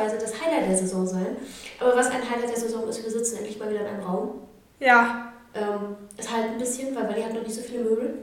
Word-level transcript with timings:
idealerweise 0.00 0.18
das 0.18 0.40
Highlight 0.40 0.68
der 0.68 0.76
Saison 0.76 1.06
sein. 1.06 1.36
Aber 1.78 1.96
was 1.96 2.06
ein 2.10 2.28
Highlight 2.28 2.50
der 2.50 2.56
Saison 2.60 2.88
ist, 2.88 3.02
wir 3.02 3.10
sitzen 3.10 3.38
endlich 3.38 3.58
mal 3.58 3.70
wieder 3.70 3.80
in 3.80 3.86
einem 3.86 4.02
Raum. 4.02 4.42
Ja. 4.78 5.32
Ähm, 5.54 5.96
ist 6.16 6.32
halt 6.32 6.50
ein 6.50 6.58
bisschen, 6.58 6.94
weil 6.94 7.08
Wally 7.08 7.22
hat 7.22 7.34
noch 7.34 7.42
nicht 7.42 7.54
so 7.54 7.62
viele 7.62 7.84
Möbel. 7.84 8.14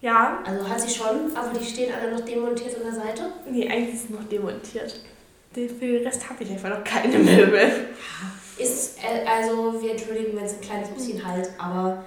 Ja. 0.00 0.42
Also 0.44 0.68
hat 0.68 0.80
sie 0.80 0.94
schon, 0.94 1.34
aber 1.34 1.58
die 1.58 1.64
stehen 1.64 1.92
alle 1.94 2.12
noch 2.12 2.24
demontiert 2.24 2.76
an 2.76 2.82
der 2.84 2.92
Seite. 2.92 3.22
Nee, 3.48 3.68
eigentlich 3.68 3.94
ist 3.94 4.04
es 4.04 4.10
noch 4.10 4.24
demontiert. 4.24 5.00
Den, 5.56 5.68
für 5.68 5.86
den 5.86 6.06
Rest 6.06 6.28
habe 6.28 6.44
ich 6.44 6.50
einfach 6.50 6.70
noch 6.70 6.84
keine 6.84 7.18
Möbel. 7.18 7.70
Ist, 8.58 8.98
äh, 8.98 9.26
also 9.26 9.80
wir 9.80 9.92
entschuldigen, 9.92 10.36
wenn 10.36 10.44
es 10.44 10.54
ein 10.54 10.60
kleines 10.60 10.90
bisschen 10.90 11.26
halt, 11.26 11.48
aber 11.58 12.04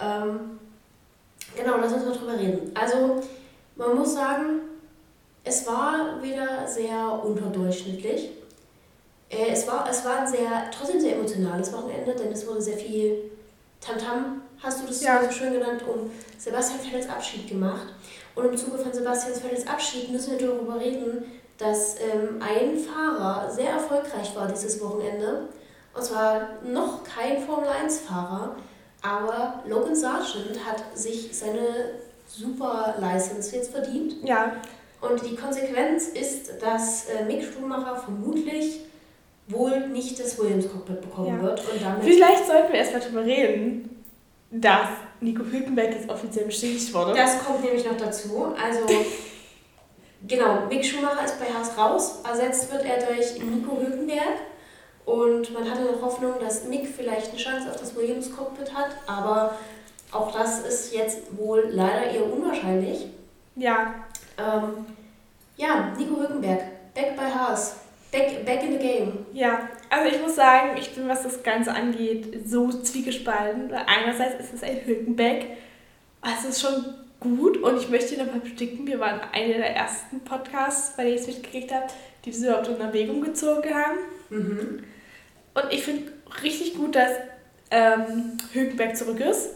ähm, 0.00 0.58
genau, 1.56 1.76
lass 1.80 1.92
uns 1.92 2.04
mal 2.04 2.14
drüber 2.14 2.38
reden. 2.38 2.72
Also 2.74 3.20
man 3.76 3.94
muss 3.94 4.14
sagen, 4.14 4.60
es 5.44 5.66
war 5.66 6.20
wieder 6.22 6.66
sehr 6.66 7.24
unterdurchschnittlich. 7.24 8.30
Äh, 9.30 9.50
es, 9.52 9.66
war, 9.66 9.86
es 9.90 10.04
war 10.04 10.20
ein 10.20 10.26
sehr, 10.26 10.70
trotzdem 10.76 11.00
sehr 11.00 11.16
emotionales 11.16 11.72
Wochenende, 11.72 12.14
denn 12.14 12.32
es 12.32 12.46
wurde 12.46 12.62
sehr 12.62 12.76
viel 12.76 13.30
Tamtam, 13.80 14.42
hast 14.62 14.82
du 14.82 14.86
das 14.86 15.02
Ja. 15.02 15.22
so 15.22 15.30
schön 15.30 15.52
genannt, 15.52 15.82
um 15.86 16.10
Sebastian 16.38 16.80
Vettels 16.80 17.08
Abschied 17.08 17.48
gemacht. 17.48 17.88
Und 18.34 18.46
im 18.46 18.56
Zuge 18.56 18.78
von 18.78 18.92
Sebastian 18.92 19.34
Vettels 19.34 19.66
Abschied 19.66 20.10
müssen 20.10 20.38
wir 20.38 20.46
darüber 20.48 20.80
reden, 20.80 21.24
dass 21.58 21.96
ähm, 22.00 22.40
ein 22.40 22.78
Fahrer 22.78 23.50
sehr 23.50 23.70
erfolgreich 23.70 24.34
war 24.34 24.46
dieses 24.48 24.80
Wochenende. 24.80 25.48
Und 25.94 26.04
zwar 26.04 26.48
noch 26.64 27.02
kein 27.02 27.42
Formel-1-Fahrer, 27.44 28.54
aber 29.02 29.62
Logan 29.66 29.94
Sargent 29.96 30.64
hat 30.64 30.82
sich 30.96 31.36
seine 31.36 31.94
Super-License 32.28 33.56
jetzt 33.56 33.70
verdient. 33.72 34.16
Ja. 34.22 34.52
Und 35.00 35.24
die 35.24 35.36
Konsequenz 35.36 36.08
ist, 36.08 36.50
dass 36.60 37.06
äh, 37.08 37.24
Mick 37.24 37.42
Schumacher 37.44 37.96
vermutlich 37.96 38.80
wohl 39.48 39.88
nicht 39.88 40.18
das 40.20 40.38
Williams-Cockpit 40.38 41.00
bekommen 41.00 41.36
Ja. 41.38 41.42
wird. 41.42 41.60
Und 41.72 41.82
damit 41.82 42.04
Vielleicht 42.04 42.46
sollten 42.46 42.72
wir 42.72 42.78
erstmal 42.78 43.00
darüber 43.00 43.24
reden, 43.24 44.04
dass 44.50 44.88
Nico 45.20 45.42
Hülkenberg 45.44 45.92
jetzt 45.92 46.08
offiziell 46.08 46.46
bestätigt 46.46 46.92
wurde. 46.94 47.14
Das 47.14 47.42
kommt 47.44 47.62
nämlich 47.64 47.84
noch 47.84 47.96
dazu. 47.96 48.54
Also, 48.62 48.80
genau, 50.26 50.66
Mick 50.68 50.84
Schumacher 50.84 51.24
ist 51.24 51.38
bei 51.38 51.46
Haas 51.46 51.76
raus. 51.76 52.20
Ersetzt 52.28 52.70
wird 52.72 52.84
er 52.84 52.98
durch 53.06 53.38
Nico 53.42 53.78
Hülkenberg. 53.80 54.38
Und 55.04 55.52
man 55.54 55.70
hatte 55.70 55.82
noch 55.82 56.02
Hoffnung, 56.02 56.34
dass 56.40 56.64
Mick 56.64 56.86
vielleicht 56.86 57.30
eine 57.30 57.38
Chance 57.38 57.70
auf 57.70 57.76
das 57.80 57.96
Williams-Cockpit 57.96 58.74
hat. 58.74 58.90
Aber 59.06 59.54
auch 60.12 60.30
das 60.32 60.60
ist 60.60 60.94
jetzt 60.94 61.36
wohl 61.36 61.68
leider 61.70 62.10
eher 62.10 62.30
unwahrscheinlich. 62.30 63.06
Ja. 63.56 63.94
Ähm, 64.38 64.84
ja, 65.56 65.92
Nico 65.96 66.20
Hülkenberg, 66.20 66.60
back 66.94 67.16
bei 67.16 67.30
Haas. 67.30 67.76
Back, 68.10 68.46
back 68.46 68.62
in 68.62 68.72
the 68.72 68.78
game. 68.78 69.26
Ja, 69.32 69.68
also 69.90 70.14
ich 70.14 70.20
muss 70.22 70.34
sagen, 70.36 70.76
ich 70.78 70.94
bin, 70.94 71.08
was 71.08 71.24
das 71.24 71.42
Ganze 71.42 71.72
angeht, 71.72 72.46
so 72.46 72.70
zwiegespalten. 72.70 73.70
Einerseits 73.72 74.44
ist 74.44 74.54
es 74.54 74.62
ein 74.62 74.78
Hülkenberg, 74.84 75.44
es 76.22 76.44
ist 76.44 76.60
schon 76.60 76.84
gut 77.20 77.56
und 77.58 77.76
ich 77.76 77.88
möchte 77.88 78.16
nochmal 78.16 78.40
bestätigen, 78.40 78.86
wir 78.86 79.00
waren 79.00 79.20
einer 79.32 79.54
der 79.54 79.76
ersten 79.76 80.20
Podcasts, 80.20 80.96
bei 80.96 81.04
denen 81.04 81.16
ich 81.16 81.22
es 81.22 81.26
mitgekriegt 81.26 81.72
habe, 81.72 81.86
die 82.24 82.30
das 82.30 82.40
überhaupt 82.40 82.68
in 82.68 82.80
Erwägung 82.80 83.20
gezogen 83.20 83.74
haben. 83.74 83.98
Mhm. 84.30 84.84
Und 85.54 85.64
ich 85.72 85.82
finde 85.82 86.12
richtig 86.42 86.74
gut, 86.76 86.94
dass 86.94 87.12
ähm, 87.70 88.38
Hülkenberg 88.52 88.96
zurück 88.96 89.20
ist. 89.20 89.50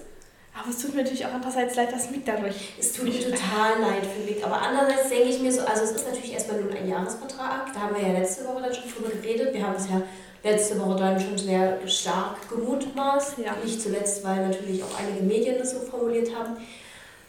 Aber 0.55 0.69
es 0.69 0.79
tut 0.79 0.95
mir 0.95 1.03
natürlich 1.03 1.25
auch 1.25 1.33
andererseits 1.33 1.77
leid, 1.77 1.93
dass 1.93 2.11
Mick 2.11 2.27
dadurch. 2.27 2.75
Es 2.79 2.93
tut 2.93 3.07
mir 3.07 3.19
total 3.19 3.81
leid 3.81 4.05
für 4.05 4.31
Mick. 4.31 4.45
Aber 4.45 4.61
andererseits 4.61 5.09
denke 5.09 5.29
ich 5.29 5.41
mir 5.41 5.51
so, 5.51 5.63
also 5.63 5.85
es 5.85 5.93
ist 5.93 6.07
natürlich 6.07 6.35
erstmal 6.35 6.61
nur 6.61 6.73
ein 6.73 6.89
Jahresvertrag. 6.89 7.73
Da 7.73 7.81
haben 7.81 7.97
wir 7.97 8.03
ja 8.07 8.19
letzte 8.19 8.47
Woche 8.47 8.63
dann 8.63 8.75
schon 8.75 8.93
drüber 8.93 9.09
geredet. 9.11 9.55
Wir 9.55 9.67
haben 9.67 9.77
es 9.77 9.89
ja 9.89 10.03
letzte 10.43 10.79
Woche 10.79 10.97
dann 10.97 11.19
schon 11.19 11.39
sehr 11.39 11.79
stark 11.89 12.49
gemutmaßt. 12.51 13.39
Ja. 13.39 13.57
Nicht 13.65 13.81
zuletzt, 13.81 14.23
weil 14.25 14.47
natürlich 14.47 14.83
auch 14.83 14.99
einige 14.99 15.23
Medien 15.23 15.59
das 15.59 15.71
so 15.71 15.81
formuliert 15.81 16.29
haben. 16.37 16.57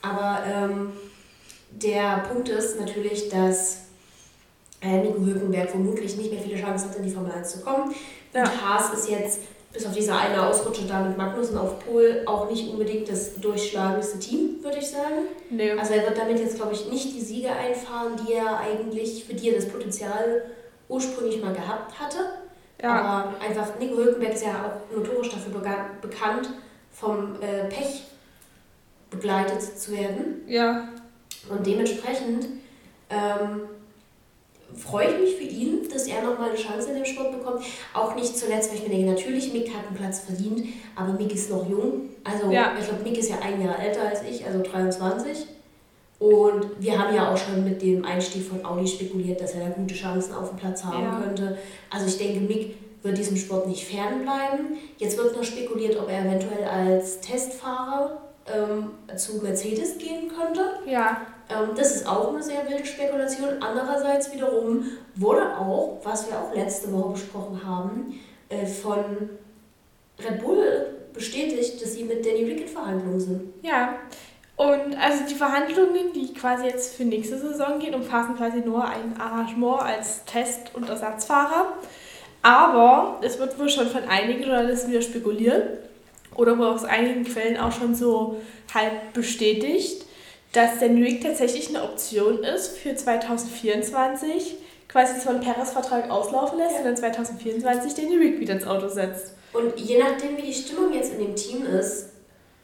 Aber 0.02 0.44
ähm, 0.46 0.92
der 1.72 2.26
Punkt 2.30 2.50
ist 2.50 2.78
natürlich, 2.78 3.30
dass 3.30 3.84
äh, 4.82 4.98
Nico 4.98 5.20
Hülkenberg 5.22 5.70
vermutlich 5.70 6.18
nicht 6.18 6.32
mehr 6.32 6.42
viele 6.42 6.62
Chancen 6.62 6.90
hat, 6.90 6.98
in 6.98 7.04
die 7.04 7.12
Formel 7.12 7.32
1 7.32 7.52
zu 7.52 7.62
kommen. 7.62 7.96
Ja. 8.34 8.44
Und 8.44 8.62
Haas 8.62 8.94
ist 8.94 9.10
jetzt 9.10 9.40
bis 9.74 9.86
auf 9.88 9.94
diese 9.94 10.16
eine 10.16 10.46
Ausrutsche 10.46 10.86
da 10.88 11.02
mit 11.02 11.18
Magnussen 11.18 11.58
auf 11.58 11.80
Pol 11.80 12.22
auch 12.26 12.50
nicht 12.50 12.70
unbedingt 12.70 13.10
das 13.10 13.34
durchschlagendste 13.36 14.20
Team, 14.20 14.64
würde 14.64 14.78
ich 14.78 14.90
sagen. 14.90 15.26
Nee. 15.50 15.72
Also 15.72 15.94
er 15.94 16.04
wird 16.04 16.18
damit 16.18 16.40
jetzt, 16.40 16.58
glaube 16.58 16.74
ich, 16.74 16.90
nicht 16.90 17.14
die 17.16 17.22
Siege 17.22 17.52
einfahren, 17.52 18.14
die 18.24 18.34
er 18.34 18.60
eigentlich, 18.60 19.26
für 19.26 19.34
die 19.34 19.50
er 19.50 19.56
das 19.56 19.68
Potenzial 19.68 20.44
ursprünglich 20.90 21.42
mal 21.42 21.54
gehabt 21.54 22.00
hatte. 22.00 22.18
Ja. 22.82 23.02
Aber 23.02 23.40
einfach, 23.40 23.80
Nico 23.80 23.96
Hülkenberg 23.96 24.34
ist 24.34 24.46
ja 24.46 24.52
auch 24.52 24.96
notorisch 24.96 25.30
dafür 25.30 25.60
bekannt, 26.02 26.50
vom 26.92 27.36
äh, 27.42 27.68
Pech 27.70 28.04
begleitet 29.10 29.62
zu 29.62 29.92
werden. 29.94 30.44
Ja. 30.48 30.90
Und 31.50 31.66
dementsprechend 31.66 32.46
ähm, 33.10 33.62
freue 34.76 35.08
ich 35.14 35.20
mich 35.20 35.36
für 35.36 35.44
ihn, 35.44 35.88
dass 35.92 36.08
er 36.08 36.22
nochmal 36.22 36.50
eine 36.50 36.58
Chance 36.58 36.90
in 36.90 36.96
dem 36.96 37.06
Sport 37.06 37.32
bekommt. 37.38 37.64
Auch 37.94 38.16
nicht 38.16 38.38
zuletzt, 38.38 38.70
weil 38.72 38.78
ich 38.80 38.84
mir 38.88 38.90
denke, 38.96 39.12
natürlich, 39.12 39.54
Mick 39.54 39.74
hat 39.74 39.88
einen 39.88 39.96
Platz 39.96 40.20
verdient, 40.22 40.66
aber 40.96 41.14
Mick 41.14 41.34
ist 41.34 41.50
noch 41.50 41.68
jung. 41.70 42.10
Also 42.24 42.52
Ja. 42.52 42.74
ich 42.80 42.88
glaube, 42.88 43.04
Mick 43.04 43.18
ist 43.18 43.30
ja 43.30 43.38
ein 43.44 43.62
Jahr 43.64 43.80
älter 43.80 44.02
als 44.10 44.22
ich, 44.30 44.46
also 44.46 44.62
23. 44.62 45.46
Und 46.20 46.68
wir 46.80 46.98
haben 46.98 47.14
ja 47.16 47.34
auch 47.34 47.38
schon 47.38 47.64
mit 47.66 47.82
dem 47.82 48.06
Einstieg 48.06 48.44
von 48.48 48.64
Audi 48.66 48.88
spekuliert, 48.88 49.42
dass 49.42 49.56
er 49.56 49.68
da 49.68 49.70
gute 49.74 49.94
Chancen 49.94 50.34
auf 50.34 50.50
dem 50.50 50.58
Platz 50.58 50.84
haben 50.84 51.04
Ja. 51.04 51.20
könnte. 51.20 51.58
Also 51.90 52.06
ich 52.08 52.18
denke, 52.18 52.40
Mick 52.42 52.76
wird 53.04 53.18
diesem 53.18 53.36
Sport 53.36 53.68
nicht 53.68 53.84
fernbleiben. 53.84 54.78
Jetzt 54.98 55.18
wird 55.18 55.36
noch 55.36 55.44
spekuliert, 55.44 56.00
ob 56.00 56.10
er 56.10 56.22
eventuell 56.22 56.64
als 56.64 57.20
Testfahrer 57.20 58.22
ähm, 58.48 58.92
zu 59.18 59.38
Mercedes 59.44 59.98
gehen 59.98 60.30
könnte. 60.30 60.62
Ja. 60.86 61.18
Ähm, 61.54 61.70
das 61.76 61.96
ist 61.96 62.08
auch 62.08 62.34
eine 62.34 62.42
sehr 62.42 62.68
wilde 62.70 62.86
Spekulation. 62.86 63.62
Andererseits 63.62 64.34
wiederum 64.34 64.86
wurde 65.16 65.58
auch, 65.58 66.00
was 66.04 66.30
wir 66.30 66.38
auch 66.38 66.54
letzte 66.54 66.92
Woche 66.94 67.14
besprochen 67.14 67.62
haben, 67.66 68.20
äh, 68.50 68.66
von 68.66 69.30
Red 70.20 70.44
Bull 70.44 70.88
bestätigt, 71.14 71.82
dass 71.82 71.94
sie 71.94 72.04
mit 72.04 72.26
Danny 72.26 72.44
Rick 72.46 72.62
in 72.62 72.68
Verhandlungen 72.68 73.20
sind. 73.20 73.54
Ja. 73.62 73.96
Und 74.56 74.96
also 75.02 75.24
die 75.28 75.34
Verhandlungen, 75.34 76.14
die 76.14 76.34
quasi 76.34 76.66
jetzt 76.66 76.96
für 76.96 77.04
nächste 77.04 77.40
Saison 77.40 77.80
gehen, 77.80 77.96
umfassen 77.96 78.36
quasi 78.36 78.60
nur 78.60 78.86
ein 78.88 79.20
Arrangement 79.20 79.82
als 79.82 80.26
Test- 80.26 80.76
und 80.76 80.88
Ersatzfahrer. 80.88 81.74
Aber 82.44 83.20
es 83.22 83.40
wird 83.40 83.58
wohl 83.58 83.70
schon 83.70 83.88
von 83.88 84.04
einigen 84.04 84.44
Journalisten 84.44 84.92
wieder 84.92 85.02
spekuliert 85.02 85.80
oder 86.36 86.58
wohl 86.58 86.68
aus 86.68 86.84
einigen 86.84 87.24
Quellen 87.24 87.58
auch 87.58 87.72
schon 87.72 87.96
so 87.96 88.42
halb 88.74 89.14
bestätigt, 89.14 90.03
dass 90.54 90.80
der 90.80 90.90
Rick 90.90 91.22
tatsächlich 91.22 91.70
eine 91.70 91.84
Option 91.84 92.44
ist 92.44 92.78
für 92.78 92.96
2024, 92.96 94.56
quasi 94.88 95.20
zwar 95.20 95.34
einen 95.34 95.44
Perez-Vertrag 95.44 96.10
auslaufen 96.10 96.58
lässt 96.60 96.74
Ja. 96.74 96.78
und 96.80 96.86
dann 96.86 96.98
2024 96.98 97.94
den 97.96 98.18
Rick 98.20 98.40
wieder 98.40 98.54
ins 98.54 98.66
Auto 98.66 98.88
setzt. 98.88 99.34
Und 99.54 99.80
je 99.80 100.00
nachdem, 100.00 100.38
wie 100.38 100.44
die 100.44 100.54
Stimmung 100.54 100.94
jetzt 100.94 101.14
in 101.14 101.20
dem 101.20 101.36
Team 101.36 101.66
ist, 101.66 102.10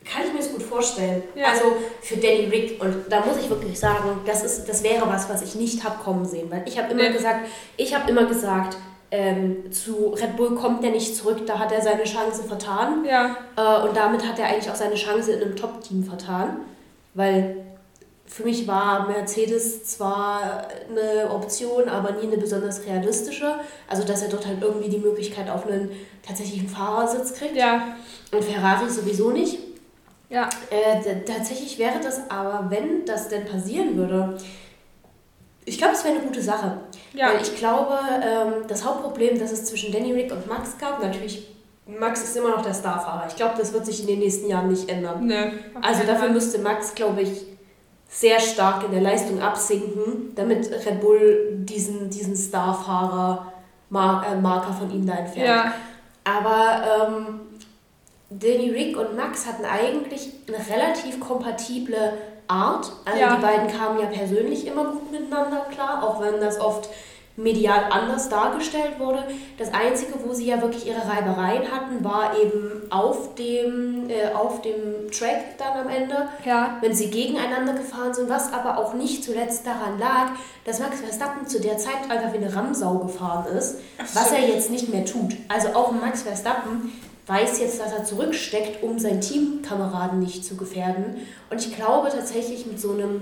kann 0.06 0.24
ich 0.26 0.32
mir 0.32 0.40
das 0.40 0.52
gut 0.52 0.64
vorstellen. 0.64 1.22
Ja. 1.36 1.48
Also 1.52 1.66
für 2.02 2.16
Danny 2.18 2.46
Rick, 2.52 2.82
und 2.82 2.96
da 3.10 3.24
muss 3.26 3.38
ich 3.38 3.50
wirklich 3.50 3.78
sagen, 3.80 4.22
das, 4.26 4.44
ist, 4.44 4.66
das 4.68 4.82
wäre 4.84 5.06
was, 5.08 5.30
was 5.30 5.42
ich 5.42 5.56
nicht 5.56 5.84
habe 5.84 6.02
kommen 6.04 6.26
sehen. 6.26 6.50
Weil 6.50 6.64
ich 6.66 6.78
habe 6.80 6.92
immer 6.94 7.04
Nee. 7.04 7.14
gesagt, 7.14 7.48
ich 7.78 7.94
habe 7.94 8.10
immer 8.10 8.26
gesagt, 8.26 8.78
ähm, 9.12 9.72
zu 9.72 10.10
Red 10.14 10.38
Bull 10.38 10.56
kommt 10.56 10.84
er 10.84 10.92
nicht 10.92 11.16
zurück, 11.16 11.46
da 11.46 11.60
hat 11.60 11.72
er 11.72 11.82
seine 11.82 12.04
Chance 12.06 12.44
vertan. 12.44 13.06
Ja. 13.06 13.36
Äh, 13.58 13.88
und 13.88 13.96
damit 13.98 14.26
hat 14.28 14.40
er 14.40 14.46
eigentlich 14.46 14.70
auch 14.72 14.76
seine 14.76 14.96
Chance 14.96 15.32
in 15.34 15.42
einem 15.44 15.56
Top-Team 15.56 16.04
vertan. 16.04 16.62
Weil 17.14 17.58
für 18.30 18.44
mich 18.44 18.68
war 18.68 19.08
Mercedes 19.08 19.84
zwar 19.86 20.68
eine 20.88 21.32
Option, 21.32 21.90
aber 21.90 22.12
nie 22.12 22.28
eine 22.28 22.38
besonders 22.38 22.86
realistische. 22.86 23.56
Also, 23.88 24.04
dass 24.04 24.22
er 24.22 24.30
dort 24.30 24.46
halt 24.46 24.62
irgendwie 24.62 24.88
die 24.88 25.00
Möglichkeit 25.00 25.50
auf 25.50 25.66
einen 25.66 25.90
tatsächlichen 26.26 26.70
Fahrersitz 26.70 27.34
kriegt. 27.34 27.56
Ja. 27.56 27.96
Und 28.32 28.44
Ferrari 28.44 28.88
sowieso 28.88 29.32
nicht. 29.32 29.58
Ja. 30.30 30.48
Äh, 30.70 31.22
tatsächlich 31.26 31.80
wäre 31.80 32.00
das 32.04 32.30
aber, 32.30 32.70
wenn 32.70 33.04
das 33.06 33.30
denn 33.30 33.46
passieren 33.46 33.98
würde, 33.98 34.38
ich 35.66 35.80
glaube, 35.80 35.94
es 35.94 36.04
wäre 36.04 36.16
eine 36.16 36.24
gute 36.24 36.42
Sache. 36.42 36.78
Ja. 37.14 37.30
Weil 37.30 37.42
ich 37.42 37.56
glaube, 37.56 37.98
ähm, 38.24 38.68
das 38.68 38.86
Hauptproblem, 38.86 39.40
das 39.40 39.52
es 39.52 39.66
zwischen 39.66 39.92
Danny 39.92 40.14
Rick 40.14 40.32
und 40.32 40.48
Max 40.48 40.78
gab, 40.78 41.02
natürlich 41.02 41.48
Max 41.88 42.24
ist 42.24 42.38
immer 42.38 42.50
noch 42.50 42.62
der 42.62 42.76
Starfahrer. 42.76 43.26
Ich 43.28 43.36
glaube, 43.36 43.56
das 43.58 43.74
wird 43.74 43.88
sich 43.88 44.02
in 44.02 44.08
den 44.08 44.20
nächsten 44.20 44.48
Jahren 44.48 44.70
nicht 44.70 44.88
ändern. 44.88 45.26
Nee, 45.26 45.54
also 45.82 46.04
dafür 46.06 46.30
müsste 46.30 46.60
Max, 46.60 46.94
glaube 46.94 47.22
ich, 47.22 47.48
sehr 48.10 48.40
stark 48.40 48.84
in 48.86 48.92
der 48.92 49.02
Leistung 49.02 49.40
absinken, 49.42 50.34
damit 50.36 50.70
Red 50.72 51.00
Bull 51.00 51.58
diesen, 51.60 52.10
diesen 52.10 52.36
Starfahrer-Marker 52.36 54.74
von 54.74 54.92
ihm 54.92 55.06
da 55.06 55.14
entfernt. 55.14 55.48
Ja. 55.48 55.76
Aber 56.24 57.08
ähm, 57.08 57.42
Danny 58.32 58.72
Rick 58.72 58.98
und 58.98 59.16
Max 59.16 59.46
hatten 59.46 59.66
eigentlich 59.66 60.32
eine 60.48 60.58
relativ 60.58 61.20
kompatible 61.20 62.14
Art. 62.48 62.92
Also 63.06 63.20
ja. 63.20 63.36
die 63.36 63.42
beiden 63.42 63.68
kamen 63.68 64.00
ja 64.00 64.08
persönlich 64.08 64.66
immer 64.66 64.86
gut 64.86 65.12
miteinander 65.12 65.68
klar, 65.72 66.04
auch 66.04 66.20
wenn 66.20 66.42
das 66.42 66.60
oft 66.60 66.90
medial 67.40 67.86
anders 67.90 68.28
dargestellt 68.28 69.00
wurde. 69.00 69.24
Das 69.58 69.74
Einzige, 69.74 70.14
wo 70.26 70.34
sie 70.34 70.48
ja 70.48 70.62
wirklich 70.62 70.86
ihre 70.86 71.08
Reibereien 71.08 71.72
hatten, 71.72 72.04
war 72.04 72.38
eben 72.38 72.84
auf 72.90 73.36
dem, 73.36 74.10
äh, 74.10 74.34
auf 74.34 74.62
dem 74.62 75.10
Track 75.10 75.58
dann 75.58 75.86
am 75.86 75.90
Ende, 75.90 76.28
ja. 76.46 76.78
wenn 76.82 76.94
sie 76.94 77.10
gegeneinander 77.10 77.74
gefahren 77.74 78.14
sind, 78.14 78.30
was 78.30 78.52
aber 78.52 78.78
auch 78.78 78.94
nicht 78.94 79.24
zuletzt 79.24 79.66
daran 79.66 79.98
lag, 80.00 80.32
dass 80.66 80.80
Max 80.80 81.00
Verstappen 81.00 81.48
zu 81.48 81.62
der 81.62 81.78
Zeit 81.78 82.10
einfach 82.10 82.34
wie 82.34 82.38
eine 82.38 82.54
Ramsau 82.54 82.96
gefahren 83.00 83.56
ist, 83.56 83.78
so. 83.78 84.20
was 84.20 84.32
er 84.32 84.48
jetzt 84.48 84.70
nicht 84.70 84.90
mehr 84.90 85.06
tut. 85.06 85.36
Also 85.48 85.70
auch 85.70 85.92
Max 85.92 86.24
Verstappen 86.24 86.92
weiß 87.26 87.60
jetzt, 87.60 87.80
dass 87.80 87.94
er 87.94 88.04
zurücksteckt, 88.04 88.84
um 88.84 89.00
seinen 89.00 89.22
Teamkameraden 89.22 90.20
nicht 90.20 90.44
zu 90.44 90.58
gefährden. 90.58 91.18
Und 91.50 91.66
ich 91.66 91.76
glaube 91.76 92.10
tatsächlich 92.10 92.66
mit 92.66 92.82
so 92.82 92.92
einem 92.92 93.22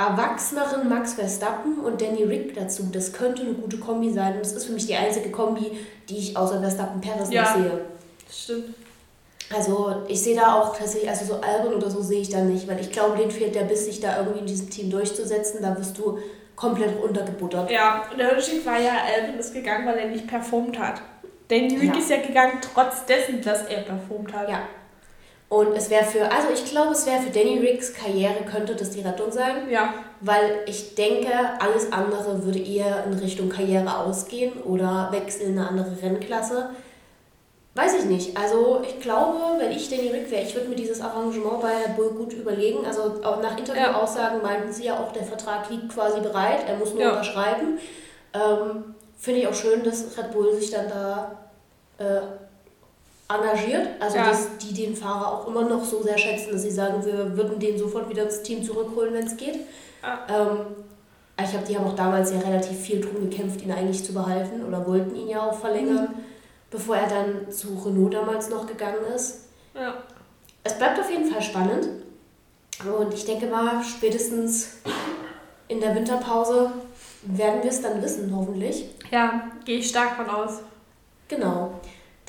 erwachseneren 0.00 0.88
Max 0.88 1.14
Verstappen 1.14 1.78
und 1.80 2.00
Danny 2.00 2.24
Rick 2.24 2.54
dazu. 2.54 2.88
Das 2.92 3.12
könnte 3.12 3.42
eine 3.42 3.52
gute 3.52 3.78
Kombi 3.78 4.12
sein. 4.12 4.34
Und 4.34 4.40
das 4.40 4.52
ist 4.52 4.64
für 4.64 4.72
mich 4.72 4.86
die 4.86 4.94
einzige 4.94 5.30
Kombi, 5.30 5.72
die 6.08 6.16
ich 6.16 6.36
außer 6.36 6.60
Verstappen 6.60 7.00
Perez 7.00 7.30
ja, 7.30 7.42
noch 7.42 7.54
sehe. 7.54 7.80
Stimmt. 8.30 8.74
Also 9.54 10.04
ich 10.06 10.22
sehe 10.22 10.36
da 10.36 10.54
auch 10.54 10.76
tatsächlich, 10.76 11.10
also 11.10 11.24
so 11.24 11.40
Albon 11.40 11.74
oder 11.74 11.90
so 11.90 12.00
sehe 12.00 12.20
ich 12.20 12.28
da 12.28 12.40
nicht, 12.40 12.68
weil 12.68 12.80
ich 12.80 12.92
glaube, 12.92 13.16
denen 13.16 13.32
fehlt 13.32 13.54
der 13.54 13.64
Biss, 13.64 13.84
sich 13.84 14.00
da 14.00 14.18
irgendwie 14.18 14.40
in 14.40 14.46
diesem 14.46 14.70
Team 14.70 14.90
durchzusetzen. 14.90 15.60
Da 15.60 15.76
wirst 15.76 15.98
du 15.98 16.18
komplett 16.54 17.02
runtergebuttert. 17.02 17.70
Ja, 17.70 18.04
und 18.10 18.18
der 18.18 18.30
Unterschied 18.30 18.64
war 18.64 18.78
ja, 18.78 18.92
Albon 19.16 19.40
ist 19.40 19.52
gegangen, 19.52 19.86
weil 19.86 19.98
er 19.98 20.08
nicht 20.08 20.26
performt 20.28 20.78
hat. 20.78 21.02
Danny 21.48 21.76
Rick 21.76 21.94
ja. 21.94 21.98
ist 21.98 22.10
ja 22.10 22.22
gegangen, 22.22 22.60
trotz 22.60 23.04
dessen, 23.06 23.42
dass 23.42 23.66
er 23.66 23.82
performt 23.82 24.32
hat. 24.32 24.48
Ja, 24.48 24.60
und 25.50 25.76
es 25.76 25.90
wäre 25.90 26.04
für, 26.04 26.30
also 26.30 26.46
ich 26.54 26.64
glaube, 26.64 26.92
es 26.92 27.06
wäre 27.06 27.20
für 27.20 27.30
Danny 27.30 27.58
Riggs 27.58 27.92
Karriere, 27.92 28.44
könnte 28.48 28.76
das 28.76 28.90
die 28.90 29.00
Rettung 29.00 29.32
sein. 29.32 29.68
Ja. 29.68 29.94
Weil 30.20 30.60
ich 30.66 30.94
denke, 30.94 31.28
alles 31.58 31.92
andere 31.92 32.44
würde 32.44 32.60
eher 32.60 33.04
in 33.04 33.18
Richtung 33.18 33.48
Karriere 33.48 33.98
ausgehen 33.98 34.52
oder 34.62 35.08
wechseln 35.10 35.54
in 35.54 35.58
eine 35.58 35.68
andere 35.68 36.00
Rennklasse. 36.00 36.70
Weiß 37.74 37.94
ich 37.98 38.04
nicht. 38.04 38.36
Also 38.36 38.82
ich 38.84 39.00
glaube, 39.00 39.58
wenn 39.58 39.72
ich 39.72 39.90
Danny 39.90 40.10
Rick 40.10 40.30
wäre, 40.30 40.44
ich 40.44 40.54
würde 40.54 40.68
mir 40.68 40.76
dieses 40.76 41.00
Arrangement 41.00 41.60
bei 41.60 41.88
Bull 41.96 42.10
gut 42.10 42.32
überlegen. 42.32 42.86
Also 42.86 43.20
auch 43.24 43.42
nach 43.42 43.58
Interviewaussagen 43.58 44.38
ja. 44.38 44.46
meinten 44.46 44.72
sie 44.72 44.84
ja 44.84 45.00
auch, 45.00 45.10
der 45.10 45.24
Vertrag 45.24 45.68
liegt 45.68 45.88
quasi 45.88 46.20
bereit, 46.20 46.60
er 46.68 46.76
muss 46.76 46.94
nur 46.94 47.02
ja. 47.02 47.10
unterschreiben. 47.10 47.78
Ähm, 48.34 48.94
Finde 49.18 49.40
ich 49.40 49.48
auch 49.48 49.54
schön, 49.54 49.82
dass 49.82 50.16
Red 50.16 50.30
Bull 50.30 50.54
sich 50.54 50.70
dann 50.70 50.88
da 50.88 51.38
äh, 51.98 52.20
engagiert, 53.32 53.88
also 54.00 54.16
ja. 54.16 54.28
dass 54.28 54.56
die 54.58 54.74
den 54.74 54.96
Fahrer 54.96 55.32
auch 55.32 55.46
immer 55.46 55.62
noch 55.62 55.84
so 55.84 56.02
sehr 56.02 56.18
schätzen, 56.18 56.52
dass 56.52 56.62
sie 56.62 56.70
sagen, 56.70 57.04
wir 57.04 57.36
würden 57.36 57.58
den 57.58 57.78
sofort 57.78 58.08
wieder 58.08 58.24
ins 58.24 58.42
Team 58.42 58.62
zurückholen, 58.62 59.14
wenn 59.14 59.26
es 59.26 59.36
geht. 59.36 59.60
Ja. 60.02 60.26
Ähm, 60.28 60.58
ich 61.42 61.50
glaube, 61.50 61.66
die 61.66 61.76
haben 61.76 61.86
auch 61.86 61.96
damals 61.96 62.32
ja 62.32 62.38
relativ 62.40 62.78
viel 62.78 63.00
drum 63.00 63.30
gekämpft, 63.30 63.62
ihn 63.62 63.72
eigentlich 63.72 64.04
zu 64.04 64.12
behalten 64.12 64.64
oder 64.64 64.86
wollten 64.86 65.16
ihn 65.16 65.28
ja 65.28 65.40
auch 65.48 65.58
verlängern, 65.58 66.08
mhm. 66.12 66.24
bevor 66.70 66.96
er 66.96 67.08
dann 67.08 67.50
zu 67.50 67.80
Renault 67.84 68.12
damals 68.12 68.50
noch 68.50 68.66
gegangen 68.66 69.04
ist. 69.14 69.46
Ja. 69.74 69.94
Es 70.62 70.76
bleibt 70.76 71.00
auf 71.00 71.10
jeden 71.10 71.30
Fall 71.30 71.40
spannend 71.40 71.88
und 72.84 73.14
ich 73.14 73.24
denke 73.24 73.46
mal, 73.46 73.82
spätestens 73.82 74.78
in 75.68 75.80
der 75.80 75.94
Winterpause 75.94 76.72
werden 77.22 77.62
wir 77.62 77.70
es 77.70 77.80
dann 77.80 78.02
wissen, 78.02 78.34
hoffentlich. 78.34 78.86
Ja, 79.10 79.50
gehe 79.64 79.78
ich 79.78 79.88
stark 79.88 80.16
von 80.16 80.28
aus. 80.28 80.60
Genau. 81.28 81.72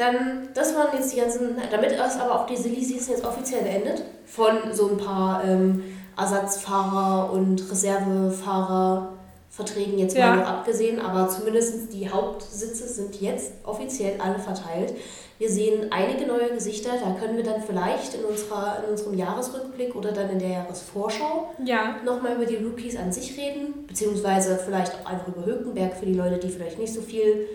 Dann, 0.02 0.50
das 0.56 0.76
waren 0.76 0.98
jetzt 0.98 1.14
die 1.14 1.20
ganzen, 1.20 1.58
damit 1.70 1.92
ist 1.92 2.20
aber 2.20 2.42
auch 2.42 2.48
die 2.48 2.58
Silly 2.58 2.84
Season 2.84 3.14
jetzt 3.14 3.24
offiziell 3.24 3.62
beendet. 3.62 4.02
Von 4.26 4.74
so 4.74 4.90
ein 4.90 4.98
paar 4.98 5.44
ähm, 5.44 5.84
Ersatzfahrer 6.18 7.32
und 7.32 7.70
Reservefahrerverträgen 7.70 10.00
jetzt 10.00 10.18
ja. 10.18 10.32
mal 10.32 10.38
noch 10.38 10.48
abgesehen, 10.48 11.00
aber 11.00 11.30
zumindest 11.30 11.94
die 11.94 12.10
Hauptsitze 12.10 12.88
sind 12.88 13.22
jetzt 13.22 13.52
offiziell 13.64 14.20
alle 14.20 14.40
verteilt. 14.40 14.96
Wir 15.38 15.52
sehen 15.52 15.92
einige 15.92 16.26
neue 16.26 16.50
Gesichter, 16.50 16.94
da 17.04 17.12
können 17.20 17.38
wir 17.38 17.44
dann 17.44 17.62
vielleicht 17.62 18.16
in, 18.16 18.26
unserer, 18.26 18.84
in 18.84 18.90
unserem 18.90 19.14
Jahresrückblick 19.14 19.96
oder 19.96 20.14
dann 20.14 20.32
in 20.32 20.40
der 20.40 20.50
Jahresvorschau 20.50 21.54
ja. 21.64 21.98
nochmal 22.04 22.38
über 22.38 22.46
die 22.46 22.56
Rookies 22.56 22.98
an 22.98 23.12
sich 23.12 23.38
reden, 23.38 23.86
beziehungsweise 23.86 24.58
vielleicht 24.58 24.96
auch 24.96 25.06
einfach 25.06 25.28
über 25.28 25.46
Hülkenberg 25.46 25.96
für 25.96 26.08
die 26.08 26.16
Leute, 26.16 26.40
die 26.40 26.50
vielleicht 26.50 26.80
nicht 26.80 26.92
so 26.92 27.02
viel 27.02 27.46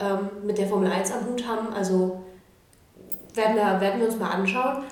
ähm, 0.00 0.28
mit 0.44 0.58
der 0.58 0.66
Formel 0.66 0.90
1 0.90 1.12
am 1.12 1.26
Hut 1.26 1.46
haben. 1.46 1.72
Also 1.72 2.22
werden 3.34 3.56
wir, 3.56 3.80
werden 3.80 4.00
wir 4.00 4.08
uns 4.08 4.18
mal 4.18 4.30
anschauen. 4.30 4.84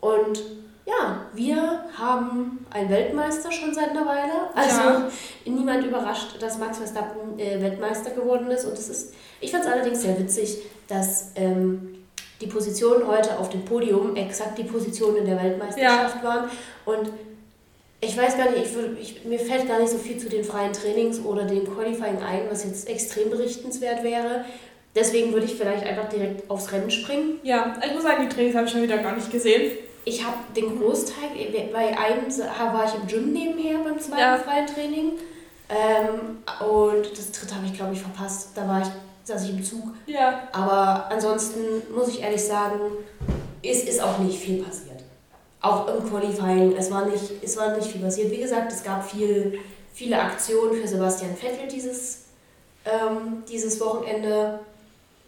Und 0.00 0.42
ja, 0.84 1.26
wir 1.34 1.84
haben 1.96 2.66
einen 2.70 2.90
Weltmeister 2.90 3.52
schon 3.52 3.72
seit 3.72 3.90
einer 3.90 4.06
Weile. 4.06 4.32
Also 4.54 4.80
ja. 4.80 5.08
niemand 5.44 5.84
überrascht, 5.84 6.40
dass 6.40 6.58
Max 6.58 6.78
Verstappen 6.78 7.38
äh, 7.38 7.60
Weltmeister 7.60 8.10
geworden 8.10 8.50
ist. 8.50 8.64
Und 8.64 8.72
es 8.72 8.88
ist, 8.88 9.14
ich 9.40 9.50
fand 9.50 9.64
es 9.64 9.70
allerdings 9.70 10.02
sehr 10.02 10.18
witzig, 10.18 10.58
dass 10.88 11.32
ähm, 11.36 11.94
die 12.40 12.46
Positionen 12.46 13.06
heute 13.06 13.38
auf 13.38 13.50
dem 13.50 13.64
Podium 13.64 14.16
exakt 14.16 14.58
die 14.58 14.64
Positionen 14.64 15.18
in 15.18 15.26
der 15.26 15.42
Weltmeisterschaft 15.42 16.16
ja. 16.16 16.24
waren. 16.24 16.50
Und 16.84 17.12
ich 18.04 18.16
weiß 18.16 18.36
gar 18.36 18.50
nicht, 18.50 18.66
ich 18.66 18.74
würd, 18.74 18.98
ich, 19.00 19.24
mir 19.24 19.38
fällt 19.38 19.68
gar 19.68 19.78
nicht 19.78 19.90
so 19.90 19.96
viel 19.96 20.18
zu 20.18 20.28
den 20.28 20.42
freien 20.42 20.72
Trainings 20.72 21.20
oder 21.20 21.44
dem 21.44 21.64
Qualifying 21.64 22.20
ein, 22.20 22.42
was 22.50 22.64
jetzt 22.64 22.88
extrem 22.88 23.30
berichtenswert 23.30 24.02
wäre. 24.02 24.44
Deswegen 24.94 25.32
würde 25.32 25.46
ich 25.46 25.54
vielleicht 25.54 25.86
einfach 25.86 26.08
direkt 26.08 26.50
aufs 26.50 26.72
Rennen 26.72 26.90
springen. 26.90 27.38
Ja, 27.44 27.80
ich 27.86 27.94
muss 27.94 28.02
sagen, 28.02 28.28
die 28.28 28.34
Trainings 28.34 28.56
habe 28.56 28.66
ich 28.66 28.72
schon 28.72 28.82
wieder 28.82 28.98
gar 28.98 29.14
nicht 29.14 29.30
gesehen. 29.30 29.78
Ich 30.04 30.24
habe 30.26 30.36
den 30.54 30.80
Großteil, 30.80 31.28
bei 31.72 31.96
einem 31.96 32.28
war 32.72 32.84
ich 32.86 32.94
im 32.94 33.06
Gym 33.06 33.32
nebenher 33.32 33.78
beim 33.78 34.00
zweiten 34.00 34.20
ja. 34.20 34.36
freien 34.36 34.66
Training. 34.66 35.12
Ähm, 35.70 36.38
und 36.68 37.16
das 37.16 37.30
dritte 37.30 37.54
habe 37.54 37.66
ich, 37.66 37.74
glaube 37.74 37.94
ich, 37.94 38.00
verpasst. 38.00 38.48
Da 38.56 38.66
war 38.66 38.82
ich, 38.82 38.88
saß 39.22 39.44
ich 39.44 39.50
im 39.50 39.62
Zug. 39.62 39.94
Ja. 40.06 40.48
Aber 40.50 41.08
ansonsten 41.08 41.60
muss 41.94 42.08
ich 42.08 42.20
ehrlich 42.20 42.42
sagen, 42.42 42.80
ist, 43.62 43.88
ist 43.88 44.02
auch 44.02 44.18
nicht 44.18 44.40
viel 44.40 44.60
passiert 44.60 44.91
auch 45.62 45.86
im 45.88 46.08
Qualifying, 46.08 46.76
es 46.76 46.90
war 46.90 47.06
nicht, 47.06 47.42
es 47.42 47.56
war 47.56 47.76
nicht 47.76 47.86
viel 47.86 48.02
passiert. 48.02 48.30
Wie 48.30 48.40
gesagt, 48.40 48.72
es 48.72 48.82
gab 48.82 49.08
viel, 49.08 49.60
viele 49.94 50.20
Aktionen 50.20 50.74
für 50.74 50.88
Sebastian 50.88 51.36
Vettel 51.36 51.68
dieses, 51.68 52.24
ähm, 52.84 53.44
dieses 53.48 53.80
Wochenende. 53.80 54.58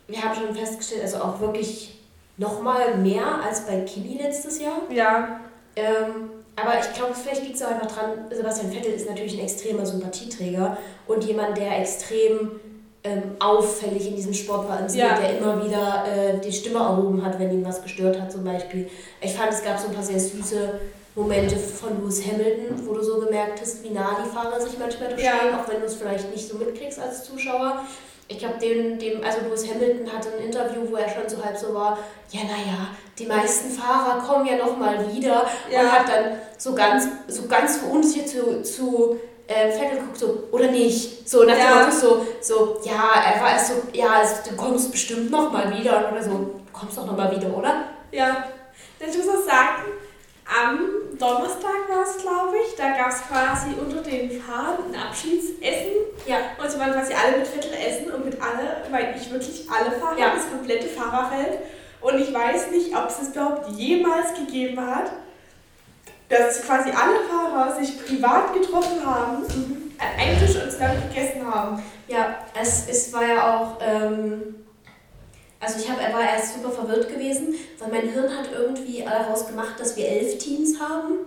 Wir 0.08 0.22
haben 0.22 0.34
schon 0.34 0.54
festgestellt, 0.54 1.02
also 1.02 1.18
auch 1.18 1.40
wirklich 1.40 2.00
nochmal 2.36 2.96
mehr 2.98 3.42
als 3.42 3.64
bei 3.66 3.80
Kimi 3.82 4.18
letztes 4.20 4.60
Jahr. 4.60 4.82
Ja. 4.90 5.40
Ähm, 5.76 6.30
aber 6.56 6.78
ich 6.78 6.92
glaube, 6.94 7.14
vielleicht 7.14 7.42
liegt 7.42 7.56
es 7.56 7.62
auch 7.62 7.70
einfach 7.70 7.90
dran, 7.90 8.26
Sebastian 8.30 8.72
Vettel 8.72 8.92
ist 8.92 9.08
natürlich 9.08 9.34
ein 9.34 9.44
extremer 9.44 9.86
Sympathieträger 9.86 10.76
und 11.06 11.24
jemand, 11.24 11.56
der 11.56 11.80
extrem 11.80 12.60
ähm, 13.04 13.36
auffällig 13.38 14.08
in 14.08 14.16
diesem 14.16 14.32
Sport 14.32 14.66
war, 14.66 14.90
ja. 14.90 15.18
der 15.18 15.38
immer 15.38 15.62
wieder 15.62 16.04
äh, 16.06 16.40
die 16.40 16.52
Stimme 16.52 16.78
erhoben 16.78 17.22
hat, 17.22 17.38
wenn 17.38 17.52
ihn 17.52 17.64
was 17.64 17.82
gestört 17.82 18.18
hat 18.18 18.32
zum 18.32 18.44
Beispiel. 18.44 18.88
Ich 19.20 19.34
fand, 19.34 19.52
es 19.52 19.62
gab 19.62 19.78
so 19.78 19.88
ein 19.88 19.94
paar 19.94 20.02
sehr 20.02 20.18
süße 20.18 20.80
Momente 21.14 21.56
von 21.56 22.00
Lewis 22.00 22.24
Hamilton, 22.26 22.86
wo 22.86 22.94
du 22.94 23.02
so 23.02 23.20
gemerkt 23.20 23.60
hast, 23.60 23.84
wie 23.84 23.90
nah 23.90 24.16
die 24.24 24.28
Fahrer 24.28 24.58
sich 24.58 24.78
manchmal 24.78 25.10
durchstehen, 25.10 25.50
ja. 25.50 25.60
auch 25.60 25.68
wenn 25.68 25.80
du 25.80 25.86
es 25.86 25.94
vielleicht 25.94 26.30
nicht 26.32 26.48
so 26.48 26.56
mitkriegst 26.56 26.98
als 26.98 27.24
Zuschauer. 27.24 27.84
Ich 28.26 28.38
glaube, 28.38 28.58
dem, 28.58 28.98
dem, 28.98 29.22
also 29.22 29.40
Lewis 29.46 29.70
Hamilton 29.70 30.10
hatte 30.10 30.30
ein 30.32 30.46
Interview, 30.46 30.80
wo 30.90 30.96
er 30.96 31.08
schon 31.10 31.28
so 31.28 31.44
halb 31.44 31.58
so 31.58 31.74
war, 31.74 31.98
ja, 32.30 32.40
naja, 32.44 32.88
die 33.18 33.26
meisten 33.26 33.70
Fahrer 33.70 34.22
kommen 34.22 34.46
ja 34.46 34.56
noch 34.56 34.78
mal 34.78 35.14
wieder 35.14 35.44
ja. 35.70 35.80
und 35.82 35.92
hat 35.92 36.08
dann 36.08 36.38
so 36.56 36.74
ganz, 36.74 37.06
so 37.28 37.46
ganz 37.46 37.76
verunsichert 37.76 38.28
zu, 38.28 38.62
zu 38.62 39.20
äh, 39.46 39.70
Vettel 39.70 39.98
guckt 39.98 40.18
so, 40.18 40.48
oder 40.50 40.68
nicht? 40.68 41.28
So 41.28 41.44
nach 41.44 41.58
ja. 41.58 41.90
so, 41.90 42.26
so, 42.40 42.80
ja, 42.84 43.12
er 43.26 43.40
war 43.40 43.52
erst 43.52 43.68
so, 43.68 43.74
ja, 43.92 44.08
also, 44.20 44.36
du 44.48 44.56
kommst 44.56 44.90
bestimmt 44.90 45.30
noch 45.30 45.52
mal 45.52 45.76
wieder. 45.76 46.10
Oder 46.10 46.22
so, 46.22 46.30
du 46.30 46.60
kommst 46.72 46.96
doch 46.96 47.06
noch 47.06 47.16
mal 47.16 47.34
wieder, 47.34 47.54
oder? 47.54 47.84
Ja. 48.10 48.44
Ich 48.98 49.16
muss 49.18 49.28
auch 49.28 49.44
sagen, 49.44 49.82
am 50.46 50.78
Donnerstag 51.18 51.88
war 51.88 52.02
es, 52.02 52.22
glaube 52.22 52.56
ich, 52.66 52.74
da 52.76 52.90
gab 52.90 53.10
es 53.10 53.22
quasi 53.28 53.74
unter 53.78 54.02
den 54.02 54.40
Fahrern 54.40 54.92
ein 54.92 54.98
Abschiedsessen. 54.98 55.92
Ja. 56.26 56.36
Und 56.62 56.70
sie 56.70 56.78
waren 56.78 56.92
quasi 56.92 57.12
alle 57.12 57.38
mit 57.38 57.46
Vettel 57.46 57.72
essen 57.72 58.12
und 58.12 58.24
mit 58.24 58.40
alle, 58.40 58.82
weil 58.90 59.14
ich 59.16 59.30
wirklich 59.30 59.66
alle 59.70 59.92
Fahrer, 59.92 60.18
ja. 60.18 60.34
das 60.34 60.50
komplette 60.50 60.88
Fahrerfeld. 60.88 61.58
Und 62.00 62.18
ich 62.18 62.32
weiß 62.32 62.70
nicht, 62.70 62.94
ob 62.96 63.08
es 63.08 63.18
das 63.18 63.28
überhaupt 63.28 63.68
jemals 63.76 64.34
gegeben 64.34 64.80
hat 64.80 65.12
dass 66.28 66.62
quasi 66.62 66.90
alle 66.90 67.20
Fahrer 67.28 67.76
sich 67.76 68.04
privat 68.04 68.52
getroffen 68.54 69.04
haben, 69.04 69.38
mhm. 69.42 69.92
an 69.98 70.20
einem 70.20 70.38
Tisch 70.38 70.56
und 70.62 70.70
zusammen 70.70 71.02
gegessen 71.08 71.46
haben. 71.52 71.82
Ja, 72.08 72.36
es, 72.60 72.88
es 72.88 73.12
war 73.12 73.26
ja 73.26 73.56
auch, 73.56 73.78
ähm, 73.80 74.54
Also 75.60 75.78
ich 75.78 75.88
hab, 75.90 75.98
er 75.98 76.12
war 76.12 76.20
erst 76.22 76.54
super 76.54 76.70
verwirrt 76.70 77.08
gewesen, 77.08 77.54
weil 77.78 77.88
mein 77.90 78.08
Hirn 78.10 78.28
hat 78.36 78.50
irgendwie 78.52 79.02
daraus 79.02 79.46
gemacht, 79.46 79.74
dass 79.78 79.96
wir 79.96 80.06
elf 80.06 80.36
Teams 80.36 80.78
haben 80.78 81.20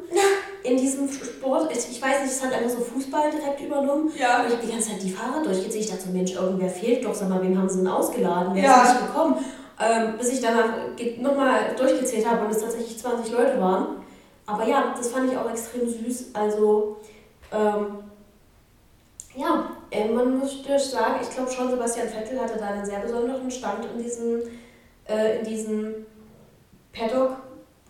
in 0.63 0.77
diesem 0.77 1.09
Sport. 1.11 1.71
Ich, 1.71 1.89
ich 1.89 1.99
weiß 2.01 2.21
nicht, 2.21 2.31
es 2.33 2.43
hat 2.43 2.53
einfach 2.53 2.69
so 2.69 2.81
Fußball 2.81 3.31
direkt 3.31 3.61
übernommen. 3.61 4.11
Ja. 4.15 4.41
Und 4.41 4.47
ich 4.47 4.53
habe 4.53 4.65
die 4.65 4.71
ganze 4.71 4.89
Zeit 4.89 5.01
die 5.01 5.11
Fahrer 5.11 5.41
durchgezählt. 5.43 5.85
Ich 5.85 5.89
dachte 5.89 6.03
so, 6.03 6.11
Mensch, 6.11 6.33
irgendwer 6.33 6.69
fehlt 6.69 7.03
doch. 7.03 7.15
Sag 7.15 7.29
mal, 7.29 7.41
wem 7.41 7.57
haben 7.57 7.67
sie 7.69 7.77
denn 7.79 7.87
ausgeladen? 7.87 8.53
Wer 8.53 8.63
Ja. 8.63 8.83
ist 8.83 8.93
nicht 8.93 9.07
gekommen? 9.07 9.43
Ähm, 9.79 10.17
bis 10.19 10.29
ich 10.33 10.41
danach 10.41 10.69
nochmal 11.19 11.73
durchgezählt 11.77 12.27
habe 12.29 12.45
und 12.45 12.51
es 12.51 12.61
tatsächlich 12.61 12.99
20 12.99 13.31
Leute 13.31 13.59
waren. 13.59 13.87
Aber 14.47 14.65
ja, 14.67 14.93
das 14.97 15.09
fand 15.09 15.31
ich 15.31 15.37
auch 15.37 15.49
extrem 15.49 15.87
süß. 15.87 16.29
Also, 16.33 16.97
ähm, 17.51 17.85
ja, 19.35 19.69
äh, 19.91 20.07
man 20.07 20.39
muss 20.39 20.63
sagen, 20.89 21.15
ich 21.21 21.29
glaube 21.29 21.51
schon, 21.51 21.69
Sebastian 21.69 22.07
Vettel 22.07 22.39
hatte 22.39 22.57
da 22.57 22.67
einen 22.67 22.85
sehr 22.85 22.99
besonderen 22.99 23.51
Stand 23.51 23.85
in 23.95 24.01
diesem, 24.01 24.41
äh, 25.07 25.39
in 25.39 25.45
diesem 25.45 25.93
Paddock. 26.93 27.31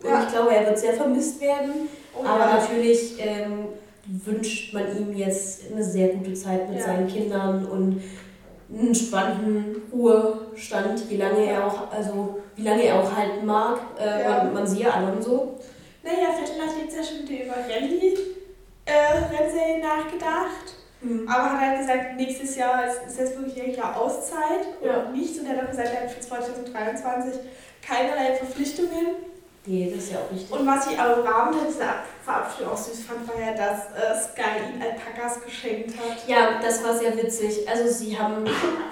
Und 0.04 0.10
Ja. 0.10 0.24
ich 0.24 0.30
glaube, 0.30 0.54
er 0.56 0.66
wird 0.66 0.80
sehr 0.80 0.94
vermisst 0.94 1.40
werden. 1.40 1.88
Oh, 2.16 2.24
Aber 2.26 2.40
ja. 2.46 2.54
natürlich 2.58 3.16
ähm, 3.20 3.68
wünscht 4.08 4.74
man 4.74 4.84
ihm 4.98 5.16
jetzt 5.16 5.72
eine 5.72 5.84
sehr 5.84 6.10
gute 6.10 6.34
Zeit 6.34 6.70
mit 6.70 6.80
Ja. 6.80 6.86
seinen 6.86 7.08
Kindern 7.08 7.66
und 7.68 8.02
einen 8.74 8.94
spannenden 8.96 9.82
Ruhestand, 9.94 11.10
wie 11.10 11.18
lange 11.18 11.46
er 11.46 11.66
auch, 11.68 11.92
also 11.92 12.40
wie 12.56 12.64
lange 12.64 12.84
er 12.84 13.00
auch 13.00 13.16
halten 13.16 13.46
mag. 13.46 13.80
Äh, 14.00 14.24
Ja. 14.24 14.44
man, 14.44 14.54
man 14.54 14.68
sieht 14.68 14.88
Alonso. 14.94 15.60
Naja, 16.08 16.30
Vettel 16.32 16.62
hat 16.66 16.74
jetzt 16.82 16.96
ja 16.96 17.04
schon 17.04 17.28
wieder 17.28 17.44
über 17.46 17.56
Rallye 17.70 18.18
äh, 18.86 19.82
nachgedacht. 19.82 20.74
Aber 21.28 21.52
hat 21.54 21.60
halt 21.62 21.80
gesagt, 21.80 22.16
nächstes 22.16 22.56
Jahr 22.56 22.86
ist, 22.88 23.20
jetzt 23.20 23.38
wirklich 23.38 23.62
ein 23.62 23.74
Jahr 23.76 23.96
Auszeit 23.96 24.66
Ja. 24.84 24.98
und 25.02 25.14
nichts. 25.14 25.38
Und 25.40 25.46
er 25.48 25.58
hat 25.62 25.70
gesagt, 25.70 25.90
er 25.94 26.02
hat 26.04 26.12
für 26.12 26.20
2023 26.22 27.34
keinerlei 27.86 28.36
Verpflichtungen. 28.36 29.08
Nee, 29.70 29.92
das 29.94 30.06
ist 30.06 30.14
ja 30.14 30.20
auch 30.20 30.32
richtig. 30.34 30.50
Und 30.58 30.66
was 30.66 30.88
ich 30.90 30.98
aber 30.98 31.18
im 31.22 31.28
Rahmen 31.28 31.58
dieser 31.70 31.90
Ab- 31.90 32.06
Verabschiedung 32.24 32.72
auch 32.72 32.78
süß 32.78 33.04
fand, 33.04 33.28
war 33.28 33.36
ja, 33.40 33.52
dass 33.54 33.88
äh, 33.92 34.18
Sky 34.32 34.74
ihn 34.74 34.82
Alpakas 34.82 35.44
geschenkt 35.44 35.94
hat. 35.98 36.26
Ja, 36.28 36.60
das 36.62 36.82
war 36.86 36.98
sehr 36.98 37.16
witzig. 37.18 37.68
Also 37.70 37.88
sie 37.90 38.18
haben 38.18 38.46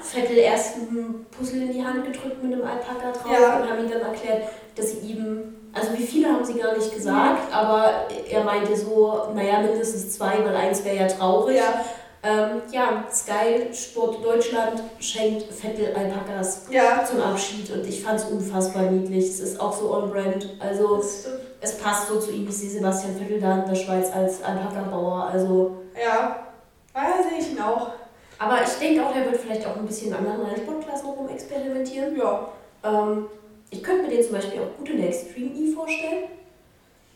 Vettel 0.04 0.38
erst 0.38 0.76
ein 0.78 1.26
Puzzle 1.32 1.62
in 1.64 1.72
die 1.74 1.84
Hand 1.84 2.04
gedrückt 2.06 2.44
mit 2.44 2.54
einem 2.54 2.64
Alpaka 2.66 3.12
drauf 3.14 3.32
Ja. 3.32 3.58
und 3.62 3.70
haben 3.70 3.86
ihm 3.86 3.90
dann 3.90 4.02
erklärt, 4.02 4.50
dass 4.76 4.92
sie 4.92 4.98
ihm, 5.00 5.55
also 5.75 5.94
wie 5.98 6.03
viele 6.08 6.29
haben 6.29 6.44
sie 6.46 6.53
gar 6.55 6.75
nicht 6.75 6.94
gesagt, 6.94 7.53
aber 7.53 7.91
er 8.29 8.44
meinte 8.44 8.75
so, 8.75 9.24
naja, 9.36 9.60
mindestens 9.60 10.13
zwei, 10.17 10.44
weil 10.44 10.55
eins 10.55 10.84
wäre 10.84 10.96
ja 10.96 11.08
traurig. 11.08 11.58
Ja, 11.58 11.84
Ähm, 12.24 12.63
ja, 12.72 13.03
Sky 13.13 13.72
Sport 13.72 14.25
Deutschland 14.25 14.82
schenkt 15.00 15.44
Vettel 15.53 15.94
Alpakas 15.96 16.63
ja. 16.72 17.05
zum 17.05 17.22
Abschied 17.22 17.70
und 17.72 17.86
ich 17.86 18.01
fand 18.03 18.20
es 18.20 18.25
unfassbar 18.25 18.84
niedlich. 18.84 19.25
Es 19.25 19.39
ist 19.39 19.60
auch 19.62 19.72
so 19.72 19.94
on-brand. 19.94 20.50
Also 20.60 21.03
es 21.62 21.77
passt 21.77 22.08
so 22.08 22.20
zu 22.20 22.32
ihm. 22.32 22.48
Ich 22.48 22.58
sehe 22.58 22.70
Sebastian 22.72 23.15
Vettel 23.15 23.39
da 23.39 23.60
in 23.60 23.70
der 23.70 23.75
Schweiz 23.75 24.08
als 24.12 24.41
Alpaka-Bauer. 24.44 25.29
Also 25.32 25.75
Ja, 26.03 26.38
sehe 27.29 27.39
ich 27.39 27.51
ihn 27.51 27.62
auch. 27.62 27.89
Aber 28.39 28.58
ich 28.63 28.74
denke 28.79 29.05
auch, 29.05 29.15
er 29.15 29.25
wird 29.29 29.39
vielleicht 29.39 29.65
auch 29.67 29.75
ein 29.75 29.86
bisschen 29.86 30.12
anderen 30.13 30.41
Rennsportklassen 30.41 31.10
rum 31.10 31.29
experimentieren. 31.29 32.17
Ja, 32.17 32.48
Ähm, 32.84 33.27
ich 33.77 33.84
könnte 33.84 34.03
mir 34.03 34.10
den 34.10 34.24
zum 34.24 34.34
Beispiel 34.34 34.60
auch 34.62 34.77
gut 34.77 34.89
in 34.89 34.98
der 35.01 35.10
Extreme 35.10 35.51
E 35.55 35.72
vorstellen. 35.74 36.24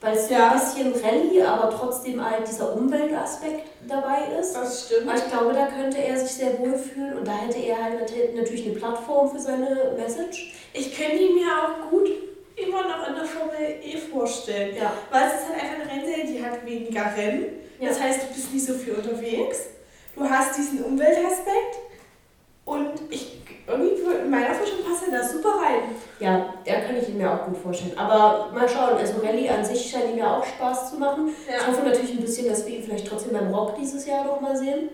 Weil 0.01 0.15
es 0.15 0.27
so 0.29 0.33
Ja. 0.33 0.51
ein 0.51 0.59
bisschen 0.59 0.93
Rallye, 1.03 1.41
aber 1.43 1.69
trotzdem 1.69 2.23
halt 2.23 2.47
dieser 2.47 2.73
Umweltaspekt 2.73 3.67
dabei 3.87 4.19
ist. 4.39 4.53
das 4.53 4.85
stimmt. 4.85 5.09
Aber 5.09 5.17
ich 5.17 5.27
glaube, 5.29 5.53
da 5.53 5.65
könnte 5.67 5.97
er 5.97 6.17
sich 6.17 6.31
sehr 6.31 6.57
wohl 6.59 6.77
fühlen 6.77 7.17
und 7.17 7.27
da 7.27 7.33
hätte 7.37 7.59
er 7.59 7.83
halt 7.83 7.99
nat- 7.99 8.35
natürlich 8.35 8.65
eine 8.67 8.75
Plattform 8.75 9.29
für 9.29 9.39
seine 9.39 9.93
Message. 9.97 10.53
Ich 10.73 10.95
könnte 10.97 11.17
ihn 11.17 11.35
mir 11.35 11.47
auch 11.47 11.89
gut 11.89 12.07
immer 12.55 12.83
noch 12.87 13.09
in 13.09 13.15
der 13.15 13.25
Formel 13.25 13.75
E 13.83 13.97
vorstellen. 13.97 14.73
Ja. 14.77 14.93
Weil 15.11 15.27
es 15.27 15.41
ist 15.41 15.49
halt 15.49 15.63
einfach 15.63 15.91
eine 15.91 16.01
Rennserie, 16.01 16.25
die 16.27 16.45
hat 16.45 16.65
weniger 16.65 17.13
Rennen. 17.17 17.45
Ja. 17.81 17.89
Das 17.89 17.99
heißt, 18.01 18.21
du 18.23 18.33
bist 18.33 18.53
nicht 18.53 18.65
so 18.65 18.73
viel 18.75 18.93
unterwegs. 18.93 19.65
Du 20.15 20.29
hast 20.29 20.57
diesen 20.57 20.83
Umweltaspekt. 20.83 21.75
Und 22.65 22.89
ich, 23.09 23.38
irgendwie 23.69 24.01
in 24.23 24.29
meiner 24.29 24.53
Vorstellung 24.53 24.85
passt 24.85 25.03
er 25.11 25.19
da 25.19 25.23
super 25.27 25.49
rein. 25.49 25.81
Ja, 26.19 26.53
da 26.65 26.81
kann 26.81 26.97
ich 26.97 27.09
ihn 27.09 27.17
mir 27.17 27.31
auch 27.31 27.45
gut 27.45 27.57
vorstellen. 27.57 27.97
Aber 27.97 28.49
mal 28.53 28.67
schauen, 28.67 28.97
also 28.97 29.21
Rallye 29.23 29.49
an 29.49 29.63
sich 29.63 29.89
scheint 29.89 30.11
ihm 30.11 30.17
ja 30.17 30.38
auch 30.38 30.45
Spaß 30.45 30.91
zu 30.91 30.97
machen. 30.97 31.29
Ich 31.47 31.67
hoffe 31.67 31.83
natürlich 31.85 32.11
ein 32.11 32.21
bisschen, 32.21 32.49
dass 32.49 32.65
wir 32.65 32.75
ihn 32.77 32.83
vielleicht 32.83 33.07
trotzdem 33.07 33.33
beim 33.33 33.53
Rock 33.53 33.75
dieses 33.79 34.05
Jahr 34.05 34.25
nochmal 34.25 34.55
sehen. 34.57 34.89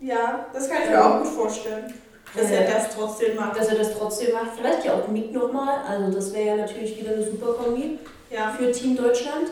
Ja, 0.00 0.46
das 0.52 0.68
kann 0.68 0.82
ich 0.82 0.88
mir 0.88 0.94
Ja. 0.94 1.10
auch 1.10 1.18
gut 1.22 1.28
vorstellen. 1.32 1.92
Dass 2.34 2.48
Ja. 2.50 2.56
er 2.58 2.70
das 2.70 2.94
trotzdem 2.94 3.34
macht. 3.36 3.58
Dass 3.58 3.68
er 3.68 3.76
das 3.76 3.92
trotzdem 3.98 4.32
macht. 4.32 4.50
Vielleicht 4.56 4.84
ja 4.84 4.94
auch 4.94 5.08
Mick 5.08 5.32
nochmal. 5.32 5.80
Also 5.88 6.12
das 6.14 6.32
wäre 6.32 6.46
ja 6.46 6.56
natürlich 6.56 6.98
wieder 7.00 7.12
eine 7.14 7.24
super 7.24 7.54
Kombi 7.54 7.98
Ja. 8.30 8.50
für 8.56 8.70
Team 8.70 8.96
Deutschland. 8.96 9.48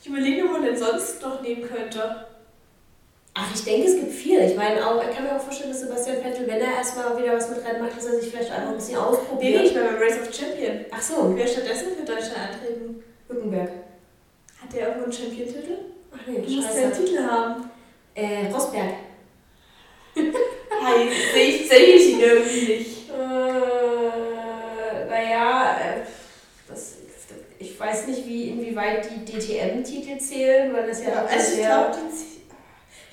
Ich 0.00 0.08
überlege, 0.08 0.46
wo 0.46 0.52
man 0.52 0.62
denn 0.62 0.76
sonst 0.76 1.22
noch 1.22 1.40
nehmen 1.42 1.62
könnte. 1.62 2.26
Ach, 3.34 3.54
ich 3.54 3.62
denke, 3.64 3.86
es 3.86 3.94
gibt 3.94 4.12
viel. 4.12 4.40
Ich 4.40 4.56
meine, 4.56 4.84
auch, 4.84 5.00
ich 5.02 5.14
kann 5.14 5.24
mir 5.24 5.36
auch 5.36 5.40
vorstellen, 5.40 5.70
dass 5.70 5.80
Sebastian 5.82 6.16
Vettel, 6.22 6.46
wenn 6.48 6.60
er 6.60 6.74
erstmal 6.78 7.16
wieder 7.22 7.34
was 7.36 7.48
mit 7.50 7.64
Rennen 7.64 7.82
macht, 7.84 7.96
dass 7.96 8.06
er 8.06 8.18
sich 8.20 8.30
vielleicht 8.30 8.50
einfach 8.50 8.70
ein 8.70 8.76
bisschen 8.76 8.94
Nee, 8.94 9.00
ausprobiert. 9.00 9.60
nee, 9.60 9.66
ich 9.68 9.74
bin 9.74 9.84
beim 9.84 9.96
Race 9.96 10.18
of 10.20 10.34
Champion. 10.34 10.84
Ach 10.90 11.02
so, 11.02 11.32
Wer 11.36 11.46
stattdessen 11.46 11.88
für 11.96 12.04
Deutschland 12.04 12.36
antreten? 12.52 13.02
Hückenberg. 13.28 13.70
Hat 14.60 14.72
der 14.72 14.80
irgendwo 14.88 15.04
einen 15.04 15.12
Champion-Titel? 15.12 15.78
Ach 16.12 16.18
nee, 16.26 16.40
Du 16.44 16.50
musst 16.52 16.74
ja 16.76 16.82
einen. 16.82 16.92
Titel 16.92 17.18
haben. 17.22 17.70
Äh, 18.14 18.52
Rosberg. 18.52 18.94
Hi, 20.16 21.08
sehe 21.32 21.44
ich, 21.48 21.68
seh 21.68 21.76
ich 21.76 22.12
ihn 22.14 22.20
irgendwie 22.20 22.72
nicht. 22.78 23.10
Äh, 23.10 25.06
naja, 25.08 25.76
äh, 25.78 26.00
das, 26.68 26.94
ich 27.58 27.78
weiß 27.78 28.06
nicht, 28.08 28.26
wie, 28.26 28.48
inwieweit 28.50 29.08
die 29.10 29.24
DTM-Titel 29.24 30.18
zählen, 30.18 30.72
weil 30.74 30.88
das 30.88 31.02
ja, 31.02 31.10
Ja, 31.10 31.22
doch 31.22 31.30
also 31.30 31.52
ich 31.52 31.60
glaube, 31.60 31.96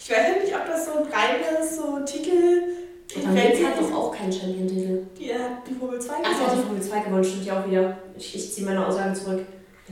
ich 0.06 0.12
weiß 0.12 0.28
ja 0.36 0.44
nicht, 0.44 0.56
ob 0.56 0.66
das 0.68 0.86
so 0.86 0.92
ein 1.00 1.06
reines 1.12 1.78
so 1.78 2.00
Titel 2.06 2.62
Mick 3.34 3.66
hat 3.66 3.80
doch 3.80 3.92
auch 3.94 4.12
keinen 4.16 4.32
Champion-Titel. 4.32 5.04
Die 5.18 5.34
hat 5.34 5.66
die 5.68 5.74
Formel 5.74 6.00
2 6.00 6.14
Ach, 6.14 6.22
der 6.22 6.26
hat 6.32 6.38
die 6.40 6.46
gewonnen. 6.46 6.66
Formel 6.68 6.82
2 6.84 7.00
gewonnen, 7.00 7.24
stimmt 7.24 7.46
ja 7.46 7.60
auch 7.62 7.68
wieder. 7.70 7.98
Ich, 8.18 8.36
ich 8.36 8.54
ziehe 8.54 8.66
meine 8.68 8.86
Aussagen 8.86 9.16
zurück. 9.16 9.42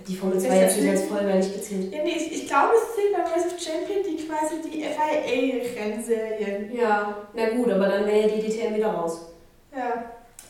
Die 0.07 0.15
Formel 0.15 0.39
2 0.39 0.47
Ist 0.47 0.53
jetzt 0.61 0.77
nicht 0.81 0.89
als 0.91 0.99
nicht- 1.01 1.11
vollwertig 1.11 1.53
gezählt. 1.53 1.93
Ja, 1.93 2.03
nee, 2.03 2.15
ich, 2.17 2.31
ich 2.31 2.47
glaube, 2.47 2.73
es 2.75 2.95
zählt 2.95 3.13
beim 3.13 3.21
Race 3.31 3.45
of 3.45 3.59
Champion 3.59 4.03
die 4.03 4.17
quasi 4.27 4.55
die 4.63 4.83
FIA-Rennserien. 4.83 6.75
Ja, 6.75 7.15
na 7.33 7.49
gut, 7.49 7.69
aber 7.71 7.87
dann 7.87 8.05
wäre 8.07 8.21
ja 8.21 8.35
die 8.35 8.41
DTM 8.41 8.75
wieder 8.75 8.89
raus. 8.89 9.27
Ja. 9.75 10.05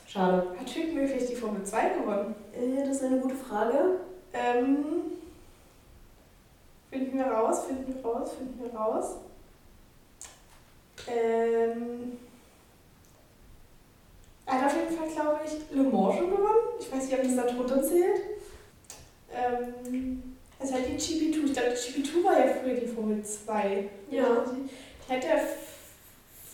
Schade. 0.08 0.48
Hat 0.60 0.70
Hülkenberg 0.75 1.10
vielleicht 1.10 1.29
die 1.32 1.36
Formel 1.36 1.63
2 1.63 1.89
gewonnen? 1.89 2.36
Äh, 2.53 2.86
das 2.88 2.98
ist 2.98 3.03
eine 3.03 3.17
gute 3.20 3.36
Frage. 3.36 3.77
Ähm, 4.34 4.86
finden 6.91 7.17
wir 7.17 7.25
raus, 7.25 7.63
finden 7.67 7.93
wir 7.93 8.01
raus, 8.10 8.29
finden 8.38 8.60
wir 8.63 8.79
raus. 8.79 9.15
Ähm, 11.07 12.17
er 14.45 14.53
hat 14.62 14.65
auf 14.72 14.75
jeden 14.77 14.98
Fall, 14.98 15.10
glaube 15.10 15.39
ich, 15.45 15.75
Le 15.75 15.83
Mans 15.83 16.17
schon 16.17 16.29
gewonnen. 16.31 16.67
Ich 16.79 16.91
weiß 16.91 17.05
nicht, 17.05 17.13
ob 17.17 17.24
das 17.24 17.36
da 17.36 17.43
drunter 17.43 17.83
zählt. 17.83 18.22
Ähm, 19.33 20.22
es 20.60 20.72
hat 20.72 20.81
die 20.88 20.93
GP2. 20.98 21.45
Ich 21.45 21.53
glaube, 21.53 21.69
die 21.69 22.03
GP2 22.03 22.24
war 22.24 22.39
ja 22.45 22.53
früher 22.53 22.75
die 22.75 22.88
Formel 22.88 23.24
2. 23.24 23.89
Ja. 24.10 24.45
Die, 24.45 24.69
die 25.07 25.13
hat 25.13 25.24
er 25.25 25.39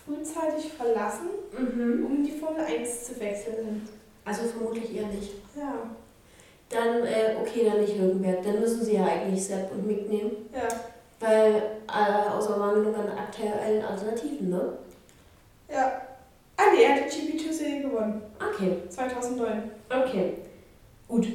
frühzeitig 0.06 0.72
verlassen, 0.74 1.28
Mhm. 1.58 2.06
um 2.06 2.24
die 2.24 2.32
Formel 2.32 2.62
1 2.62 3.06
zu 3.06 3.20
wechseln. 3.20 3.88
Also 4.26 4.44
vermutlich 4.44 4.96
eher 4.96 5.08
nicht. 5.08 5.32
Ja, 5.56 5.90
Dann, 6.70 7.04
äh, 7.04 7.36
okay, 7.42 7.66
dann 7.66 7.82
nicht 7.82 7.98
Hülkenberg. 7.98 8.44
Dann 8.44 8.60
müssen 8.60 8.84
sie 8.86 8.94
ja 8.96 9.06
eigentlich 9.06 9.44
Sepp 9.44 9.72
und 9.72 9.88
Mick 9.88 10.08
nehmen. 10.10 10.32
ja. 10.54 10.68
Weil, 11.20 11.56
äh, 11.88 12.30
außer 12.30 12.58
Mangelung 12.58 12.96
an 12.96 13.10
aktuellen 13.18 13.84
Alternativen, 13.84 14.50
ne? 14.50 14.62
Ja. 15.70 16.02
Ah 16.56 16.72
nee, 16.74 16.84
er 16.84 16.96
hat 16.96 17.12
die 17.12 17.38
GP2-Serie 17.38 17.82
gewonnen. 17.82 18.22
Okay, 18.40 18.78
2009. 18.90 19.72
okay. 19.90 20.34
Gut. 21.08 21.28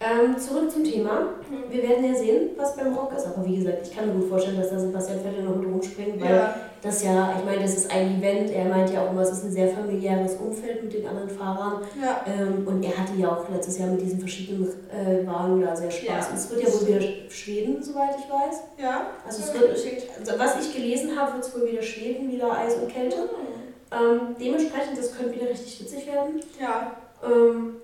Ähm, 0.00 0.38
zurück 0.38 0.70
zum 0.70 0.84
Thema. 0.84 1.34
Wir 1.68 1.82
werden 1.82 2.04
ja 2.04 2.14
sehen, 2.14 2.50
was 2.56 2.76
beim 2.76 2.94
Rock 2.94 3.12
ist. 3.16 3.26
Aber 3.26 3.44
wie 3.44 3.56
gesagt, 3.56 3.78
ich 3.82 3.96
kann 3.96 4.06
mir 4.06 4.14
gut 4.14 4.28
vorstellen, 4.28 4.56
dass 4.56 4.70
da 4.70 4.78
Sebastian 4.78 5.22
Vettel 5.24 5.42
noch 5.42 5.56
mit 5.56 5.67
rumspringt, 5.98 6.20
weil 6.20 6.34
Ja. 6.36 6.54
das 6.82 7.02
ja, 7.02 7.34
ich 7.38 7.44
meine, 7.44 7.62
das 7.62 7.76
ist 7.76 7.90
ein 7.90 8.18
Event. 8.18 8.50
Er 8.50 8.64
meint 8.66 8.90
ja 8.92 9.04
auch 9.04 9.10
immer, 9.10 9.22
es 9.22 9.30
ist 9.30 9.44
ein 9.44 9.52
sehr 9.52 9.68
familiäres 9.68 10.36
Umfeld 10.36 10.82
mit 10.84 10.92
den 10.92 11.06
anderen 11.06 11.28
Fahrern. 11.28 11.82
Ja. 12.00 12.24
Ähm, 12.26 12.66
und 12.66 12.82
er 12.84 12.96
hatte 12.96 13.14
ja 13.16 13.30
auch 13.32 13.48
letztes 13.48 13.78
Jahr 13.78 13.88
mit 13.88 14.00
diesen 14.00 14.20
verschiedenen 14.20 14.64
äh, 14.90 15.26
Wagen 15.26 15.60
da 15.60 15.74
sehr 15.74 15.90
Spaß. 15.90 16.06
Ja. 16.06 16.28
Und 16.30 16.36
es 16.36 16.50
wird 16.50 16.62
ja 16.62 16.72
wohl 16.72 16.88
wieder 16.88 17.30
Schweden, 17.30 17.82
soweit 17.82 18.16
ich 18.18 18.30
weiß. 18.30 18.62
Ja. 18.80 19.06
Also, 19.26 19.42
es 19.42 19.54
wird, 19.54 20.08
also 20.20 20.38
was 20.38 20.66
ich 20.66 20.74
gelesen 20.74 21.18
habe, 21.18 21.34
wird 21.34 21.44
es 21.44 21.54
wohl 21.54 21.70
wieder 21.70 21.82
Schweden, 21.82 22.30
wieder 22.30 22.56
Eis 22.56 22.76
und 22.76 22.88
Kälte. 22.88 23.16
Mhm. 23.16 23.58
Ähm, 23.90 24.36
dementsprechend, 24.38 24.98
das 24.98 25.16
könnte 25.16 25.34
wieder 25.34 25.48
richtig 25.48 25.80
witzig 25.80 26.06
werden. 26.06 26.40
Ja. 26.60 26.92
Ähm, 27.24 27.76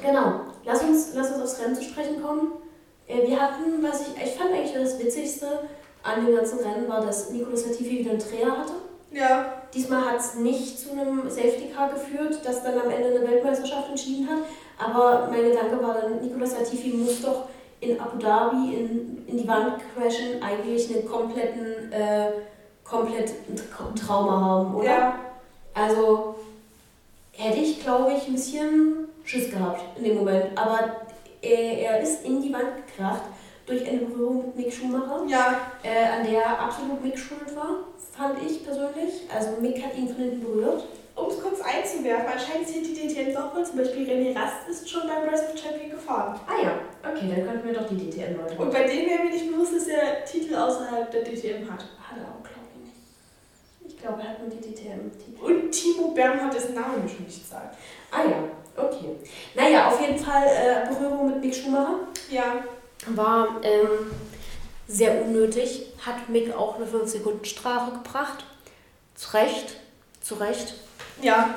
genau, 0.00 0.40
lass 0.64 0.82
uns, 0.82 1.08
lass 1.14 1.32
uns 1.32 1.42
aufs 1.42 1.60
Rennen 1.60 1.74
zu 1.74 1.82
sprechen 1.82 2.22
kommen. 2.22 2.52
Äh, 3.08 3.26
wir 3.26 3.40
hatten, 3.40 3.82
was 3.82 4.02
ich, 4.02 4.22
ich 4.22 4.34
fand 4.36 4.52
eigentlich 4.52 4.72
das 4.72 4.98
Witzigste 4.98 5.46
an 6.06 6.24
dem 6.24 6.34
ganzen 6.34 6.60
Rennen 6.60 6.88
war, 6.88 7.00
dass 7.00 7.30
Nicolas 7.30 7.66
Latifi 7.66 8.00
wieder 8.00 8.10
einen 8.10 8.20
Dreher 8.20 8.58
hatte. 8.58 8.72
Ja. 9.12 9.62
diesmal 9.72 10.04
hat 10.04 10.20
es 10.20 10.34
nicht 10.34 10.78
zu 10.78 10.90
einem 10.90 11.30
Safety 11.30 11.70
Car 11.74 11.90
geführt, 11.90 12.40
das 12.44 12.62
dann 12.62 12.78
am 12.78 12.90
Ende 12.90 13.08
eine 13.08 13.26
Weltmeisterschaft 13.26 13.88
entschieden 13.88 14.28
hat. 14.28 14.38
Aber 14.78 15.28
mein 15.30 15.42
Gedanke 15.42 15.82
war 15.82 15.94
dann, 15.94 16.20
Nicolas 16.20 16.52
Latifi 16.52 16.88
muss 16.88 17.22
doch 17.22 17.44
in 17.80 17.98
Abu 17.98 18.18
Dhabi 18.18 18.74
in, 18.74 19.26
in 19.26 19.38
die 19.38 19.48
Wand 19.48 19.74
crashen, 19.94 20.42
eigentlich 20.42 20.94
einen 20.94 21.08
kompletten, 21.08 21.92
äh, 21.92 22.30
komplett 22.84 23.32
Trauma 23.94 24.40
haben, 24.40 24.74
oder? 24.74 24.84
Ja. 24.84 25.18
Also 25.72 26.36
hätte 27.32 27.58
ich, 27.58 27.82
glaube 27.82 28.12
ich, 28.12 28.26
ein 28.26 28.34
bisschen 28.34 29.08
Schiss 29.24 29.50
gehabt 29.50 29.82
in 29.96 30.04
dem 30.04 30.18
Moment. 30.18 30.46
Aber 30.56 30.96
er, 31.42 31.78
er 31.78 32.00
ist 32.00 32.24
in 32.24 32.42
die 32.42 32.52
Wand 32.52 32.86
gekracht 32.86 33.22
durch 33.66 33.86
eine 33.88 33.98
Berührung 33.98 34.46
mit 34.46 34.56
Mick 34.56 34.72
Schumacher, 34.72 35.24
ja. 35.28 35.72
äh, 35.82 36.04
an 36.04 36.30
der 36.30 36.58
absolut 36.58 37.02
Mick 37.02 37.18
schuld 37.18 37.54
war, 37.54 37.80
fand 38.16 38.38
ich 38.46 38.64
persönlich. 38.64 39.28
Also 39.34 39.60
Mick 39.60 39.84
hat 39.84 39.96
ihn 39.96 40.08
von 40.08 40.16
hinten 40.16 40.40
berührt. 40.40 40.84
Um 41.16 41.28
es 41.28 41.40
kurz 41.40 41.60
einzuwerfen, 41.62 42.26
anscheinend 42.30 42.68
sind 42.68 42.86
die 42.86 42.92
DTM 42.92 43.32
doch 43.32 43.54
mal, 43.54 43.64
zum 43.64 43.78
Beispiel 43.78 44.06
René 44.06 44.38
Rast 44.38 44.68
ist 44.68 44.88
schon 44.88 45.08
beim 45.08 45.26
Race 45.26 45.44
of 45.50 45.58
Champion 45.58 45.90
gefahren. 45.90 46.38
Ah 46.46 46.62
ja, 46.62 46.78
okay, 47.02 47.32
dann 47.34 47.46
könnten 47.46 47.66
wir 47.66 47.72
doch 47.72 47.88
die 47.88 47.96
DTM-Leute. 47.96 48.54
Und 48.58 48.70
bei 48.70 48.82
denen 48.82 49.08
wäre 49.08 49.24
mir 49.24 49.30
nicht 49.30 49.50
bewusst, 49.50 49.74
dass 49.74 49.86
er 49.86 50.26
Titel 50.26 50.54
außerhalb 50.54 51.10
der 51.10 51.24
DTM 51.24 51.64
hat. 51.72 51.80
Hat 51.80 52.18
er 52.18 52.28
auch, 52.28 52.42
glaube 52.42 52.68
ich 52.74 52.84
nicht. 52.84 52.96
Ich 53.88 53.98
glaube, 53.98 54.20
er 54.20 54.28
hat 54.28 54.40
nur 54.40 54.50
die 54.50 54.60
DTM-Titel. 54.60 55.42
Und 55.42 55.70
Timo 55.70 56.08
Bernhard, 56.08 56.52
dessen 56.52 56.74
Name 56.74 56.98
mir 56.98 57.08
schon 57.08 57.24
nicht 57.24 57.48
sagt. 57.48 57.78
Ah 58.10 58.22
ja, 58.22 58.84
okay. 58.84 59.16
Naja, 59.54 59.88
auf 59.88 59.98
jeden 59.98 60.18
Fall 60.18 60.46
äh, 60.46 60.86
Berührung 60.86 61.28
mit 61.28 61.40
Mick 61.40 61.54
Schumacher. 61.54 62.00
Ja. 62.28 62.62
War 63.06 63.60
ähm, 63.62 64.10
sehr 64.88 65.22
unnötig. 65.22 65.86
Hat 66.04 66.28
Mick 66.28 66.54
auch 66.54 66.76
eine 66.76 66.86
5-Sekunden-Strafe 66.86 67.92
gebracht. 67.92 68.44
Zu 69.14 69.34
Recht. 69.34 69.76
Zu 70.20 70.34
Recht. 70.34 70.74
Ja. 71.22 71.54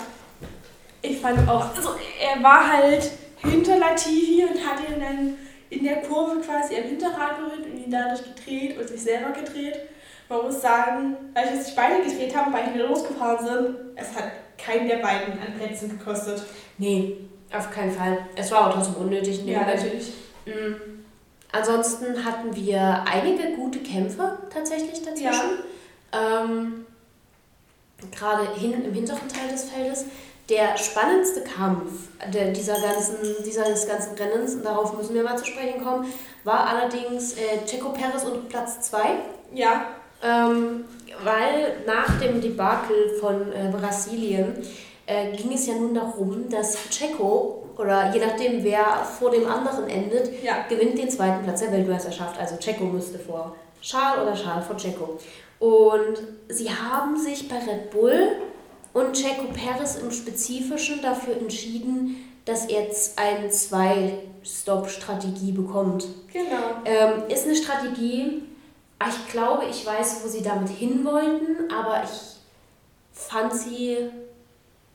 Ich 1.01 1.19
fand 1.19 1.47
auch, 1.47 1.75
also 1.75 1.89
er 2.19 2.43
war 2.43 2.71
halt 2.71 3.09
hinter 3.37 3.77
Latifi 3.77 4.43
und 4.43 4.65
hat 4.65 4.79
ihn 4.89 4.99
dann 4.99 5.37
in 5.69 5.83
der 5.83 6.01
Kurve 6.01 6.41
quasi 6.41 6.75
am 6.75 6.83
Hinterrad 6.83 7.37
berührt 7.37 7.65
und 7.65 7.77
ihn 7.77 7.91
dadurch 7.91 8.21
gedreht 8.23 8.77
und 8.77 8.87
sich 8.87 9.01
selber 9.01 9.31
gedreht. 9.31 9.79
Man 10.27 10.43
muss 10.43 10.61
sagen, 10.61 11.15
als 11.33 11.51
wir 11.51 11.63
sich 11.63 11.75
beide 11.75 12.03
gedreht 12.03 12.35
haben, 12.35 12.53
weil 12.53 12.73
wir 12.73 12.87
losgefahren 12.87 13.45
sind, 13.45 13.75
es 13.95 14.15
hat 14.15 14.31
keinen 14.57 14.87
der 14.87 14.97
beiden 14.97 15.33
an 15.33 15.57
Plätzen 15.57 15.97
gekostet. 15.97 16.43
Nee, 16.77 17.17
auf 17.51 17.71
keinen 17.71 17.91
Fall. 17.91 18.19
Es 18.35 18.51
war 18.51 18.67
auch 18.67 18.73
trotzdem 18.73 18.95
unnötig. 18.95 19.43
Ja, 19.45 19.61
natürlich. 19.61 20.13
Mhm. 20.45 20.98
Ansonsten 21.51 22.23
hatten 22.23 22.55
wir 22.55 23.03
einige 23.11 23.55
gute 23.55 23.79
Kämpfe 23.79 24.37
tatsächlich 24.53 25.01
dazwischen. 25.01 25.63
Ja. 26.13 26.43
Ähm, 26.43 26.85
gerade 28.11 28.53
hin, 28.55 28.85
im 28.85 28.93
hinteren 28.93 29.27
Teil 29.27 29.49
des 29.51 29.65
Feldes. 29.65 30.05
Der 30.49 30.77
spannendste 30.77 31.41
Kampf 31.41 32.09
der, 32.33 32.51
dieser 32.51 32.79
ganzen, 32.79 33.17
dieses 33.45 33.87
ganzen 33.87 34.15
Rennens, 34.15 34.55
und 34.55 34.65
darauf 34.65 34.97
müssen 34.97 35.13
wir 35.13 35.23
mal 35.23 35.37
zu 35.37 35.45
sprechen 35.45 35.83
kommen, 35.83 36.11
war 36.43 36.67
allerdings 36.67 37.33
äh, 37.33 37.65
Checo 37.65 37.89
Perez 37.89 38.23
und 38.23 38.49
Platz 38.49 38.81
2. 38.89 38.99
Ja. 39.53 39.85
Ähm, 40.23 40.85
weil 41.23 41.77
nach 41.85 42.19
dem 42.19 42.41
Debakel 42.41 43.17
von 43.19 43.51
äh, 43.51 43.71
Brasilien 43.71 44.55
äh, 45.09 45.35
ging 45.35 45.51
es 45.53 45.65
ja 45.65 45.73
nun 45.73 45.95
darum, 45.95 46.47
dass 46.49 46.77
Checo, 46.89 47.63
oder 47.77 48.13
je 48.13 48.19
nachdem 48.19 48.63
wer 48.63 49.03
vor 49.03 49.31
dem 49.31 49.47
anderen 49.47 49.89
endet, 49.89 50.43
ja. 50.43 50.67
gewinnt 50.69 50.95
den 50.97 51.09
zweiten 51.09 51.43
Platz 51.43 51.61
der 51.61 51.71
Weltmeisterschaft. 51.71 52.39
Also 52.39 52.57
Checo 52.57 52.83
müsste 52.83 53.17
vor 53.17 53.55
Charles 53.81 54.21
oder 54.21 54.35
Charles 54.35 54.67
vor 54.67 54.77
Checo. 54.77 55.17
Und 55.59 56.19
sie 56.47 56.69
haben 56.69 57.17
sich 57.17 57.49
bei 57.49 57.55
Red 57.55 57.89
Bull 57.89 58.33
und 58.93 59.13
Checo 59.13 59.45
Perez 59.53 59.95
im 59.95 60.11
Spezifischen 60.11 61.01
dafür 61.01 61.37
entschieden, 61.37 62.17
dass 62.45 62.65
er 62.65 62.83
jetzt 62.83 63.17
eine 63.17 63.49
Zwei-Stop-Strategie 63.49 65.53
bekommt. 65.53 66.05
Genau. 66.31 66.83
Ähm, 66.85 67.23
ist 67.29 67.45
eine 67.45 67.55
Strategie, 67.55 68.43
ich 69.07 69.31
glaube, 69.31 69.63
ich 69.69 69.85
weiß, 69.85 70.23
wo 70.23 70.27
sie 70.27 70.43
damit 70.43 70.69
hin 70.69 71.05
wollten, 71.05 71.71
aber 71.71 72.03
ich 72.03 72.09
fand 73.13 73.53
sie 73.53 74.09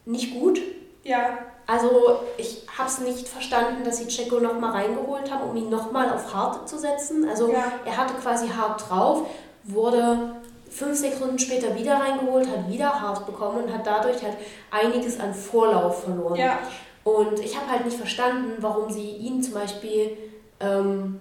nicht 0.05 0.35
gut. 0.35 0.61
Ja. 1.03 1.39
Also 1.67 2.21
ich 2.37 2.67
habe 2.77 2.89
es 2.89 2.99
nicht 2.99 3.27
verstanden, 3.27 3.85
dass 3.85 3.99
sie 3.99 4.09
Checo 4.09 4.39
nochmal 4.39 4.73
reingeholt 4.73 5.33
haben, 5.33 5.49
um 5.49 5.57
ihn 5.57 5.71
nochmal 5.71 6.11
auf 6.11 6.35
hart 6.35 6.69
zu 6.69 6.79
setzen. 6.79 7.27
Also 7.29 7.51
ja. 7.51 7.73
er 7.85 7.97
hatte 7.97 8.15
quasi 8.15 8.49
hart 8.49 8.89
drauf, 8.89 9.27
wurde 9.65 10.37
fünf, 10.71 10.99
sechs 10.99 11.21
Runden 11.21 11.39
später 11.39 11.75
wieder 11.75 11.95
reingeholt, 11.95 12.49
hat 12.49 12.69
wieder 12.69 13.01
hart 13.01 13.25
bekommen 13.27 13.65
und 13.65 13.73
hat 13.73 13.87
dadurch 13.87 14.23
halt 14.23 14.37
einiges 14.71 15.21
an 15.21 15.33
Vorlauf 15.33 16.05
verloren. 16.05 16.37
Ja. 16.37 16.59
Und 17.05 17.39
ich 17.41 17.57
habe 17.57 17.71
halt 17.71 17.85
nicht 17.85 17.97
verstanden, 17.97 18.57
warum 18.61 18.91
sie 18.91 19.11
ihn 19.11 19.43
zum 19.43 19.55
Beispiel 19.55 20.17
ähm, 20.61 21.21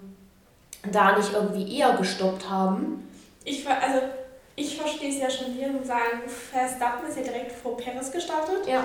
da 0.90 1.16
nicht 1.16 1.32
irgendwie 1.32 1.78
eher 1.78 1.92
gestoppt 1.92 2.50
haben. 2.50 3.08
Ich 3.44 3.68
also 3.68 4.00
ich 5.08 5.18
verstehe 5.18 5.28
es 5.28 5.38
ja 5.38 5.44
schon 5.44 5.54
hier 5.54 5.68
und 5.68 5.86
sagen, 5.86 6.22
Verstappen 6.26 7.08
ist 7.08 7.16
ja 7.16 7.22
direkt 7.22 7.52
vor 7.52 7.76
Perez 7.76 8.10
gestartet. 8.10 8.66
Ja. 8.66 8.84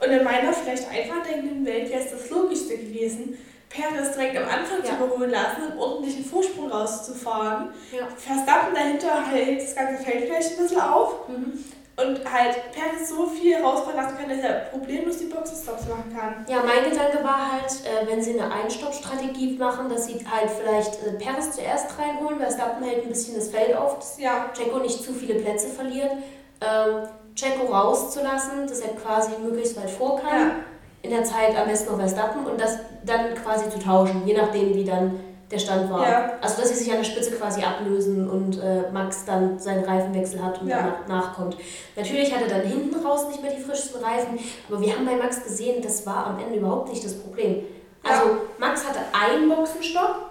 Und 0.00 0.10
in 0.10 0.24
meiner 0.24 0.52
vielleicht 0.52 0.88
einfach 0.88 1.22
denkenden 1.26 1.66
Welt 1.66 1.90
wäre 1.90 2.02
es 2.02 2.10
das 2.10 2.30
Logischste 2.30 2.78
gewesen, 2.78 3.38
Perez 3.68 4.12
direkt 4.12 4.36
am 4.38 4.48
Anfang 4.48 4.78
ja. 4.82 4.84
zu 4.84 5.04
überholen 5.04 5.30
lassen 5.30 5.72
und 5.72 5.78
ordentlichen 5.78 6.24
Vorsprung 6.24 6.70
rauszufahren. 6.70 7.70
Ja. 7.92 8.08
Verstappen 8.16 8.74
dahinter 8.74 9.26
hält 9.26 9.62
das 9.62 9.74
ganze 9.74 10.02
Feld 10.02 10.24
vielleicht 10.24 10.52
ein 10.52 10.62
bisschen 10.62 10.80
auf. 10.80 11.28
Mhm. 11.28 11.64
Und 11.98 12.32
halt 12.32 12.72
Perez 12.72 13.08
so 13.08 13.26
viel 13.26 13.56
rausfahren 13.56 13.96
lassen 13.96 14.16
kann, 14.16 14.28
dass 14.28 14.38
er 14.38 14.52
problemlos 14.70 15.18
die 15.18 15.24
Boxenstops 15.24 15.88
machen 15.88 16.16
kann. 16.16 16.46
Ja, 16.48 16.62
mein 16.62 16.88
Gedanke 16.88 17.24
war 17.24 17.52
halt, 17.52 17.72
äh, 17.84 18.06
wenn 18.06 18.22
sie 18.22 18.38
eine 18.38 18.52
Einstoppstrategie 18.52 19.56
machen, 19.58 19.88
dass 19.88 20.06
sie 20.06 20.14
halt 20.30 20.48
vielleicht 20.50 20.94
äh, 21.04 21.12
Perez 21.18 21.52
zuerst 21.52 21.98
reinholen, 21.98 22.38
Verstappen 22.38 22.84
hält 22.84 23.02
ein 23.02 23.08
bisschen 23.08 23.34
das 23.34 23.48
Feld 23.48 23.76
auf, 23.76 23.96
dass 23.96 24.18
ja. 24.18 24.50
Checo 24.56 24.78
nicht 24.78 25.02
zu 25.02 25.12
viele 25.12 25.34
Plätze 25.34 25.68
verliert. 25.68 26.12
Ähm, 26.60 27.08
Checo 27.34 27.66
rauszulassen, 27.66 28.68
dass 28.68 28.80
er 28.80 28.94
quasi 28.94 29.32
möglichst 29.42 29.76
weit 29.76 29.90
vor 29.90 30.20
kann. 30.20 30.48
Ja 30.48 30.54
in 31.02 31.10
der 31.10 31.24
Zeit 31.24 31.56
am 31.56 31.68
besten 31.68 31.92
noch 31.92 31.98
Verstappen 31.98 32.44
und 32.44 32.60
das 32.60 32.78
dann 33.04 33.34
quasi 33.34 33.70
zu 33.70 33.78
tauschen, 33.78 34.26
je 34.26 34.36
nachdem, 34.36 34.74
wie 34.74 34.84
dann 34.84 35.20
der 35.50 35.58
Stand 35.58 35.90
war. 35.90 36.08
Ja. 36.08 36.32
Also, 36.40 36.60
dass 36.60 36.70
sie 36.70 36.76
sich 36.76 36.90
an 36.90 36.98
der 36.98 37.04
Spitze 37.04 37.32
quasi 37.32 37.62
ablösen 37.62 38.28
und 38.28 38.60
äh, 38.62 38.90
Max 38.92 39.24
dann 39.24 39.58
seinen 39.58 39.84
Reifenwechsel 39.84 40.42
hat 40.42 40.60
und 40.60 40.68
ja. 40.68 40.94
danach 41.06 41.26
nachkommt. 41.26 41.56
Natürlich 41.96 42.34
hat 42.34 42.42
er 42.42 42.48
dann 42.48 42.62
hinten 42.62 42.94
raus 43.04 43.28
nicht 43.28 43.42
mehr 43.42 43.52
die 43.52 43.62
frischesten 43.62 44.02
Reifen, 44.02 44.38
aber 44.68 44.80
wir 44.80 44.94
haben 44.94 45.06
bei 45.06 45.16
Max 45.16 45.42
gesehen, 45.42 45.82
das 45.82 46.06
war 46.06 46.26
am 46.26 46.38
Ende 46.38 46.58
überhaupt 46.58 46.90
nicht 46.90 47.04
das 47.04 47.14
Problem. 47.14 47.64
Also, 48.02 48.26
ja. 48.26 48.36
Max 48.58 48.86
hatte 48.86 49.00
einen 49.12 49.48
Boxenstopp, 49.48 50.30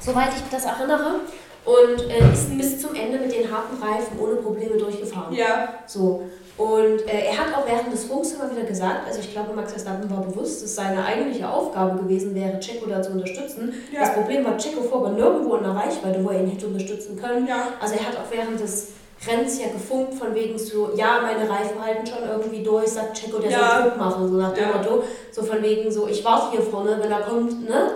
soweit 0.00 0.30
ich 0.34 0.42
das 0.50 0.64
erinnere, 0.64 1.20
und 1.64 2.10
äh, 2.10 2.32
ist 2.32 2.56
bis 2.56 2.80
zum 2.80 2.94
Ende 2.94 3.18
mit 3.18 3.32
den 3.32 3.52
harten 3.52 3.82
Reifen 3.82 4.18
ohne 4.18 4.36
Probleme 4.36 4.76
durchgefahren. 4.78 5.34
Ja. 5.34 5.74
So. 5.86 6.22
Und 6.58 7.06
äh, 7.06 7.26
er 7.30 7.38
hat 7.38 7.54
auch 7.54 7.64
während 7.66 7.92
des 7.92 8.04
Funks 8.04 8.32
immer 8.32 8.50
wieder 8.50 8.64
gesagt, 8.64 9.06
also 9.06 9.20
ich 9.20 9.30
glaube, 9.30 9.54
Max 9.54 9.70
Verstappen 9.70 10.10
war 10.10 10.22
bewusst, 10.22 10.60
dass 10.62 10.74
seine 10.74 11.04
eigentliche 11.04 11.48
Aufgabe 11.48 12.02
gewesen 12.02 12.34
wäre, 12.34 12.58
Checo 12.58 12.86
da 12.86 13.00
zu 13.00 13.12
unterstützen. 13.12 13.72
Ja. 13.92 14.00
Das 14.00 14.14
Problem 14.14 14.44
war, 14.44 14.56
Checo 14.58 14.82
fuhr 14.82 15.06
aber 15.06 15.10
nirgendwo 15.10 15.54
in 15.54 15.62
der 15.62 15.76
Reichweite, 15.76 16.24
wo 16.24 16.30
er 16.30 16.40
ihn 16.40 16.50
hätte 16.50 16.66
unterstützen 16.66 17.16
können. 17.16 17.46
Ja. 17.46 17.68
Also 17.80 17.94
er 17.94 18.08
hat 18.08 18.16
auch 18.16 18.30
während 18.30 18.58
des 18.58 18.88
Renns 19.26 19.60
ja 19.60 19.68
gefunkt, 19.68 20.14
von 20.14 20.34
wegen 20.34 20.58
so, 20.58 20.90
ja, 20.96 21.20
meine 21.22 21.48
Reifen 21.48 21.80
halten 21.80 22.06
schon 22.06 22.28
irgendwie 22.28 22.62
durch, 22.64 22.88
sagt 22.88 23.16
Checo, 23.16 23.38
der 23.38 23.52
ja. 23.52 23.58
soll 23.58 23.90
Druck 23.90 23.98
machen, 23.98 24.28
so 24.28 24.34
nach 24.34 24.52
dem. 24.52 24.66
Motto. 24.68 25.04
So 25.30 25.44
von 25.44 25.62
wegen 25.62 25.90
so, 25.92 26.08
ich 26.08 26.24
warte 26.24 26.56
hier 26.56 26.62
vorne, 26.62 26.98
wenn 27.00 27.10
er 27.10 27.20
kommt, 27.20 27.68
ne? 27.68 27.92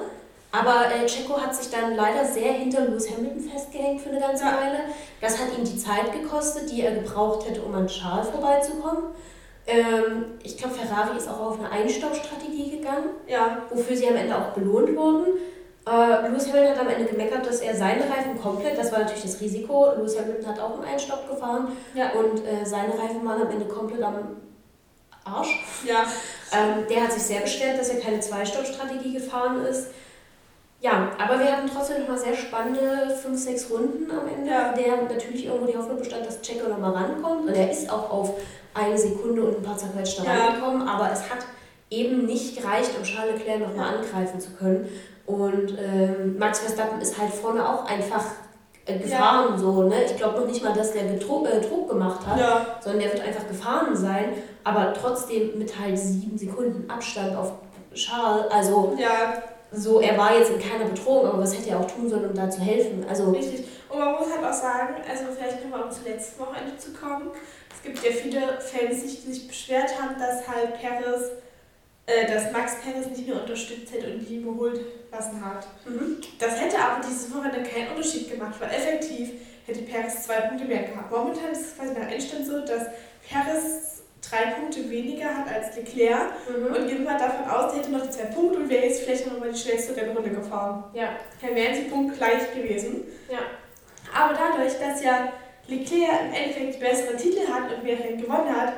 Aber 0.52 0.84
äh, 0.94 1.06
Checo 1.06 1.40
hat 1.40 1.54
sich 1.54 1.70
dann 1.70 1.96
leider 1.96 2.24
sehr 2.26 2.52
hinter 2.52 2.82
Lewis 2.82 3.10
Hamilton 3.10 3.40
festgehängt 3.40 4.02
für 4.02 4.10
eine 4.10 4.20
ganze 4.20 4.44
ja. 4.44 4.52
Weile. 4.52 4.80
Das 5.20 5.38
hat 5.38 5.56
ihm 5.56 5.64
die 5.64 5.78
Zeit 5.78 6.12
gekostet, 6.12 6.70
die 6.70 6.82
er 6.82 6.92
gebraucht 6.92 7.48
hätte, 7.48 7.62
um 7.62 7.74
an 7.74 7.86
Charles 7.86 8.28
vorbeizukommen. 8.28 9.04
Ähm, 9.66 10.24
ich 10.42 10.58
glaube, 10.58 10.74
Ferrari 10.74 11.16
ist 11.16 11.28
auch 11.28 11.40
auf 11.40 11.58
eine 11.58 11.70
Einstoppstrategie 11.70 12.78
gegangen, 12.78 13.10
ja. 13.26 13.62
wofür 13.70 13.96
sie 13.96 14.08
am 14.08 14.16
Ende 14.16 14.36
auch 14.36 14.48
belohnt 14.48 14.94
wurden. 14.94 15.38
Äh, 15.86 16.28
Lewis 16.28 16.48
Hamilton 16.48 16.76
hat 16.76 16.80
am 16.80 16.88
Ende 16.88 17.06
gemeckert, 17.06 17.46
dass 17.46 17.60
er 17.60 17.74
seine 17.74 18.02
Reifen 18.02 18.40
komplett, 18.40 18.76
das 18.76 18.92
war 18.92 19.00
natürlich 19.00 19.22
das 19.22 19.40
Risiko, 19.40 19.86
Lewis 19.96 20.18
Hamilton 20.18 20.46
hat 20.46 20.60
auch 20.60 20.78
im 20.78 20.84
Einstopp 20.84 21.28
gefahren 21.28 21.68
ja. 21.94 22.10
und 22.10 22.44
äh, 22.44 22.64
seine 22.64 22.92
Reifen 22.92 23.24
waren 23.24 23.42
am 23.42 23.50
Ende 23.50 23.64
komplett 23.64 24.02
am 24.02 24.36
Arsch. 25.24 25.64
Ja. 25.86 26.04
Ähm, 26.52 26.86
der 26.88 27.04
hat 27.04 27.12
sich 27.12 27.22
sehr 27.22 27.40
beschwert, 27.40 27.78
dass 27.78 27.88
er 27.88 28.00
keine 28.00 28.20
Zwei-Stopp-Strategie 28.20 29.14
gefahren 29.14 29.64
ist. 29.64 29.88
Ja, 30.82 31.12
aber 31.16 31.38
wir 31.38 31.52
hatten 31.52 31.70
trotzdem 31.72 32.00
nochmal 32.00 32.18
sehr 32.18 32.34
spannende 32.34 33.16
5, 33.22 33.40
6 33.40 33.70
Runden 33.70 34.10
am 34.10 34.26
Ende, 34.26 34.50
ja. 34.50 34.72
der 34.72 35.02
natürlich 35.02 35.46
irgendwo 35.46 35.66
die 35.70 35.78
Hoffnung 35.78 35.98
bestand, 35.98 36.26
dass 36.26 36.42
Checo 36.42 36.68
nochmal 36.68 36.92
rankommt. 36.92 37.46
Und 37.48 37.54
er 37.54 37.70
ist 37.70 37.88
auch 37.88 38.10
auf 38.10 38.34
eine 38.74 38.98
Sekunde 38.98 39.44
und 39.44 39.58
ein 39.58 39.62
paar 39.62 39.78
zerquetschte 39.78 40.24
ja. 40.24 40.32
rangekommen, 40.32 40.88
aber 40.88 41.12
es 41.12 41.30
hat 41.30 41.46
eben 41.88 42.26
nicht 42.26 42.56
gereicht, 42.56 42.90
um 42.98 43.04
Charles 43.04 43.38
Leclerc 43.38 43.60
nochmal 43.60 43.94
angreifen 43.94 44.40
zu 44.40 44.50
können. 44.54 44.88
Und 45.24 45.78
ähm, 45.78 46.36
Max 46.36 46.58
Verstappen 46.58 47.00
ist 47.00 47.16
halt 47.16 47.32
vorne 47.32 47.64
auch 47.64 47.86
einfach 47.86 48.24
äh, 48.84 48.98
gefahren, 48.98 49.52
ja. 49.52 49.58
so, 49.58 49.84
ne? 49.84 50.04
Ich 50.04 50.16
glaube 50.16 50.40
noch 50.40 50.48
nicht 50.48 50.64
mal, 50.64 50.72
dass 50.72 50.92
der 50.92 51.04
Druck, 51.14 51.46
äh, 51.48 51.60
Druck 51.60 51.90
gemacht 51.90 52.26
hat, 52.26 52.40
ja. 52.40 52.66
sondern 52.80 53.02
der 53.02 53.12
wird 53.12 53.24
einfach 53.24 53.46
gefahren 53.46 53.94
sein, 53.94 54.30
aber 54.64 54.92
trotzdem 54.94 55.56
mit 55.58 55.78
halt 55.78 55.96
sieben 55.96 56.36
Sekunden 56.36 56.90
Abstand 56.90 57.36
auf 57.36 57.52
Charles, 57.94 58.50
also 58.50 58.96
ja. 58.98 59.34
So, 59.72 60.00
er 60.00 60.16
war 60.18 60.36
jetzt 60.38 60.50
in 60.50 60.60
keiner 60.60 60.84
Bedrohung, 60.84 61.26
aber 61.26 61.40
was 61.40 61.56
hätte 61.56 61.70
er 61.70 61.80
auch 61.80 61.90
tun 61.90 62.08
sollen, 62.08 62.28
um 62.28 62.34
da 62.34 62.48
zu 62.50 62.60
helfen? 62.60 63.04
Also, 63.08 63.30
Richtig. 63.30 63.66
Und 63.88 63.98
man 63.98 64.12
muss 64.12 64.30
halt 64.30 64.44
auch 64.44 64.52
sagen, 64.52 64.94
also 65.08 65.24
vielleicht 65.36 65.62
nochmal 65.62 65.82
um 65.82 65.90
zum 65.90 66.04
letzten 66.04 66.40
Wochenende 66.40 66.76
zu 66.76 66.92
kommen, 66.92 67.30
es 67.74 67.82
gibt 67.82 68.04
ja 68.04 68.10
viele 68.10 68.40
Fans, 68.60 69.02
die 69.02 69.32
sich 69.32 69.48
beschwert 69.48 69.90
haben, 70.00 70.14
dass 70.18 70.46
halt 70.48 70.80
Paris 70.80 71.32
äh, 72.06 72.26
dass 72.26 72.50
Max 72.50 72.76
Perez 72.82 73.06
nicht 73.06 73.28
mehr 73.28 73.40
unterstützt 73.40 73.92
hätte 73.92 74.12
und 74.12 74.28
die 74.28 74.36
überholt 74.36 74.80
lassen 75.12 75.44
hat. 75.44 75.66
Mhm. 75.86 76.16
Das 76.38 76.60
hätte 76.60 76.76
aber 76.78 77.00
dieses 77.06 77.32
Wochenende 77.32 77.62
keinen 77.62 77.90
Unterschied 77.90 78.30
gemacht, 78.30 78.54
weil 78.58 78.70
effektiv 78.70 79.30
hätte 79.66 79.82
Perez 79.82 80.24
zwei 80.24 80.40
Punkte 80.40 80.64
mehr 80.64 80.82
gehabt. 80.82 81.12
Momentan 81.12 81.52
ist 81.52 81.60
es 81.60 81.76
quasi 81.76 81.94
nach 81.94 82.10
Endstand 82.10 82.46
so, 82.46 82.58
dass 82.60 82.86
Perez 83.28 84.01
drei 84.28 84.52
Punkte 84.52 84.88
weniger 84.88 85.26
hat 85.26 85.46
als 85.52 85.76
Leclerc 85.76 86.32
mhm. 86.48 86.66
und 86.66 86.88
gehen 86.88 87.04
wir 87.04 87.18
davon 87.18 87.44
aus, 87.50 87.72
er 87.72 87.80
hätte 87.80 87.90
noch 87.90 88.02
die 88.02 88.10
zwei 88.10 88.24
Punkte 88.24 88.58
und 88.58 88.68
wäre 88.68 88.86
jetzt 88.86 89.02
vielleicht 89.02 89.26
noch 89.26 89.38
mal 89.38 89.50
die 89.52 89.58
schnellste 89.58 89.96
Rennrunde 89.96 90.30
gefahren. 90.30 90.84
Ja. 90.94 91.10
Dann 91.40 91.54
wären 91.54 91.74
sie 91.74 91.82
punktgleich 91.82 92.54
gewesen. 92.54 93.04
Ja. 93.30 93.38
Aber 94.14 94.34
dadurch, 94.34 94.78
dass 94.78 95.02
ja 95.02 95.32
Leclerc 95.66 96.20
im 96.26 96.34
Endeffekt 96.34 96.74
die 96.74 96.78
besseren 96.78 97.16
Titel 97.16 97.46
hat 97.48 97.72
und 97.72 97.82
mehr 97.82 97.98
Rennen 97.98 98.20
gewonnen 98.20 98.54
hat, 98.54 98.74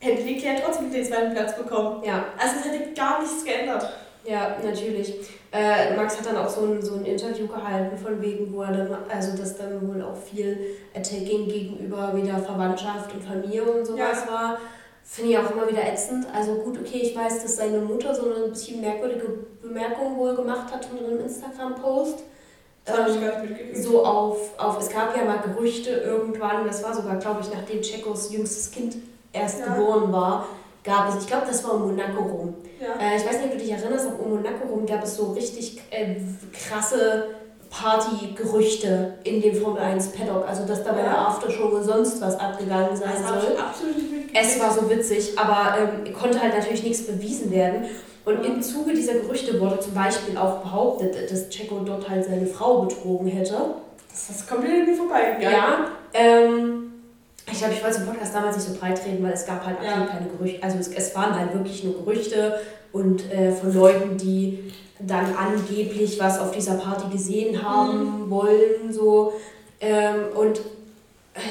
hätte 0.00 0.22
Leclerc 0.22 0.62
trotzdem 0.64 0.92
den 0.92 1.04
zweiten 1.04 1.34
Platz 1.34 1.56
bekommen. 1.56 2.04
Ja. 2.04 2.26
Also 2.38 2.56
es 2.58 2.64
hätte 2.64 2.92
gar 2.94 3.20
nichts 3.20 3.44
geändert. 3.44 3.88
Ja, 4.24 4.56
natürlich. 4.62 5.14
Äh, 5.50 5.96
Max 5.96 6.18
hat 6.18 6.26
dann 6.26 6.36
auch 6.36 6.48
so 6.48 6.66
ein, 6.66 6.82
so 6.82 6.96
ein 6.96 7.06
Interview 7.06 7.46
gehalten, 7.46 7.96
von 7.96 8.20
wegen, 8.20 8.52
wo 8.52 8.62
er 8.62 8.72
dann, 8.72 8.96
also 9.08 9.36
dass 9.36 9.56
dann 9.56 9.88
wohl 9.88 10.02
auch 10.02 10.16
viel 10.16 10.76
Attacking 10.94 11.48
gegenüber 11.48 12.14
wieder 12.14 12.38
Verwandtschaft 12.38 13.14
und 13.14 13.24
Familie 13.24 13.62
und 13.62 13.86
sowas 13.86 14.24
ja. 14.26 14.32
war. 14.32 14.58
Finde 15.02 15.30
ich 15.30 15.38
auch 15.38 15.50
immer 15.50 15.66
wieder 15.66 15.82
ätzend. 15.90 16.26
Also 16.34 16.56
gut, 16.56 16.78
okay, 16.78 16.98
ich 16.98 17.16
weiß, 17.16 17.42
dass 17.42 17.56
seine 17.56 17.78
Mutter 17.78 18.14
so 18.14 18.30
eine 18.30 18.48
bisschen 18.48 18.82
merkwürdige 18.82 19.26
Bemerkung 19.62 20.18
wohl 20.18 20.34
gemacht 20.34 20.70
hat 20.70 20.86
unter 20.92 21.06
einem 21.06 21.20
Instagram-Post. 21.20 22.24
Ähm, 22.86 23.74
so 23.74 24.04
auf, 24.04 24.58
auf, 24.58 24.80
es 24.80 24.90
gab 24.90 25.16
ja 25.16 25.24
mal 25.24 25.38
Gerüchte 25.38 25.90
irgendwann, 25.90 26.66
das 26.66 26.82
war 26.82 26.94
sogar, 26.94 27.16
glaube 27.16 27.40
ich, 27.40 27.52
nachdem 27.52 27.80
Checos 27.80 28.32
jüngstes 28.32 28.70
Kind 28.70 28.96
erst 29.32 29.60
ja. 29.60 29.74
geboren 29.74 30.12
war, 30.12 30.46
gab 30.88 31.08
es, 31.08 31.22
ich 31.22 31.26
glaube, 31.28 31.46
das 31.46 31.62
war 31.64 31.74
um 31.74 31.88
Monaco 31.88 32.22
rum. 32.22 32.54
Ja. 32.80 33.00
Äh, 33.00 33.16
ich 33.16 33.26
weiß 33.26 33.38
nicht, 33.38 33.46
ob 33.46 33.52
du 33.52 33.58
dich 33.58 33.70
erinnerst, 33.70 34.06
aber 34.06 34.24
um 34.24 34.30
Monaco 34.36 34.66
rum 34.68 34.86
gab 34.86 35.04
es 35.04 35.16
so 35.16 35.32
richtig 35.32 35.80
äh, 35.90 36.16
krasse 36.52 37.26
Partygerüchte 37.70 39.14
in 39.24 39.42
dem 39.42 39.54
Formel 39.54 39.82
1 39.82 40.12
Paddock. 40.12 40.48
Also, 40.48 40.64
dass 40.64 40.82
da 40.82 40.92
bei 40.92 41.02
der 41.02 41.18
Aftershow 41.18 41.82
sonst 41.82 42.20
was 42.20 42.40
abgegangen 42.40 42.96
sein 42.96 43.10
das 43.20 43.28
soll. 43.28 43.56
Es 44.32 44.58
war 44.60 44.72
so 44.72 44.88
witzig, 44.88 45.38
aber 45.38 45.76
ähm, 45.78 46.12
konnte 46.14 46.40
halt 46.40 46.56
natürlich 46.56 46.82
nichts 46.82 47.06
bewiesen 47.06 47.50
werden. 47.50 47.84
Und 48.24 48.44
im 48.44 48.62
Zuge 48.62 48.92
dieser 48.92 49.14
Gerüchte 49.14 49.58
wurde 49.60 49.80
zum 49.80 49.94
Beispiel 49.94 50.36
auch 50.36 50.58
behauptet, 50.58 51.30
dass 51.30 51.48
Checo 51.48 51.80
dort 51.84 52.08
halt 52.08 52.24
seine 52.24 52.46
Frau 52.46 52.82
betrogen 52.82 53.28
hätte. 53.28 53.56
Das 54.10 54.30
ist 54.30 54.48
komplett 54.48 54.80
an 54.80 54.86
mir 54.86 54.94
vorbei. 54.94 55.36
Ja, 55.40 55.88
ähm, 56.12 56.87
ich 57.50 57.58
glaube, 57.58 57.74
ich 57.74 57.82
wollte 57.82 57.98
den 57.98 58.06
Podcast 58.06 58.34
damals 58.34 58.56
nicht 58.56 58.68
so 58.68 58.78
breit 58.78 59.00
reden, 59.04 59.22
weil 59.24 59.32
es 59.32 59.46
gab 59.46 59.64
halt 59.64 59.78
ja. 59.82 60.06
keine 60.06 60.26
Gerüchte. 60.28 60.62
Also 60.62 60.78
es, 60.78 60.88
es 60.88 61.14
waren 61.14 61.38
halt 61.38 61.52
wirklich 61.54 61.84
nur 61.84 61.94
Gerüchte 62.04 62.60
und 62.92 63.30
äh, 63.32 63.52
von 63.52 63.74
Leuten, 63.74 64.16
die 64.16 64.72
dann 65.00 65.34
angeblich 65.34 66.18
was 66.20 66.38
auf 66.38 66.50
dieser 66.50 66.74
Party 66.74 67.08
gesehen 67.10 67.62
haben 67.62 68.24
mhm. 68.24 68.30
wollen. 68.30 68.92
So. 68.92 69.34
Ähm, 69.80 70.26
und 70.34 70.60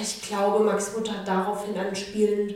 ich 0.01 0.21
glaube, 0.21 0.63
Max 0.63 0.95
Mutter 0.95 1.13
hat 1.13 1.27
daraufhin 1.27 1.77
anspielend 1.77 2.55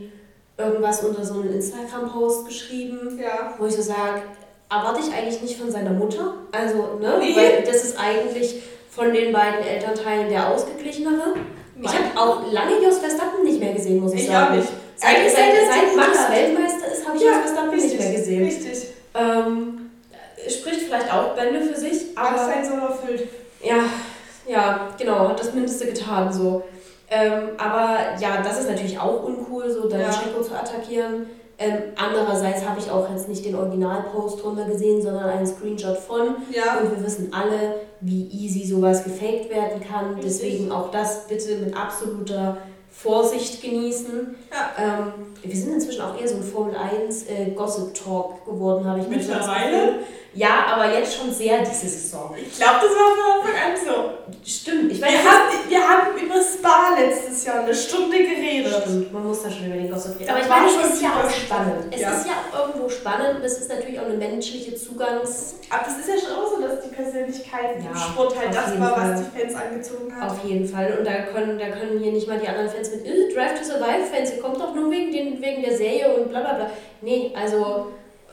irgendwas 0.58 1.04
unter 1.04 1.24
so 1.24 1.36
einen 1.36 1.54
Instagram-Post 1.54 2.46
geschrieben, 2.46 3.20
ja. 3.20 3.54
wo 3.58 3.66
ich 3.66 3.76
so 3.76 3.82
sage, 3.82 4.22
erwarte 4.70 5.02
ich 5.02 5.14
eigentlich 5.14 5.42
nicht 5.42 5.58
von 5.58 5.72
seiner 5.72 5.92
Mutter. 5.92 6.36
Also, 6.52 7.00
ne? 7.00 7.18
Nee. 7.20 7.36
Weil 7.36 7.64
das 7.64 7.84
ist 7.84 7.98
eigentlich 7.98 8.62
von 8.90 9.14
den 9.14 9.32
beiden 9.32 9.64
Elternteilen 9.66 10.30
der 10.30 10.50
ausgeglichenere. 10.50 11.36
Ich 11.82 11.90
habe 11.90 12.20
auch 12.20 12.52
lange 12.52 12.84
Jos 12.84 13.00
Verstappen 13.00 13.44
nicht 13.44 13.60
mehr 13.60 13.74
gesehen, 13.74 14.00
muss 14.00 14.14
ich, 14.14 14.22
ich 14.22 14.28
sagen. 14.28 14.54
Auch 14.54 14.58
nicht. 14.58 14.70
Seit, 14.96 15.18
seit, 15.32 15.54
seit 15.72 15.96
Max 15.96 16.30
Weltmeister 16.30 16.92
ist, 16.92 17.08
habe 17.08 17.18
ich 17.18 17.24
ja, 17.24 17.32
Jos 17.32 17.40
Verstappen 17.40 17.70
richtig, 17.72 17.92
nicht 17.92 18.00
mehr 18.00 18.14
gesehen. 18.14 18.44
Richtig. 18.44 18.88
Ähm, 19.16 19.90
spricht 20.48 20.82
vielleicht 20.82 21.14
auch 21.14 21.36
Bände 21.36 21.62
für 21.62 21.80
sich, 21.80 22.16
aber. 22.16 22.32
Max 22.32 22.46
sein 22.46 22.66
Soll 22.66 22.80
erfüllt. 22.80 23.28
Ja, 23.64 23.84
ja, 24.48 24.90
genau, 24.98 25.28
hat 25.30 25.40
das 25.40 25.54
Mindeste 25.54 25.88
getan, 25.88 26.32
so. 26.32 26.64
Ähm, 27.10 27.50
aber 27.58 27.98
ja, 28.20 28.42
das 28.42 28.62
ist 28.62 28.70
natürlich 28.70 28.98
auch 28.98 29.24
uncool, 29.24 29.70
so 29.70 29.88
dann 29.90 30.02
ja. 30.02 30.10
Checo 30.10 30.42
zu 30.42 30.56
attackieren. 30.56 31.26
Ähm, 31.58 31.78
andererseits 31.96 32.66
habe 32.68 32.80
ich 32.80 32.90
auch 32.90 33.10
jetzt 33.12 33.30
nicht 33.30 33.46
den 33.46 33.56
Originalpost 33.56 34.44
drunter 34.44 34.66
gesehen, 34.66 35.02
sondern 35.02 35.26
einen 35.26 35.46
Screenshot 35.46 35.98
von. 35.98 36.36
Ja. 36.52 36.80
Und 36.80 36.92
wir 36.92 37.06
wissen 37.06 37.32
alle, 37.34 37.76
wie 38.00 38.28
easy 38.28 38.66
sowas 38.66 39.04
gefaked 39.04 39.50
werden 39.50 39.82
kann. 39.82 40.16
Richtig. 40.16 40.26
Deswegen 40.26 40.72
auch 40.72 40.92
das 40.92 41.28
bitte 41.28 41.58
mit 41.58 41.78
absoluter 41.78 42.58
Vorsicht 42.92 43.62
genießen. 43.62 44.36
Ja. 44.52 44.84
Ähm, 44.84 45.14
wir 45.42 45.56
sind 45.56 45.74
inzwischen 45.74 46.02
auch 46.02 46.20
eher 46.20 46.28
so 46.28 46.36
ein 46.36 46.44
Formel 46.44 46.76
1 46.76 47.28
äh, 47.28 47.52
Gossip 47.52 47.94
Talk 47.94 48.46
geworden, 48.46 48.86
habe 48.86 49.00
ich 49.00 49.08
Mittlerweile? 49.08 50.00
Ja, 50.34 50.66
aber 50.68 50.98
jetzt 50.98 51.18
schon 51.18 51.32
sehr 51.32 51.60
diese 51.60 51.88
Saison. 51.90 52.34
Ich 52.38 52.58
glaube, 52.58 52.80
das 52.82 52.92
war 52.92 53.12
von 53.12 53.52
Anfang 53.52 53.72
an 53.72 53.78
so. 53.78 54.50
Stimmt. 54.50 54.92
Ich 54.92 55.02
weiß, 55.02 55.12
wir, 55.12 55.20
haben, 55.20 55.70
wir 55.70 55.90
haben 55.90 56.18
über 56.18 56.36
Spa 56.42 56.96
letztes 56.98 57.46
Jahr 57.46 57.64
eine 57.64 57.76
Stunde 57.76 58.18
geredet. 58.18 58.74
Stimmt, 58.82 59.12
man 59.12 59.28
muss 59.28 59.44
da 59.44 59.52
schon 59.52 59.66
über 59.66 59.76
den 59.76 59.92
Gossip 59.92 60.18
reden. 60.18 60.30
Aber 60.30 60.40
ich 60.40 60.48
meine, 60.48 60.68
es 60.68 60.94
ist 60.94 61.02
ja 61.02 61.10
auch 61.10 61.30
spannend. 61.30 61.86
Es 61.92 62.00
ja. 62.00 62.12
ist 62.12 62.26
ja 62.28 62.32
auch 62.32 62.68
irgendwo 62.68 62.88
spannend 62.88 63.40
und 63.40 63.44
es 63.44 63.58
ist 63.58 63.70
natürlich 63.70 64.00
auch 64.00 64.06
eine 64.06 64.16
menschliche 64.16 64.74
Zugangs... 64.76 65.56
Aber 65.70 65.86
es 65.88 65.98
ist 65.98 66.08
ja 66.08 66.16
schon 66.16 66.42
auch 66.42 66.50
so, 66.50 66.62
dass 66.62 66.82
die 66.82 66.96
Persönlichkeit 66.96 67.84
ja, 67.84 67.92
im 67.92 67.98
Sport 67.98 68.40
halt 68.40 68.56
das 68.56 68.80
war, 68.80 68.96
Fall. 68.96 69.12
was 69.12 69.24
die 69.24 69.38
Fans 69.38 69.56
angezogen 69.56 70.16
hat. 70.16 70.32
Auf 70.32 70.44
jeden 70.46 70.68
Fall. 70.68 70.96
Und 70.98 71.06
da 71.06 71.24
können, 71.24 71.60
da 71.60 71.68
können 71.68 72.00
hier 72.00 72.14
nicht 72.14 72.28
mal 72.28 72.40
die 72.40 72.48
anderen 72.48 72.70
Fans 72.70 72.90
mit 72.92 73.06
äh, 73.06 73.34
Drive 73.34 73.60
to 73.60 73.66
Survive 73.66 74.06
Fans, 74.10 74.32
ihr 74.32 74.42
kommt 74.42 74.62
doch 74.62 74.74
nur 74.74 74.90
wegen, 74.90 75.12
den, 75.12 75.42
wegen 75.42 75.62
der 75.62 75.76
Serie 75.76 76.16
und 76.16 76.30
bla 76.30 76.40
bla 76.40 76.54
bla. 76.54 76.72
Nee, 77.02 77.34
also 77.36 77.88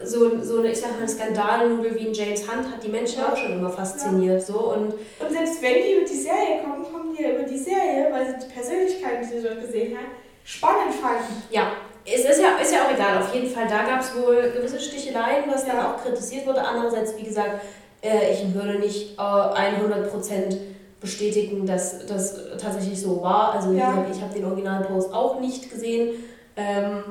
so, 0.04 0.42
so 0.42 0.58
eine, 0.58 0.70
ich 0.70 0.80
sag 0.80 0.98
mal, 0.98 1.08
Skandalnudel 1.08 1.94
wie 1.94 2.08
ein 2.08 2.14
James 2.14 2.42
Hunt 2.42 2.72
hat 2.72 2.82
die 2.82 2.88
Menschen 2.88 3.20
ja. 3.20 3.32
auch 3.32 3.36
schon 3.36 3.52
immer 3.52 3.70
fasziniert. 3.70 4.40
Ja. 4.40 4.46
So, 4.46 4.72
und, 4.72 4.94
und 4.94 5.30
selbst 5.30 5.60
wenn 5.62 5.74
die 5.74 5.94
über 5.94 6.06
die 6.06 6.16
Serie 6.16 6.62
kommen, 6.62 6.84
kommen 6.84 7.16
die 7.16 7.24
über 7.24 7.42
die 7.42 7.58
Serie, 7.58 8.08
weil 8.10 8.26
sie 8.26 8.46
die 8.46 8.52
Persönlichkeiten, 8.52 9.22
die 9.22 9.38
sie 9.38 9.42
dort 9.42 9.60
gesehen 9.60 9.96
haben, 9.96 10.06
spannend 10.44 10.94
fanden. 10.94 11.42
Ja, 11.50 11.72
es 12.04 12.24
ist 12.24 12.40
ja, 12.40 12.56
ist 12.60 12.72
ja 12.72 12.86
auch 12.86 12.94
egal. 12.94 13.18
Auf 13.18 13.34
jeden 13.34 13.50
Fall, 13.50 13.66
da 13.68 13.84
gab 13.84 14.00
es 14.00 14.14
wohl 14.14 14.50
gewisse 14.54 14.80
Sticheleien, 14.80 15.44
was 15.48 15.66
ja. 15.66 15.74
dann 15.74 15.86
auch 15.86 16.02
kritisiert 16.02 16.46
wurde. 16.46 16.62
Andererseits, 16.62 17.16
wie 17.16 17.24
gesagt, 17.24 17.60
äh, 18.02 18.32
ich 18.32 18.54
würde 18.54 18.78
nicht 18.78 19.18
äh, 19.18 19.20
100% 19.20 20.56
bestätigen, 21.00 21.66
dass 21.66 22.06
das 22.06 22.36
tatsächlich 22.60 23.00
so 23.00 23.22
war. 23.22 23.54
Also, 23.54 23.72
wie 23.72 23.78
ja. 23.78 23.90
gesagt, 23.90 24.16
ich 24.16 24.22
habe 24.22 24.34
den 24.34 24.44
Originalpost 24.44 25.12
auch 25.12 25.40
nicht 25.40 25.70
gesehen. 25.70 26.24
Ähm, 26.56 27.04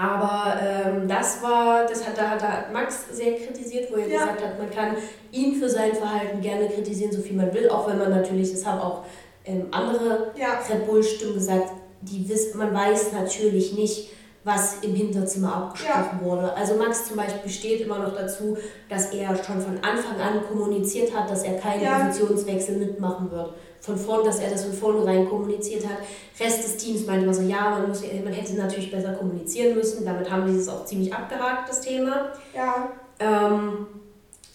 aber 0.00 0.54
ähm, 0.62 1.08
das 1.08 1.42
war, 1.42 1.84
das 1.84 2.06
hat, 2.06 2.16
da 2.16 2.30
hat 2.30 2.72
Max 2.72 3.06
sehr 3.10 3.34
kritisiert, 3.34 3.90
wo 3.90 3.96
er 3.96 4.06
ja. 4.06 4.18
gesagt 4.20 4.44
hat, 4.44 4.56
man 4.56 4.70
kann 4.70 4.96
ihn 5.32 5.56
für 5.56 5.68
sein 5.68 5.92
Verhalten 5.92 6.40
gerne 6.40 6.68
kritisieren, 6.68 7.10
so 7.10 7.20
viel 7.20 7.34
man 7.34 7.52
will, 7.52 7.68
auch 7.68 7.88
wenn 7.88 7.98
man 7.98 8.10
natürlich, 8.10 8.52
das 8.52 8.64
haben 8.64 8.78
auch 8.80 9.02
ähm, 9.44 9.66
andere 9.72 10.30
ja. 10.38 10.60
Red 10.70 10.86
Bull-Stimmen 10.86 11.34
gesagt, 11.34 11.72
die 12.02 12.28
wiss, 12.28 12.54
man 12.54 12.72
weiß 12.72 13.10
natürlich 13.12 13.72
nicht, 13.72 14.10
was 14.44 14.76
im 14.82 14.94
Hinterzimmer 14.94 15.52
abgesprochen 15.52 16.20
ja. 16.20 16.24
wurde. 16.24 16.54
Also 16.54 16.76
Max 16.76 17.08
zum 17.08 17.16
Beispiel 17.16 17.50
steht 17.50 17.80
immer 17.80 17.98
noch 17.98 18.14
dazu, 18.14 18.56
dass 18.88 19.12
er 19.12 19.34
schon 19.42 19.60
von 19.60 19.78
Anfang 19.82 20.20
an 20.20 20.46
kommuniziert 20.48 21.12
hat, 21.12 21.28
dass 21.28 21.42
er 21.42 21.58
keinen 21.58 21.82
ja. 21.82 21.98
Positionswechsel 21.98 22.76
mitmachen 22.76 23.32
wird 23.32 23.52
von 23.80 23.96
vorn, 23.96 24.24
dass 24.24 24.40
er 24.40 24.50
das 24.50 24.64
von 24.64 24.72
vornherein 24.72 25.28
kommuniziert 25.28 25.86
hat. 25.86 25.98
Rest 26.40 26.64
des 26.64 26.76
Teams 26.76 27.06
meinte 27.06 27.24
immer 27.24 27.34
so, 27.34 27.42
ja, 27.42 27.70
man, 27.70 27.88
muss, 27.88 28.02
man 28.02 28.32
hätte 28.32 28.54
natürlich 28.54 28.90
besser 28.90 29.12
kommunizieren 29.12 29.76
müssen. 29.76 30.04
Damit 30.04 30.30
haben 30.30 30.46
die 30.46 30.58
es 30.58 30.68
auch 30.68 30.84
ziemlich 30.84 31.12
abgehakt, 31.12 31.68
das 31.68 31.80
Thema. 31.80 32.32
Ja. 32.54 32.90
Ähm, 33.20 33.86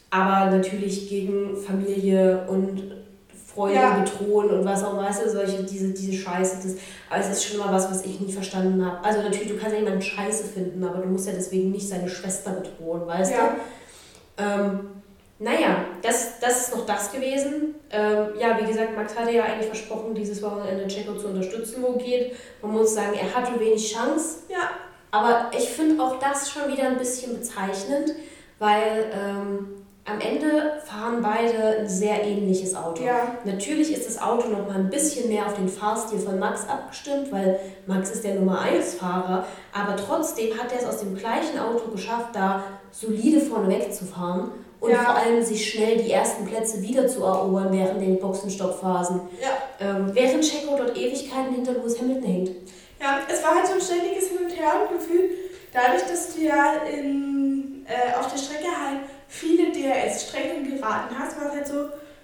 aber 0.10 0.52
natürlich 0.52 1.10
gegen 1.10 1.58
Familie 1.58 2.46
und 2.48 3.04
Freunde 3.54 3.76
ja. 3.76 4.00
bedrohen 4.00 4.50
und 4.50 4.66
was 4.66 4.84
auch 4.84 4.98
weißt 4.98 5.26
du, 5.26 5.30
solche, 5.30 5.64
diese, 5.64 5.90
diese 5.90 6.14
Scheiße. 6.14 6.58
Das, 6.64 6.76
aber 7.10 7.20
es 7.20 7.30
ist 7.30 7.46
schon 7.46 7.60
mal 7.60 7.72
was, 7.72 7.90
was 7.90 8.04
ich 8.06 8.20
nie 8.20 8.32
verstanden 8.32 8.84
habe. 8.84 9.04
Also 9.04 9.22
natürlich, 9.22 9.50
du 9.50 9.58
kannst 9.58 9.74
ja 9.74 9.80
jemanden 9.80 10.02
scheiße 10.02 10.46
finden, 10.46 10.84
aber 10.84 11.00
du 11.00 11.08
musst 11.08 11.28
ja 11.28 11.34
deswegen 11.34 11.72
nicht 11.72 11.88
seine 11.88 12.10
Schwester 12.10 12.52
bedrohen, 12.52 13.06
weißt 13.06 13.32
ja. 13.32 13.56
du? 14.38 14.44
Ähm, 14.44 14.80
naja, 15.40 15.86
das, 16.02 16.40
das 16.40 16.62
ist 16.62 16.76
noch 16.76 16.86
das 16.86 17.12
gewesen. 17.12 17.76
Ähm, 17.90 18.28
ja, 18.40 18.58
wie 18.60 18.66
gesagt, 18.66 18.96
Max 18.96 19.18
hatte 19.18 19.32
ja 19.32 19.44
eigentlich 19.44 19.68
versprochen, 19.68 20.14
dieses 20.14 20.42
Wochenende 20.42 20.88
Checo 20.88 21.16
zu 21.16 21.28
unterstützen, 21.28 21.82
wo 21.82 21.94
geht. 21.94 22.36
Man 22.62 22.72
muss 22.72 22.94
sagen, 22.94 23.14
er 23.14 23.34
hatte 23.36 23.60
wenig 23.60 23.92
Chance. 23.92 24.44
Ja. 24.50 24.70
Aber 25.12 25.52
ich 25.56 25.70
finde 25.70 26.02
auch 26.02 26.18
das 26.20 26.50
schon 26.50 26.72
wieder 26.72 26.88
ein 26.88 26.98
bisschen 26.98 27.36
bezeichnend, 27.36 28.16
weil 28.58 29.12
ähm, 29.14 29.84
am 30.06 30.20
Ende 30.20 30.82
fahren 30.86 31.22
beide 31.22 31.80
ein 31.80 31.88
sehr 31.88 32.24
ähnliches 32.24 32.76
Auto. 32.76 33.04
Ja. 33.04 33.38
Natürlich 33.46 33.94
ist 33.94 34.08
das 34.08 34.22
Auto 34.22 34.50
noch 34.50 34.68
mal 34.68 34.76
ein 34.76 34.90
bisschen 34.90 35.30
mehr 35.30 35.46
auf 35.46 35.54
den 35.54 35.70
Fahrstil 35.70 36.20
von 36.20 36.40
Max 36.40 36.68
abgestimmt, 36.68 37.32
weil 37.32 37.60
Max 37.86 38.12
ist 38.12 38.24
der 38.24 38.36
Nummer 38.36 38.60
1 38.60 38.96
Fahrer, 38.96 39.46
aber 39.72 39.96
trotzdem 39.96 40.58
hat 40.58 40.72
er 40.72 40.80
es 40.80 40.86
aus 40.86 41.00
dem 41.00 41.16
gleichen 41.16 41.58
Auto 41.60 41.92
geschafft, 41.92 42.30
da 42.34 42.64
solide 42.92 43.40
vorne 43.40 43.70
wegzufahren 43.70 44.52
und 44.84 44.92
Ja. 44.92 45.04
vor 45.06 45.16
allem 45.16 45.42
sich 45.42 45.72
schnell 45.72 45.98
die 45.98 46.12
ersten 46.12 46.46
Plätze 46.46 46.82
wieder 46.82 47.08
zu 47.08 47.24
erobern 47.24 47.70
während 47.72 48.02
den 48.02 48.20
Boxenstoppphasen. 48.20 49.22
Ja. 49.42 49.58
Ähm, 49.80 50.10
während 50.14 50.44
Checo 50.44 50.76
dort 50.78 50.98
Ewigkeiten 50.98 51.56
hinter 51.56 51.72
Lewis 51.72 52.00
Hamilton 52.00 52.24
hängt. 52.24 52.50
Ja, 53.02 53.20
es 53.32 53.42
war 53.44 53.56
halt 53.56 53.66
so 53.68 53.74
ein 53.76 53.82
ständiges 53.82 54.28
Hin 54.28 54.40
und 54.44 54.50
Her 54.52 54.74
und 54.90 54.98
Gefühl, 54.98 55.30
dadurch, 55.72 56.04
dass 56.04 56.36
du 56.36 56.42
ja 56.42 56.74
in, 56.92 57.86
äh, 57.88 58.20
auf 58.20 58.30
der 58.32 58.38
Strecke 58.38 58.68
halt 58.68 59.00
viele 59.30 59.72
DRS-Strecken 59.72 60.64
geraten 60.76 61.16
hast, 61.18 61.40
war 61.40 61.48
es 61.48 61.56
halt 61.56 61.68
so, 61.68 61.74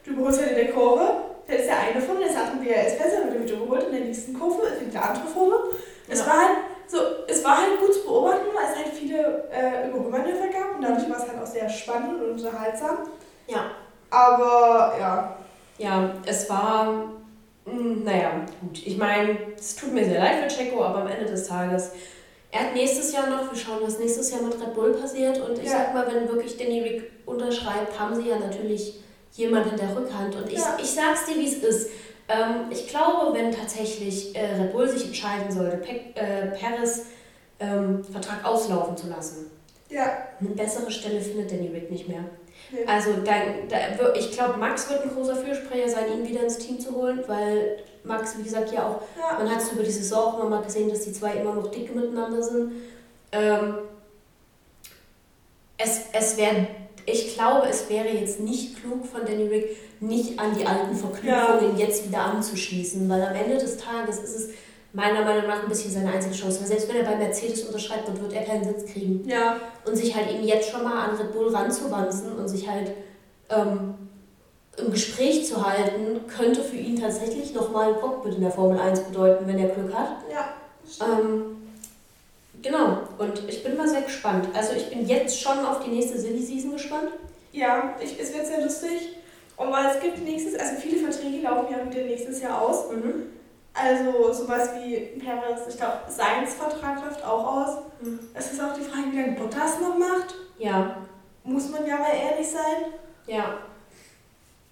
du 0.03 0.11
überholst 0.11 0.41
halt 0.41 0.51
in 0.51 0.57
der 0.57 0.71
Kurve, 0.73 1.11
da 1.47 1.53
ist 1.53 1.65
der 1.65 1.79
eine 1.79 2.01
vorne, 2.01 2.25
der 2.25 2.33
sagt, 2.33 2.51
DRS 2.61 2.97
besser, 2.97 3.23
wird 3.31 3.43
wieder 3.43 3.55
überholt, 3.55 3.85
in 3.87 3.91
der 3.93 4.01
nächsten 4.05 4.37
Kurve 4.37 4.63
ist 4.67 4.93
der 4.93 5.09
andere 5.09 5.27
vorne. 5.27 5.55
Es 6.09 6.19
Ja. 6.19 6.25
war 6.27 6.37
halt 6.39 6.57
so, 6.87 6.97
es 7.27 7.43
war 7.43 7.57
halt 7.57 7.79
gut 7.79 7.93
zu 7.93 8.01
beobachten, 8.03 8.47
weil 8.53 8.71
es 8.71 8.75
halt 8.75 8.95
viele 8.95 9.47
äh, 9.51 9.87
Überholmanöver 9.89 10.47
gab 10.47 10.75
und 10.75 10.81
dadurch 10.81 11.07
war 11.09 11.17
es 11.17 11.29
halt 11.29 11.41
auch 11.41 11.45
sehr 11.47 11.69
spannend 11.69 12.21
und 12.21 12.31
unterhaltsam. 12.31 12.97
Ja. 13.47 13.65
Aber 14.09 14.95
ja, 14.99 15.35
Ja, 15.77 16.11
es 16.25 16.49
war, 16.49 16.91
mh, 17.65 18.03
naja, 18.03 18.31
gut. 18.59 18.85
Ich 18.85 18.97
meine, 18.97 19.37
es 19.57 19.75
tut 19.75 19.93
mir 19.93 20.03
sehr 20.03 20.19
leid 20.19 20.51
für 20.51 20.57
Checo, 20.63 20.83
aber 20.83 20.99
am 21.01 21.07
Ende 21.07 21.25
des 21.25 21.47
Tages, 21.47 21.91
er 22.51 22.61
hat 22.61 22.73
nächstes 22.73 23.13
Jahr 23.13 23.29
noch, 23.29 23.49
wir 23.51 23.57
schauen, 23.57 23.77
was 23.81 23.99
nächstes 23.99 24.31
Jahr 24.31 24.41
mit 24.41 24.55
Red 24.59 24.73
Bull 24.73 24.91
passiert. 24.93 25.39
Und 25.39 25.57
ich 25.59 25.65
Ja. 25.65 25.71
sag 25.71 25.93
mal, 25.93 26.07
wenn 26.13 26.27
wirklich 26.27 26.57
Danny 26.57 26.81
Rick 26.81 27.11
unterschreibt, 27.27 27.97
haben 27.99 28.15
sie 28.15 28.27
ja 28.27 28.39
natürlich 28.39 28.95
jemand 29.33 29.67
in 29.71 29.77
der 29.77 29.95
Rückhand. 29.95 30.35
Und 30.35 30.49
ich, 30.51 30.57
Ja. 30.57 30.75
ich 30.81 30.89
sag's 30.91 31.25
dir, 31.27 31.35
wie 31.35 31.47
es 31.47 31.57
ist. 31.63 31.91
Ähm, 32.29 32.65
ich 32.69 32.87
glaube, 32.87 33.33
wenn 33.33 33.51
tatsächlich 33.51 34.35
äh, 34.35 34.45
Red 34.55 34.71
Bull 34.71 34.87
sich 34.87 35.07
entscheiden 35.07 35.51
sollte, 35.51 35.77
Pe 35.77 35.99
äh, 36.15 36.47
Perez 36.57 37.07
ähm, 37.59 38.03
Vertrag 38.03 38.45
auslaufen 38.45 38.95
zu 38.95 39.07
lassen, 39.07 39.51
ja, 39.89 40.03
eine 40.39 40.49
bessere 40.49 40.91
Stelle 40.91 41.19
findet 41.19 41.51
Danny 41.51 41.69
Rick 41.69 41.89
nicht 41.89 42.07
mehr. 42.07 42.23
Nee. 42.71 42.85
Also 42.85 43.13
dann, 43.25 43.67
da, 43.67 44.13
ich 44.13 44.31
glaube, 44.31 44.57
Max 44.59 44.87
wird 44.89 45.03
ein 45.03 45.09
großer 45.09 45.37
Fürsprecher 45.37 45.89
sein, 45.89 46.11
ihn 46.13 46.27
wieder 46.27 46.43
ins 46.43 46.59
Team 46.59 46.79
zu 46.79 46.95
holen, 46.95 47.23
weil 47.25 47.79
Max, 48.03 48.37
wie 48.37 48.43
gesagt, 48.43 48.71
ja 48.71 48.87
auch, 48.87 49.01
ja, 49.17 49.39
man 49.39 49.49
hat 49.49 49.61
es 49.61 49.71
über 49.71 49.81
die 49.81 49.89
Saison 49.89 50.19
auch 50.19 50.39
immer 50.39 50.49
mal 50.49 50.61
gesehen, 50.61 50.89
dass 50.89 51.01
die 51.01 51.11
zwei 51.11 51.33
immer 51.33 51.55
noch 51.55 51.71
dicke 51.71 51.93
miteinander 51.93 52.43
sind. 52.43 52.73
Ähm, 53.31 53.75
es 55.77 56.01
es 56.13 56.37
wäre, 56.37 56.67
ich 57.11 57.35
glaube, 57.35 57.67
es 57.69 57.89
wäre 57.89 58.07
jetzt 58.07 58.39
nicht 58.39 58.81
klug 58.81 59.05
von 59.05 59.25
Danny 59.25 59.47
Rick, 59.47 59.77
nicht 59.99 60.39
an 60.39 60.55
die 60.57 60.65
alten 60.65 60.95
Verknüpfungen 60.95 61.77
jetzt 61.77 62.07
wieder 62.07 62.21
anzuschließen, 62.21 63.09
weil 63.09 63.21
am 63.21 63.35
Ende 63.35 63.57
des 63.57 63.77
Tages 63.77 64.19
ist 64.19 64.35
es 64.35 64.49
meiner 64.93 65.23
Meinung 65.23 65.47
nach 65.47 65.63
ein 65.63 65.69
bisschen 65.69 65.91
seine 65.91 66.11
einzige 66.11 66.33
Chance, 66.33 66.61
weil 66.61 66.67
selbst 66.67 66.89
wenn 66.89 66.97
er 66.97 67.03
bei 67.03 67.15
Mercedes 67.15 67.63
unterschreibt, 67.63 68.07
dann 68.07 68.19
wird 68.21 68.33
er 68.33 68.43
keinen 68.43 68.63
Sitz 68.63 68.91
kriegen 68.91 69.27
ja, 69.27 69.57
und 69.85 69.95
sich 69.95 70.15
halt 70.15 70.31
eben 70.31 70.43
jetzt 70.43 70.69
schon 70.69 70.83
mal 70.83 71.09
an 71.09 71.15
Red 71.15 71.31
Bull 71.31 71.53
ranzuwanzen 71.53 72.33
und 72.33 72.47
sich 72.47 72.67
halt 72.67 72.91
ähm, 73.49 73.95
im 74.77 74.91
Gespräch 74.91 75.45
zu 75.45 75.65
halten, 75.65 76.21
könnte 76.27 76.63
für 76.63 76.77
ihn 76.77 76.99
tatsächlich 76.99 77.53
nochmal 77.53 77.93
ein 77.93 77.99
Cockpit 77.99 78.35
in 78.35 78.41
der 78.41 78.51
Formel 78.51 78.79
1 78.79 79.01
bedeuten, 79.01 79.45
wenn 79.45 79.59
er 79.59 79.69
Glück 79.69 79.93
hat. 79.93 80.17
ja. 80.31 80.53
stimmt. 80.89 81.09
Ähm, 81.19 81.58
genau, 82.61 82.99
und 83.17 83.47
ich 83.47 83.63
bin 83.63 83.75
mal 83.77 83.87
sehr 83.87 84.01
gespannt. 84.01 84.47
Also 84.53 84.73
ich 84.73 84.89
bin 84.89 85.07
jetzt 85.07 85.39
schon 85.41 85.65
auf 85.65 85.83
die 85.83 85.89
nächste 85.91 86.17
Silly 86.19 86.41
Season 86.41 86.73
gespannt. 86.73 87.09
Ja, 87.51 87.95
ich, 87.99 88.19
es 88.19 88.33
wird 88.33 88.45
sehr 88.45 88.61
lustig. 88.61 89.15
Und 89.57 89.71
weil 89.71 89.87
es 89.87 89.99
gibt 90.01 90.19
nächstes, 90.19 90.57
also 90.59 90.75
viele 90.79 90.97
Verträge 91.09 91.41
laufen 91.43 91.73
ja 91.73 91.85
wieder 91.85 92.05
nächstes 92.05 92.41
Jahr 92.41 92.61
aus. 92.61 92.85
Also 93.73 94.31
sowas 94.33 94.69
wie 94.75 94.95
Perez, 95.19 95.61
ich 95.67 95.77
glaube, 95.77 95.99
Seins 96.07 96.53
Vertrag 96.53 97.03
läuft 97.03 97.23
auch 97.25 97.45
aus. 97.57 97.77
Mhm. 98.01 98.19
Es 98.33 98.51
ist 98.53 98.61
auch 98.61 98.73
die 98.73 98.81
Frage, 98.81 99.11
wie 99.11 99.19
lange 99.19 99.33
Bottas 99.33 99.79
noch 99.79 99.97
macht. 99.97 100.35
Ja, 100.57 100.97
Muss 101.43 101.69
man 101.69 101.85
ja 101.85 101.97
mal 101.97 102.13
ehrlich 102.13 102.47
sein. 102.47 102.93
ja, 103.27 103.57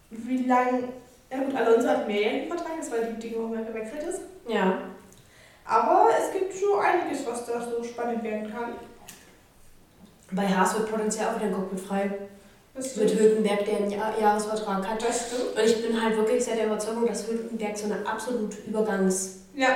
Wie 0.10 0.46
lang. 0.46 0.84
Ja 1.30 1.38
gut, 1.40 1.56
Alonso 1.56 1.88
hat 1.90 2.08
mehrjährigen 2.08 2.48
Vertrag, 2.48 2.78
das 2.80 2.90
war 2.92 3.00
die 3.00 3.14
Bedingung, 3.14 3.52
warum 3.52 3.58
er 3.58 3.66
gewechselt 3.66 4.04
ist. 4.04 4.22
ja. 4.48 4.80
Aber 5.68 6.08
es 6.18 6.32
gibt 6.32 6.54
schon 6.54 6.80
einiges, 6.80 7.26
was 7.26 7.46
da 7.46 7.60
so 7.62 7.84
spannend 7.84 8.24
werden 8.24 8.50
kann. 8.52 8.74
Bei 10.32 10.48
Haas 10.48 10.74
wird 10.78 10.90
potenziell 10.92 11.28
auch 11.28 11.36
wieder 11.36 11.46
ein 11.48 11.54
Cockpit 11.54 11.80
frei. 11.80 12.12
Das 12.74 12.96
Mit. 12.96 13.20
Hülkenberg, 13.20 13.66
der 13.66 13.78
einen 13.78 13.90
Ja- 13.92 14.14
Jahresvertrag 14.20 14.88
hat. 14.88 15.02
Das 15.04 15.28
stimmt. 15.28 15.58
Und 15.58 15.64
ich 15.66 15.82
bin 15.86 16.02
halt 16.02 16.16
wirklich 16.16 16.44
sehr 16.44 16.56
der 16.56 16.68
Überzeugung, 16.68 17.08
dass 17.08 17.28
Hülkenberg 17.28 17.78
so 17.78 17.86
eine 17.86 18.06
absolute 18.08 18.58
Übergangs- 18.70 19.38
Ja, 19.56 19.70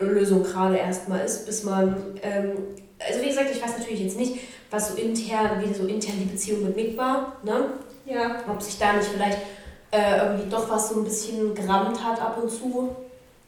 Lösung 0.00 0.42
gerade 0.42 0.76
erstmal 0.76 1.20
ist, 1.24 1.44
bis 1.46 1.64
man, 1.64 2.18
ähm, 2.22 2.52
also 2.98 3.20
wie 3.20 3.28
gesagt, 3.28 3.50
ich 3.52 3.62
weiß 3.62 3.78
natürlich 3.78 4.00
jetzt 4.00 4.16
nicht, 4.16 4.40
was 4.70 4.88
so 4.92 4.96
intern, 4.96 5.62
wie 5.64 5.72
so 5.74 5.86
intern 5.86 6.14
die 6.18 6.24
Beziehung 6.24 6.62
mit 6.64 6.76
Mick 6.76 6.96
war, 6.96 7.36
ne? 7.42 7.66
ja. 8.06 8.36
ob 8.48 8.62
sich 8.62 8.78
da 8.78 8.92
nicht 8.92 9.08
vielleicht 9.08 9.38
äh, 9.92 10.18
irgendwie 10.24 10.48
doch 10.48 10.70
was 10.70 10.88
so 10.90 11.00
ein 11.00 11.04
bisschen 11.04 11.54
gerammt 11.54 12.02
hat 12.04 12.20
ab 12.20 12.38
und 12.40 12.48
zu. 12.50 12.94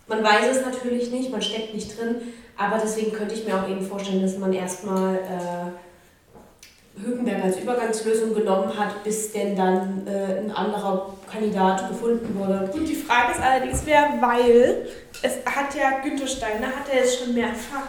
Man 0.07 0.23
weiß 0.23 0.57
es 0.57 0.65
natürlich 0.65 1.11
nicht, 1.11 1.31
man 1.31 1.43
steckt 1.43 1.75
nicht 1.75 1.99
drin, 1.99 2.17
aber 2.57 2.79
deswegen 2.79 3.13
könnte 3.13 3.35
ich 3.35 3.47
mir 3.47 3.57
auch 3.57 3.69
eben 3.69 3.87
vorstellen, 3.87 4.23
dass 4.23 4.37
man 4.37 4.53
erstmal 4.53 5.15
äh, 5.17 7.01
Hülkenberg 7.01 7.45
als 7.45 7.59
Übergangslösung 7.59 8.35
genommen 8.35 8.77
hat, 8.79 9.03
bis 9.05 9.33
denn 9.33 9.57
dann 9.57 10.07
äh, 10.07 10.41
ein 10.41 10.51
anderer 10.51 11.15
Kandidat 11.31 11.89
gefunden 11.89 12.37
wurde. 12.39 12.71
Und 12.73 12.87
die 12.87 12.95
Frage 12.95 13.33
ist 13.33 13.41
allerdings, 13.41 13.83
wer, 13.87 14.19
weil 14.21 14.89
es 15.23 15.33
hat 15.47 15.75
ja 15.75 16.01
Günther 16.03 16.27
Steiner 16.27 16.67
hat 16.67 16.89
er 16.93 16.99
jetzt 17.01 17.21
schon 17.21 17.33
mehrfach 17.35 17.87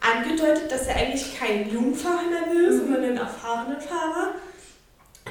angedeutet, 0.00 0.70
dass 0.70 0.86
er 0.86 0.96
eigentlich 0.96 1.36
keinen 1.38 1.72
Jungfahrer 1.72 2.22
mehr 2.30 2.54
will, 2.54 2.70
Mhm. 2.70 2.78
sondern 2.78 3.02
einen 3.04 3.16
erfahrenen 3.16 3.80
Fahrer. 3.80 4.34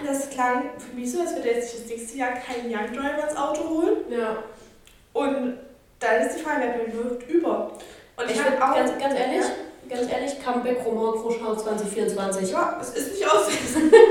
Das 0.05 0.29
klang 0.29 0.71
für 0.77 0.93
mich 0.93 1.09
so, 1.09 1.21
als 1.21 1.33
würde 1.35 1.51
er 1.53 1.61
sich 1.61 1.79
das 1.79 1.89
nächste 1.89 2.17
Jahr 2.17 2.31
keinen 2.31 2.69
Young 2.69 2.91
Driver 2.93 3.29
ins 3.29 3.37
Auto 3.37 3.69
holen. 3.69 3.97
Ja. 4.09 4.43
Und 5.13 5.53
dann 6.11 6.27
ist 6.27 6.37
die 6.37 6.41
Frage, 6.43 6.61
wer 6.75 6.93
läuft 7.03 7.29
über. 7.29 7.71
Und 8.17 8.25
Ich 8.29 8.35
ich 8.37 8.43
habe 8.43 8.55
auch. 8.63 8.75
ganz, 8.75 8.91
ganz 8.99 9.13
ehrlich, 9.19 9.41
Ja, 9.89 9.95
ganz 9.97 10.11
ehrlich, 10.11 10.33
Comeback 10.43 10.83
Roman 10.85 11.13
Kruschau 11.21 11.55
2024. 11.55 12.51
ja, 12.51 12.77
es 12.81 12.89
ist 12.89 13.13
nicht 13.13 13.29
auszuschließen. 13.31 13.91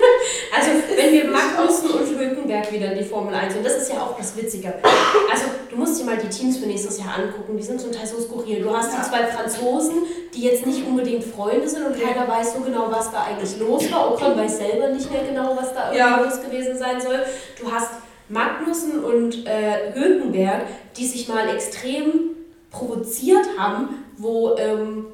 Also, 0.56 0.70
wenn 0.96 1.12
wir 1.12 1.24
Magnussen 1.24 1.90
und 1.90 2.06
Hülkenberg 2.18 2.70
wieder 2.72 2.92
in 2.92 2.98
die 2.98 3.04
Formel 3.04 3.34
1 3.34 3.56
und 3.56 3.66
das 3.66 3.76
ist 3.76 3.90
ja 3.92 3.96
auch 4.00 4.16
das 4.16 4.36
Witzige. 4.36 4.72
Also, 5.30 5.46
du 5.68 5.76
musst 5.76 6.00
dir 6.00 6.04
mal 6.04 6.16
die 6.16 6.28
Teams 6.28 6.58
für 6.58 6.66
nächstes 6.66 6.98
Jahr 6.98 7.16
angucken, 7.18 7.56
die 7.56 7.62
sind 7.62 7.80
zum 7.80 7.90
Teil 7.90 8.06
so 8.06 8.20
skurril. 8.20 8.62
Du 8.62 8.74
hast 8.74 8.92
Ja. 8.92 9.00
die 9.00 9.10
zwei 9.10 9.26
Franzosen, 9.26 10.04
die 10.32 10.42
jetzt 10.44 10.64
nicht 10.64 10.86
unbedingt 10.86 11.24
Freunde 11.24 11.68
sind 11.68 11.84
und 11.84 12.00
keiner 12.00 12.28
weiß 12.28 12.54
so 12.54 12.60
genau, 12.60 12.86
was 12.90 13.10
da 13.10 13.24
eigentlich 13.24 13.58
los 13.58 13.90
war. 13.92 14.12
Ocon 14.12 14.38
weiß 14.38 14.58
selber 14.58 14.88
nicht 14.90 15.10
mehr 15.10 15.24
genau, 15.24 15.56
was 15.56 15.74
da 15.74 15.92
irgendwie 15.92 15.98
Ja. 15.98 16.20
los 16.22 16.40
gewesen 16.40 16.78
sein 16.78 17.00
soll. 17.00 17.18
Du 17.60 17.70
hast 17.70 17.90
Magnussen 18.28 19.04
und 19.04 19.46
äh, 19.46 19.92
Hülkenberg, 19.94 20.62
die 20.96 21.06
sich 21.06 21.28
mal 21.28 21.48
extrem 21.48 22.30
provoziert 22.70 23.46
haben, 23.58 23.88
wo 24.16 24.56
ähm, 24.56 25.06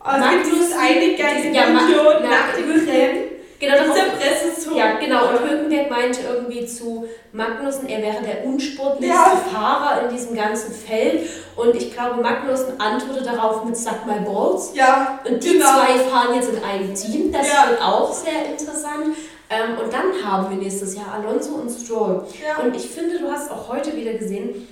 gibt 0.00 0.46
dieses 0.46 0.72
eine 0.72 1.16
geile 1.16 1.54
Ja, 1.54 1.66
Video 1.68 2.02
na, 2.22 2.28
nach 2.28 2.54
dem 2.56 2.70
Rennen. 2.70 3.31
Genau 3.62 3.76
darauf 3.78 3.94
Dieser 3.96 4.16
Pressezug. 4.16 4.76
ja, 4.76 4.92
genau. 4.98 5.28
Und 5.28 5.40
Hülkenberg 5.48 5.90
meinte 5.90 6.20
irgendwie 6.22 6.66
zu 6.66 7.06
Magnussen, 7.32 7.88
er 7.88 8.02
wäre 8.02 8.22
der 8.22 8.44
unsportlichste 8.44 9.08
Ja. 9.16 9.36
Fahrer 9.52 10.02
in 10.08 10.14
diesem 10.14 10.34
ganzen 10.36 10.72
Feld. 10.74 11.28
Und 11.56 11.74
ich 11.74 11.92
glaube, 11.94 12.20
Magnussen 12.20 12.78
antwortet 12.80 13.26
darauf 13.26 13.64
mit 13.64 13.76
Suck 13.76 14.04
my 14.06 14.20
balls. 14.24 14.72
Ja, 14.74 15.18
Und 15.24 15.42
die 15.42 15.52
Genau. 15.54 15.64
zwei 15.66 15.98
fahren 16.10 16.34
jetzt 16.34 16.50
in 16.50 16.62
einem 16.62 16.94
Team. 16.94 17.32
Das 17.32 17.46
Ja. 17.48 17.70
wird 17.70 17.80
auch 17.82 18.12
sehr 18.12 18.46
interessant. 18.50 19.16
Ähm, 19.50 19.76
und 19.82 19.92
dann 19.92 20.24
haben 20.24 20.50
wir 20.50 20.56
nächstes 20.62 20.94
Jahr 20.94 21.14
Alonso 21.14 21.54
und 21.54 21.70
Stroll. 21.70 22.24
ja. 22.42 22.62
Und 22.64 22.74
ich 22.76 22.88
finde, 22.88 23.18
du 23.18 23.30
hast 23.30 23.50
auch 23.50 23.68
heute 23.72 23.94
wieder 23.96 24.14
gesehen, 24.14 24.66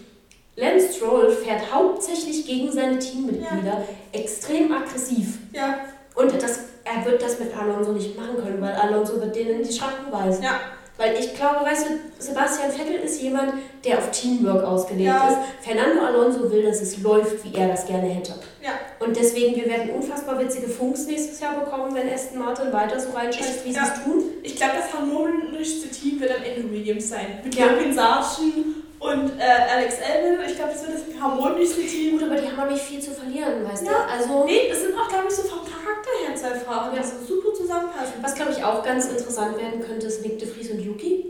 Lance 0.56 0.94
Stroll 0.94 1.30
fährt 1.30 1.72
hauptsächlich 1.72 2.46
gegen 2.46 2.70
seine 2.72 2.98
Teammitglieder 2.98 3.82
extrem 4.12 4.72
aggressiv. 4.72 5.38
ja. 5.52 5.78
Und 6.14 6.42
das, 6.42 6.60
er 6.84 7.04
wird 7.04 7.22
das 7.22 7.38
mit 7.38 7.56
Alonso 7.56 7.92
nicht 7.92 8.16
machen 8.16 8.36
können, 8.42 8.60
weil 8.60 8.72
Alonso 8.72 9.20
wird 9.20 9.34
denen 9.34 9.60
in 9.60 9.62
die 9.62 9.72
Schranken 9.72 10.10
weisen. 10.12 10.42
Ja. 10.42 10.60
Weil 10.96 11.14
ich 11.18 11.34
glaube, 11.34 11.64
weißt 11.64 11.86
du, 11.88 11.92
Sebastian 12.18 12.70
Vettel 12.70 12.96
ist 12.96 13.22
jemand, 13.22 13.54
der 13.86 13.96
auf 13.98 14.10
Teamwork 14.10 14.62
ausgelegt 14.62 15.06
Ja. 15.08 15.28
ist. 15.30 15.38
Fernando 15.66 16.02
Alonso 16.04 16.50
will, 16.52 16.62
dass 16.62 16.82
es 16.82 16.98
läuft, 17.02 17.42
wie 17.42 17.54
er 17.56 17.68
das 17.68 17.86
gerne 17.86 18.06
hätte. 18.08 18.34
Ja. 18.62 18.72
Und 18.98 19.16
deswegen, 19.16 19.56
wir 19.56 19.64
werden 19.66 19.90
unfassbar 19.92 20.38
witzige 20.38 20.68
Funks 20.68 21.06
nächstes 21.06 21.40
Jahr 21.40 21.58
bekommen, 21.58 21.94
wenn 21.94 22.12
Aston 22.12 22.38
Martin 22.40 22.70
weiter 22.70 23.00
so 23.00 23.10
reinschießt, 23.12 23.64
wie 23.64 23.72
Ja. 23.72 23.84
sie 23.86 23.90
es 23.94 24.04
tun. 24.04 24.22
Ich 24.42 24.56
glaube, 24.56 24.72
das 24.76 24.92
harmonischste 24.92 25.88
Team 25.88 26.20
wird 26.20 26.32
am 26.36 26.42
Ende 26.42 26.70
Williams 26.70 27.08
sein. 27.08 27.40
Mit 27.44 27.54
Ja. 27.54 27.66
Logan 27.70 27.94
Sargent 27.94 28.66
und 29.00 29.38
äh, 29.40 29.42
Alex 29.74 29.96
Albon. 30.00 30.44
Ich 30.46 30.54
glaube, 30.56 30.72
das 30.72 30.86
wird 30.86 30.94
das 30.98 31.20
harmonischste 31.20 31.80
Team. 31.82 32.18
Gut, 32.18 32.22
aber 32.30 32.36
die 32.40 32.46
haben 32.46 32.60
auch 32.60 32.70
nicht 32.70 32.82
viel 32.82 33.00
zu 33.00 33.10
verlieren, 33.12 33.64
weißt 33.68 33.84
Ja. 33.86 33.92
du? 33.92 34.12
Also, 34.12 34.44
Nee, 34.44 34.68
das 34.68 34.82
sind 34.82 34.94
auch, 34.94 35.08
glaube 35.08 35.24
ich, 35.28 35.34
so 35.34 35.42
vom 35.42 35.60
Charakter 35.60 36.10
her 36.24 36.36
zwei 36.36 36.54
Fahrer, 36.58 36.90
die 36.92 36.96
Ja. 36.98 37.02
so 37.02 37.24
super 37.26 37.54
zusammenpassen. 37.54 38.14
was 38.22 38.34
glaube 38.34 38.52
ich 38.52 38.62
auch 38.62 38.82
ganz 38.84 39.06
interessant 39.06 39.56
werden 39.58 39.80
könnte, 39.80 40.06
ist 40.06 40.22
Nick 40.22 40.38
de 40.38 40.48
Vries 40.48 40.70
und 40.70 40.80
Yuki. 40.80 41.26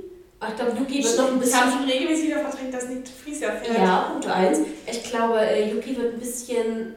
Ich 0.48 0.56
glaube, 0.56 0.72
Yuki 0.78 0.94
wird 1.02 1.12
Ich 1.12 1.16
noch 1.18 1.28
ein 1.32 1.38
bisschen. 1.38 1.60
habe 1.60 1.70
schon 1.72 1.84
regelmäßig 1.88 2.28
wieder 2.28 2.38
verdrängt, 2.40 2.72
dass 2.74 2.88
Nick 2.88 3.04
de 3.04 3.12
Vries 3.24 3.40
ja 3.40 3.50
fährt. 3.52 3.78
Ja, 3.78 4.08
Punkt 4.12 4.26
1. 4.26 4.60
Ich 4.90 5.02
glaube, 5.04 5.38
äh, 5.40 5.70
Yuki 5.70 5.96
wird 5.98 6.14
ein 6.14 6.18
bisschen 6.18 6.96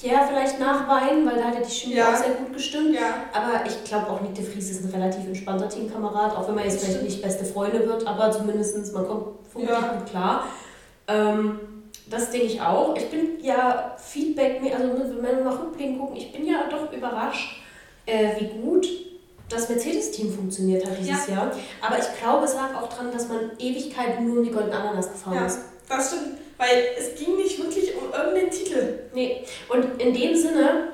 Pierre 0.00 0.26
vielleicht 0.28 0.60
nachweinen, 0.60 1.26
weil 1.26 1.36
da 1.36 1.44
hat 1.44 1.54
ja 1.54 1.60
die 1.60 1.70
Chemie 1.70 1.96
Ja. 1.96 2.12
auch 2.12 2.16
sehr 2.16 2.30
gut 2.34 2.52
gestimmt. 2.52 2.94
Ja. 2.94 3.14
Aber 3.32 3.66
ich 3.66 3.84
glaube 3.84 4.10
auch 4.10 4.20
Nick 4.20 4.34
de 4.34 4.44
Vries 4.44 4.70
ist 4.70 4.84
ein 4.84 4.90
relativ 4.90 5.26
entspannter 5.26 5.68
Teamkamerad, 5.68 6.36
auch 6.36 6.46
wenn 6.48 6.54
man 6.54 6.64
jetzt 6.64 6.84
vielleicht 6.84 7.02
nicht 7.02 7.22
beste 7.22 7.44
Freunde 7.44 7.86
wird, 7.86 8.06
aber 8.06 8.30
zumindest 8.30 8.76
man 8.94 9.06
kommt 9.06 9.26
vermutlich 9.50 9.78
Ja. 9.78 9.92
gut 9.94 10.06
klar. 10.10 10.44
Ähm, 11.08 11.60
das 12.10 12.30
denke 12.30 12.46
ich 12.46 12.60
auch. 12.60 12.96
Ich 12.96 13.10
bin 13.10 13.42
ja 13.42 13.96
Feedback, 13.98 14.60
also 14.74 14.88
wenn 15.20 15.36
wir 15.38 15.44
mal 15.44 15.54
rückblickend 15.56 15.98
gucken, 15.98 16.16
ich 16.16 16.32
bin 16.32 16.46
ja 16.46 16.64
doch 16.70 16.92
überrascht, 16.92 17.60
äh, 18.06 18.40
wie 18.40 18.46
gut 18.60 18.86
das 19.50 19.68
Mercedes-Team 19.68 20.32
funktioniert 20.32 20.84
hat 20.86 20.98
dieses 21.00 21.26
Jahr. 21.28 21.50
Aber 21.80 21.98
ich 21.98 22.04
glaube, 22.20 22.44
es 22.44 22.54
lag 22.54 22.74
auch 22.80 22.88
daran, 22.88 23.10
dass 23.12 23.28
man 23.28 23.50
Ewigkeiten 23.58 24.26
nur 24.28 24.38
um 24.38 24.44
die 24.44 24.50
Golden 24.50 24.72
Ananas 24.72 25.10
gefahren 25.10 25.34
Ja. 25.36 25.46
ist. 25.46 25.60
Das 25.88 26.08
stimmt, 26.08 26.38
weil 26.58 26.84
es 26.98 27.14
ging 27.18 27.36
nicht 27.36 27.58
wirklich 27.58 27.94
um 27.96 28.12
irgendeinen 28.12 28.50
Titel. 28.50 28.98
Nee, 29.14 29.44
und 29.68 30.00
in 30.02 30.12
dem 30.12 30.36
Sinne, 30.36 30.88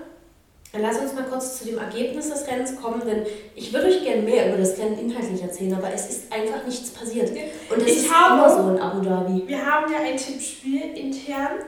lass 0.72 0.98
uns 0.98 1.12
mal 1.14 1.24
kurz 1.24 1.58
zu 1.58 1.64
dem 1.64 1.78
Ergebnis 1.78 2.30
des 2.30 2.46
Rennens 2.46 2.76
kommen, 2.80 3.02
denn 3.06 3.24
ich 3.54 3.72
würde 3.72 3.86
euch 3.88 4.04
gerne 4.04 4.22
mehr 4.22 4.48
über 4.48 4.58
das 4.58 4.78
Rennen 4.78 4.98
inhaltlich 4.98 5.42
erzählen, 5.42 5.74
aber 5.74 5.92
es 5.92 6.08
ist 6.10 6.32
einfach 6.32 6.64
nichts 6.66 6.90
passiert. 6.90 7.30
Und 7.70 7.78
es 7.82 7.86
Ich 7.86 7.96
ist 8.04 8.12
habe- 8.14 8.34
immer 8.38 8.50
so 8.62 8.70
in 8.70 8.78
Abu 8.80 9.00
Dhabi. 9.04 9.42
Wir 9.46 9.64
haben 9.64 9.92
ja 9.92 9.98
ein 10.00 10.16
Tippspiel 10.16 10.82
intern, 10.96 11.58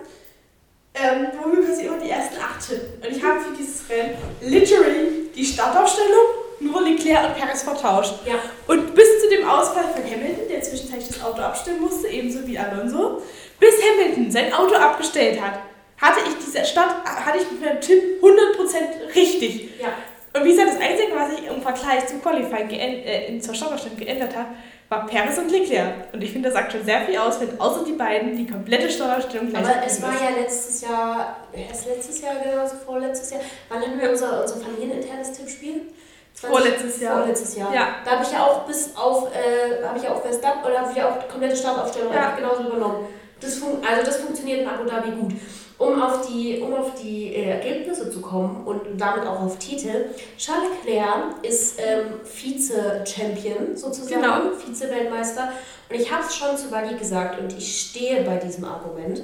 ähm, 0.95 1.27
wo 1.43 1.51
wir 1.55 1.65
quasi 1.67 1.87
immer 1.87 1.99
die 1.99 2.11
ersten 2.11 2.37
acht 2.41 2.67
tippen. 2.67 2.89
Und 3.05 3.17
ich 3.17 3.23
habe 3.23 3.41
für 3.41 3.57
dieses 3.57 3.89
Rennen 3.91 4.15
literally 4.41 5.31
die 5.35 5.45
Startaufstellung, 5.45 6.46
nur 6.61 6.83
Leclerc 6.83 7.27
und 7.29 7.35
Perez 7.37 7.63
vertauscht. 7.63 8.15
Ja. 8.25 8.35
Und 8.67 8.95
bis 8.95 9.21
zu 9.23 9.29
dem 9.29 9.49
Ausfall 9.49 9.85
von 9.95 10.03
Hamilton, 10.05 10.49
der 10.51 10.63
zwischenzeitlich 10.63 11.09
das 11.09 11.23
Auto 11.23 11.41
abstellen 11.43 11.81
musste, 11.81 12.09
ebenso 12.09 12.47
wie 12.47 12.59
Alonso, 12.59 13.23
bis 13.61 13.75
Hamilton 13.83 14.31
sein 14.31 14.53
Auto 14.53 14.75
abgestellt 14.75 15.41
hat, 15.41 15.59
hatte 16.01 16.21
ich 16.29 16.35
diese 16.45 16.65
Start, 16.65 16.95
hatte 17.05 17.39
ich 17.39 17.51
mit 17.51 17.65
meinem 17.65 17.81
Tipp 17.81 18.23
100% 18.23 19.15
richtig. 19.15 19.71
Ja. 19.81 19.89
Und 20.35 20.45
wie 20.45 20.51
gesagt, 20.51 20.69
das 20.75 20.81
Einzige, 20.81 21.13
was 21.15 21.31
sich 21.37 21.47
im 21.47 21.63
Vergleich 21.63 22.07
zum 22.07 22.21
Qualifying 22.21 22.69
äh, 22.71 23.27
in- 23.29 23.41
zur 23.41 23.55
Startaufstellung 23.55 23.97
geändert 23.99 24.37
hat, 24.37 24.47
war 24.91 25.07
Perez 25.07 25.37
und 25.39 25.51
Leclerc. 25.51 26.13
Und 26.13 26.23
ich 26.23 26.31
finde, 26.31 26.49
das 26.51 26.59
sagt 26.59 26.73
schon 26.73 26.85
sehr 26.85 27.01
viel 27.07 27.17
aus, 27.17 27.41
wenn 27.41 27.59
außer 27.59 27.85
die 27.85 27.93
beiden 27.95 28.37
die 28.37 28.47
komplette 28.47 28.89
Startaufstellung 28.91 29.49
gleich 29.49 29.65
Aber 29.65 29.75
es 29.87 30.01
war 30.03 30.13
ist. 30.15 30.21
ja 30.21 30.31
letztes 30.39 30.81
Jahr, 30.83 31.37
erst 31.69 31.87
letztes 31.87 32.21
Jahr 32.21 32.35
genauso, 32.45 32.77
vorletztes 32.85 33.31
Jahr. 33.31 33.41
Wann 33.71 33.81
hatten 33.81 33.99
wir 34.01 34.11
unser, 34.11 34.43
unser 34.43 34.57
familieninternes 34.59 35.33
Tippspiel? 35.33 35.81
20 36.39 36.59
Vorletztes 36.59 37.01
Jahr. 37.01 37.19
Vorletztes 37.19 37.57
Jahr. 37.57 37.75
Ja. 37.75 37.89
Da 38.05 38.11
habe 38.13 38.25
ich 38.25 38.31
ja 38.33 38.45
auch 38.45 38.65
bis 38.67 38.95
auf, 38.97 39.29
äh, 39.35 39.83
habe 39.85 39.99
ich 39.99 40.05
ja 40.05 40.13
auch 40.13 40.21
Verstappen, 40.23 40.65
oder 40.65 40.81
habe 40.81 40.91
ich 40.91 40.97
ja 40.99 41.09
auch 41.11 41.19
die 41.19 41.29
komplette 41.29 41.57
Startaufstellung 41.57 42.13
Ja. 42.13 42.37
genauso 42.37 42.63
übernommen. 42.65 43.07
Das 43.41 43.57
fun 43.57 43.79
also 43.87 44.05
das 44.05 44.17
funktioniert 44.19 44.61
in 44.63 44.69
Abu 44.69 44.85
Dhabi 44.85 45.11
gut. 45.11 45.33
Um 45.79 46.01
auf 46.01 46.27
die, 46.27 46.59
um 46.61 46.73
auf 46.73 46.93
die 47.03 47.35
äh, 47.35 47.51
Ergebnisse 47.51 48.11
zu 48.11 48.23
kommen 48.23 48.67
und 48.67 48.99
damit 48.99 49.27
auch 49.27 49.43
auf 49.43 49.59
Titel. 49.59 50.07
Charles 50.39 50.71
Leclerc 50.85 51.35
ist 51.43 51.79
ähm, 51.79 52.15
Vize-Champion 52.25 53.77
sozusagen, 53.77 54.23
Genau. 54.23 54.37
Vize-Weltmeister. 54.59 55.53
Und 55.91 55.97
ich 56.01 56.11
habe 56.11 56.25
es 56.25 56.35
schon 56.35 56.57
zu 56.57 56.71
Wally 56.71 56.97
gesagt 56.97 57.39
und 57.39 57.53
ich 57.57 57.81
stehe 57.91 58.23
bei 58.23 58.37
diesem 58.37 58.65
Argument. 58.65 59.23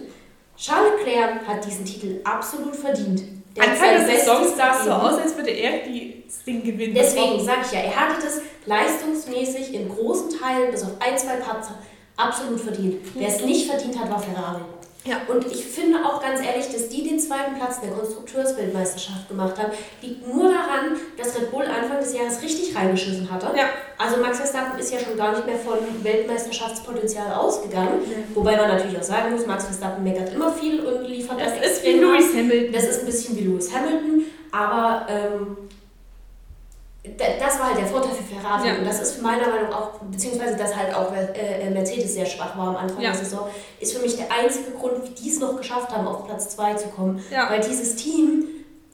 Charles 0.58 0.92
Leclerc 0.98 1.46
hat 1.48 1.64
diesen 1.64 1.84
Titel 1.86 2.20
absolut 2.24 2.76
verdient. 2.76 3.22
Anfang 3.60 3.94
des 3.96 4.06
Saisons 4.06 4.40
Bestes 4.40 4.56
sah 4.56 4.70
es 4.70 4.78
so 4.78 4.90
gegeben. 4.90 5.00
aus, 5.00 5.20
als 5.20 5.36
würde 5.36 5.50
er 5.50 5.78
die, 5.86 6.24
das 6.26 6.44
Ding 6.44 6.62
gewinnen. 6.62 6.94
Deswegen 6.94 7.44
sage 7.44 7.60
ich 7.66 7.72
ja, 7.72 7.80
er 7.80 7.96
hatte 7.96 8.22
das 8.24 8.40
leistungsmäßig 8.66 9.74
in 9.74 9.88
großen 9.88 10.30
Teilen, 10.38 10.70
bis 10.70 10.82
auf 10.82 10.92
ein, 11.00 11.18
zwei 11.18 11.36
Patzer, 11.36 11.78
absolut 12.16 12.60
verdient. 12.60 12.96
Wer 13.14 13.28
es 13.28 13.42
nicht 13.42 13.68
verdient 13.68 13.98
hat, 13.98 14.10
war 14.10 14.20
Ferrari. 14.20 14.62
Ja. 15.04 15.22
Und 15.28 15.46
ich 15.50 15.64
finde 15.64 15.98
auch 16.04 16.22
ganz 16.22 16.40
ehrlich, 16.40 16.70
dass 16.70 16.88
die 16.88 17.02
den 17.08 17.18
zweiten 17.18 17.56
Platz 17.56 17.78
in 17.82 17.88
der 17.88 17.98
Konstrukteursweltmeisterschaft 17.98 19.28
gemacht 19.28 19.58
haben, 19.58 19.72
liegt 20.00 20.26
nur 20.26 20.44
daran, 20.44 20.96
dass 21.16 21.36
Red 21.36 21.50
Bull 21.50 21.64
Anfang 21.64 21.98
des 21.98 22.14
Jahres 22.14 22.40
richtig 22.40 22.76
reingeschissen 22.76 23.30
hatte. 23.30 23.46
Ja. 23.56 23.64
Also 23.98 24.18
Max 24.18 24.38
Verstappen 24.38 24.78
ist 24.78 24.92
ja 24.92 25.00
schon 25.00 25.16
gar 25.16 25.32
nicht 25.32 25.46
mehr 25.46 25.58
von 25.58 25.78
Weltmeisterschaftspotenzial 26.02 27.34
ausgegangen. 27.34 28.00
Wobei 28.34 28.56
man 28.56 28.68
natürlich 28.68 28.98
auch 28.98 29.02
sagen 29.02 29.32
muss, 29.32 29.46
Max 29.46 29.64
Verstappen 29.64 30.04
meckert 30.04 30.32
immer 30.32 30.52
viel 30.52 30.80
und 30.80 31.04
liefert 31.04 31.40
Das 31.40 31.52
auch 31.52 31.62
ist 31.62 31.84
wie. 31.84 31.92
Lewis 31.92 32.34
Hamilton. 32.34 32.72
Das 32.72 32.84
ist 32.84 33.00
ein 33.00 33.06
bisschen 33.06 33.36
wie 33.36 33.42
Lewis 33.42 33.72
Hamilton, 33.74 34.24
aber 34.52 35.06
ähm, 35.08 35.56
das 37.04 37.58
war 37.58 37.68
halt 37.68 37.78
der 37.78 37.86
Vorteil 37.86 38.12
für 38.12 38.22
Ferrari. 38.34 38.68
Ja. 38.68 38.74
Und 38.78 38.84
das 38.86 39.00
ist 39.02 39.20
meiner 39.22 39.48
Meinung 39.48 39.70
nach 39.70 39.80
auch, 39.80 39.98
beziehungsweise 40.10 40.56
dass 40.56 40.74
halt 40.76 40.94
auch 40.94 41.12
äh, 41.12 41.68
Mercedes 41.70 42.14
sehr 42.14 42.26
schwach 42.26 42.56
war 42.56 42.68
am 42.68 42.76
Anfang 42.76 43.00
Ja. 43.02 43.10
der 43.10 43.18
Saison, 43.18 43.48
ist 43.80 43.92
für 43.94 44.02
mich 44.02 44.16
der 44.16 44.30
einzige 44.30 44.70
Grund, 44.70 45.04
wie 45.04 45.10
die 45.10 45.28
es 45.30 45.40
noch 45.40 45.56
geschafft 45.56 45.90
haben, 45.90 46.06
auf 46.06 46.26
Platz 46.26 46.50
2 46.50 46.74
zu 46.74 46.88
kommen. 46.88 47.22
Ja. 47.30 47.50
Weil 47.50 47.60
dieses 47.60 47.96
Team, 47.96 48.44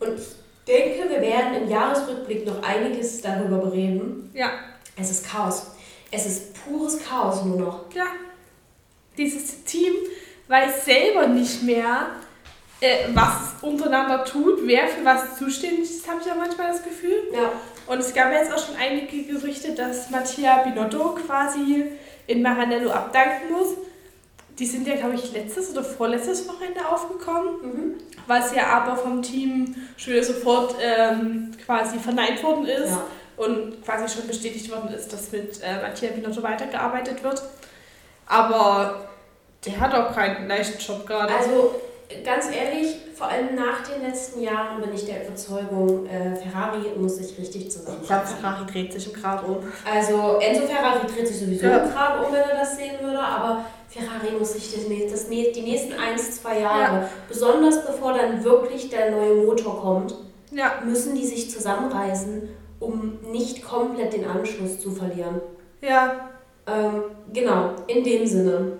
und 0.00 0.18
ich 0.18 0.26
denke, 0.66 1.10
wir 1.10 1.20
werden 1.20 1.62
im 1.62 1.68
Jahresrückblick 1.68 2.46
noch 2.46 2.62
einiges 2.62 3.20
darüber 3.20 3.58
bereden, 3.58 4.30
Ja. 4.34 4.50
es 4.98 5.10
ist 5.10 5.26
Chaos. 5.26 5.66
Es 6.10 6.24
ist 6.24 6.54
pures 6.64 6.98
Chaos 7.04 7.44
nur 7.44 7.58
noch. 7.58 7.80
Ja. 7.94 8.06
Dieses 9.18 9.64
Team 9.64 9.92
weiß 10.46 10.86
selber 10.86 11.26
nicht 11.26 11.62
mehr, 11.62 12.06
äh, 12.80 13.06
was 13.14 13.32
untereinander 13.62 14.24
tut, 14.24 14.60
wer 14.66 14.86
für 14.88 15.04
was 15.04 15.36
zuständig 15.38 15.82
ist, 15.90 16.08
habe 16.08 16.20
ich 16.20 16.26
ja 16.26 16.34
manchmal 16.34 16.68
das 16.68 16.82
Gefühl. 16.82 17.24
Ja. 17.32 17.50
Und 17.86 17.98
es 18.00 18.12
gab 18.14 18.30
jetzt 18.32 18.52
auch 18.52 18.64
schon 18.64 18.76
einige 18.76 19.22
Gerüchte, 19.24 19.74
dass 19.74 20.10
Mattia 20.10 20.58
Binotto 20.62 21.16
quasi 21.26 21.86
in 22.26 22.42
Maranello 22.42 22.90
abdanken 22.90 23.50
muss. 23.52 23.68
Die 24.58 24.66
sind 24.66 24.86
ja, 24.86 24.96
glaube 24.96 25.14
ich, 25.14 25.32
letztes 25.32 25.70
oder 25.70 25.84
vorletztes 25.84 26.46
Wochenende 26.48 26.80
aufgekommen, 26.86 27.54
Mhm. 27.62 27.94
was 28.26 28.54
ja 28.54 28.66
aber 28.66 28.96
vom 28.96 29.22
Team 29.22 29.74
schon 29.96 30.14
wieder 30.14 30.24
sofort 30.24 30.74
ähm, 30.82 31.52
quasi 31.64 31.98
verneint 31.98 32.42
worden 32.42 32.66
ist 32.66 32.90
Ja. 32.90 33.04
und 33.36 33.84
quasi 33.84 34.14
schon 34.18 34.26
bestätigt 34.28 34.70
worden 34.70 34.92
ist, 34.92 35.12
dass 35.12 35.30
mit 35.32 35.60
äh, 35.62 35.80
Mattia 35.80 36.10
Binotto 36.10 36.42
weitergearbeitet 36.42 37.22
wird. 37.22 37.42
Aber 38.26 39.08
der 39.64 39.80
hat 39.80 39.94
auch 39.94 40.14
keinen 40.14 40.48
leichten 40.48 40.78
Job 40.80 41.06
gerade. 41.06 41.34
Also 41.34 41.80
ganz 42.24 42.46
ehrlich, 42.46 42.96
vor 43.14 43.28
allem 43.28 43.54
nach 43.54 43.82
den 43.86 44.02
letzten 44.02 44.40
Jahren 44.40 44.80
bin 44.80 44.94
ich 44.94 45.04
der 45.06 45.26
Überzeugung, 45.26 46.06
äh, 46.06 46.34
Ferrari 46.36 46.90
muss 46.96 47.16
sich 47.16 47.36
richtig 47.38 47.66
ich 47.66 47.74
glaube. 48.06 48.26
Ferrari 48.26 48.66
dreht 48.70 48.92
sich 48.92 49.12
im 49.14 49.20
Grab 49.20 49.46
um. 49.46 49.56
Also 49.90 50.38
Enzo 50.40 50.66
Ferrari 50.66 51.06
dreht 51.06 51.26
sich 51.28 51.38
sowieso 51.40 51.66
Ja. 51.66 51.78
im 51.78 51.90
Grab 51.90 52.26
um, 52.26 52.32
wenn 52.32 52.42
er 52.42 52.56
das 52.58 52.76
sehen 52.76 52.94
würde, 53.02 53.18
aber 53.20 53.64
Ferrari 53.88 54.32
muss 54.38 54.52
sich 54.54 54.72
das, 54.72 54.82
das, 55.10 55.28
die 55.28 55.62
nächsten 55.62 55.92
ein, 55.94 56.16
zwei 56.18 56.60
Jahre, 56.60 57.08
besonders 57.28 57.84
bevor 57.84 58.12
dann 58.14 58.42
wirklich 58.44 58.88
der 58.90 59.10
neue 59.10 59.34
Motor 59.44 59.80
kommt, 59.80 60.14
Ja, 60.52 60.74
müssen 60.84 61.14
die 61.14 61.26
sich 61.26 61.50
zusammenreißen, 61.50 62.48
um 62.80 63.18
nicht 63.30 63.62
komplett 63.62 64.12
den 64.12 64.24
Anschluss 64.26 64.80
zu 64.80 64.90
verlieren. 64.92 65.40
ja, 65.82 66.28
Ähm, 66.66 67.04
genau, 67.32 67.70
in 67.86 68.04
dem 68.04 68.26
Sinne 68.26 68.72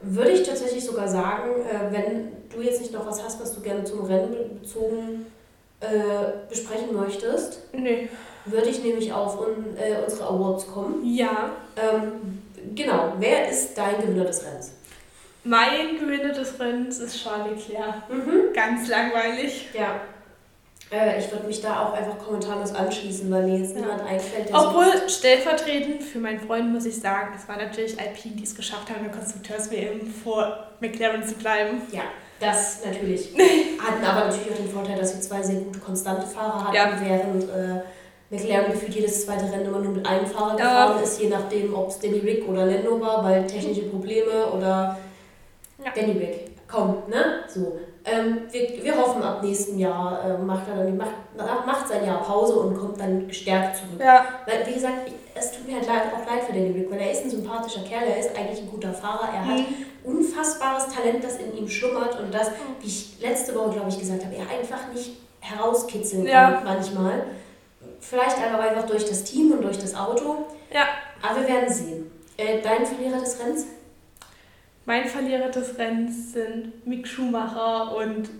würde 0.00 0.30
ich 0.30 0.42
tatsächlich 0.42 0.82
sogar 0.84 1.06
sagen, 1.06 1.50
äh, 1.60 1.92
wenn 1.92 2.32
du 2.56 2.62
jetzt 2.62 2.80
nicht 2.80 2.92
noch 2.92 3.06
was 3.06 3.22
hast, 3.22 3.40
was 3.40 3.54
du 3.54 3.60
gerne 3.60 3.84
zum 3.84 4.04
Rennen 4.04 4.58
bezogen 4.60 5.26
äh, 5.80 5.86
besprechen 6.48 6.94
möchtest, 6.96 7.60
nee. 7.72 8.08
würde 8.46 8.68
ich 8.68 8.82
nämlich 8.82 9.12
auf 9.12 9.38
un, 9.40 9.76
äh, 9.76 9.96
unsere 10.04 10.24
Awards 10.28 10.66
kommen. 10.66 11.02
Ja, 11.04 11.50
Ähm, 11.76 12.42
genau, 12.74 13.12
wer 13.18 13.48
ist 13.50 13.76
dein 13.76 14.00
Gewinner 14.00 14.24
des 14.24 14.44
Rennens? 14.44 14.72
mein 15.44 15.98
Gewinner 16.00 16.32
des 16.32 16.58
Rennens 16.58 16.98
ist 16.98 17.22
Charles 17.22 17.68
Leclerc. 17.68 18.08
Mhm. 18.10 18.52
Ganz 18.52 18.88
langweilig. 18.88 19.68
Ja. 19.74 20.00
Äh, 20.90 21.20
ich 21.20 21.30
würde 21.30 21.46
mich 21.46 21.60
da 21.60 21.84
auch 21.86 21.92
einfach 21.92 22.18
kommentarlos 22.18 22.72
anschließen, 22.74 23.30
weil 23.30 23.44
mir 23.46 23.58
jetzt 23.58 23.74
Ja. 23.74 23.82
niemand 23.82 24.02
einfällt, 24.02 24.48
der 24.48 24.56
so- 24.58 24.68
Obwohl, 24.68 25.08
stellvertretend 25.08 26.02
für 26.02 26.18
meinen 26.18 26.40
Freund 26.40 26.72
muss 26.72 26.84
ich 26.86 26.98
sagen, 27.00 27.34
es 27.36 27.46
war 27.48 27.56
natürlich 27.58 27.96
Alpine, 28.00 28.34
die 28.36 28.44
es 28.44 28.54
geschafft 28.56 28.88
haben, 28.90 28.98
in 29.04 29.04
der 29.04 29.12
Konstrukteurs-WM 29.12 30.06
vor 30.24 30.66
McLaren 30.80 31.22
zu 31.26 31.34
bleiben. 31.34 31.82
Ja, 31.92 32.02
das 32.40 32.84
natürlich. 32.84 33.30
Hatten 33.78 34.04
aber 34.04 34.26
natürlich 34.26 34.50
auch 34.52 34.56
den 34.56 34.68
Vorteil, 34.70 34.98
dass 34.98 35.14
wir 35.14 35.20
zwei 35.20 35.42
sehr 35.42 35.56
gute, 35.60 35.78
konstante 35.78 36.26
Fahrer 36.26 36.64
hatten, 36.64 36.74
Ja. 36.74 36.90
während 37.02 37.44
äh, 37.44 37.82
McLaren 38.30 38.72
gefühlt 38.72 38.94
jedes 38.94 39.24
zweite 39.24 39.44
Rennen 39.50 39.66
immer 39.66 39.78
nur 39.78 39.92
mit 39.92 40.06
einem 40.06 40.26
Fahrer 40.26 40.58
Ja. 40.58 40.86
gefahren 40.86 41.02
ist, 41.02 41.20
je 41.20 41.28
nachdem, 41.28 41.74
ob 41.74 41.88
es 41.88 41.98
Danny 41.98 42.18
Rick 42.18 42.48
oder 42.48 42.66
Lando 42.66 43.00
war, 43.00 43.22
weil 43.24 43.46
technische 43.46 43.82
Probleme 43.82 44.46
oder 44.54 44.98
Ja. 45.84 45.90
Danny 45.94 46.12
Rick. 46.12 46.50
Komm, 46.68 47.02
ne? 47.08 47.44
So. 47.48 47.78
Ähm, 48.04 48.42
wir, 48.50 48.82
wir 48.84 48.96
hoffen, 48.96 49.22
ab 49.22 49.42
nächsten 49.42 49.78
Jahr 49.78 50.20
äh, 50.24 50.38
macht 50.42 50.68
er 50.68 50.84
dann 50.84 50.96
macht, 50.96 51.10
macht 51.66 51.88
sein 51.88 52.04
Jahr 52.06 52.22
Pause 52.22 52.54
und 52.56 52.76
kommt 52.76 53.00
dann 53.00 53.26
gestärkt 53.28 53.76
zurück. 53.76 54.00
Ja, 54.00 54.24
Weil, 54.46 54.66
wie 54.66 54.74
gesagt, 54.74 55.06
ich, 55.06 55.12
es 55.34 55.52
tut 55.52 55.66
mir 55.66 55.76
halt 55.76 55.86
leid, 55.86 56.02
auch 56.14 56.24
leid 56.28 56.44
für 56.44 56.52
Danny 56.52 56.70
Rick, 56.70 56.90
weil 56.90 57.00
er 57.00 57.10
ist 57.12 57.24
ein 57.24 57.30
sympathischer 57.30 57.82
Kerl, 57.82 58.04
er 58.08 58.18
ist 58.18 58.30
eigentlich 58.36 58.60
ein 58.62 58.70
guter 58.70 58.92
Fahrer, 58.92 59.28
er 59.32 59.44
hat 59.44 59.60
unfassbares 60.06 60.86
Talent, 60.94 61.22
das 61.22 61.36
in 61.36 61.56
ihm 61.56 61.68
schlummert 61.68 62.18
und 62.18 62.32
das, 62.32 62.50
wie 62.80 62.86
ich 62.86 63.20
letzte 63.20 63.54
Woche, 63.54 63.72
glaube 63.72 63.90
ich, 63.90 63.98
gesagt 63.98 64.24
habe, 64.24 64.34
er 64.36 64.48
einfach 64.48 64.92
nicht 64.94 65.16
herauskitzeln 65.40 66.26
Ja. 66.26 66.52
kann 66.52 66.64
manchmal. 66.64 67.24
Vielleicht 68.00 68.36
aber 68.38 68.62
einfach 68.62 68.86
durch 68.86 69.04
das 69.04 69.24
Team 69.24 69.52
und 69.52 69.62
durch 69.62 69.78
das 69.78 69.94
Auto. 69.94 70.46
Ja. 70.72 70.86
Aber 71.22 71.40
wir 71.40 71.48
werden 71.48 71.72
sehen. 71.72 72.10
Äh, 72.36 72.60
dein 72.62 72.86
Verlierer 72.86 73.20
des 73.20 73.40
Rennens? 73.40 73.66
Mein 74.84 75.06
Verlierer 75.06 75.48
des 75.48 75.76
Rennens 75.78 76.32
sind 76.32 76.86
Mick 76.86 77.08
Schumacher 77.08 77.96
und 77.96 78.30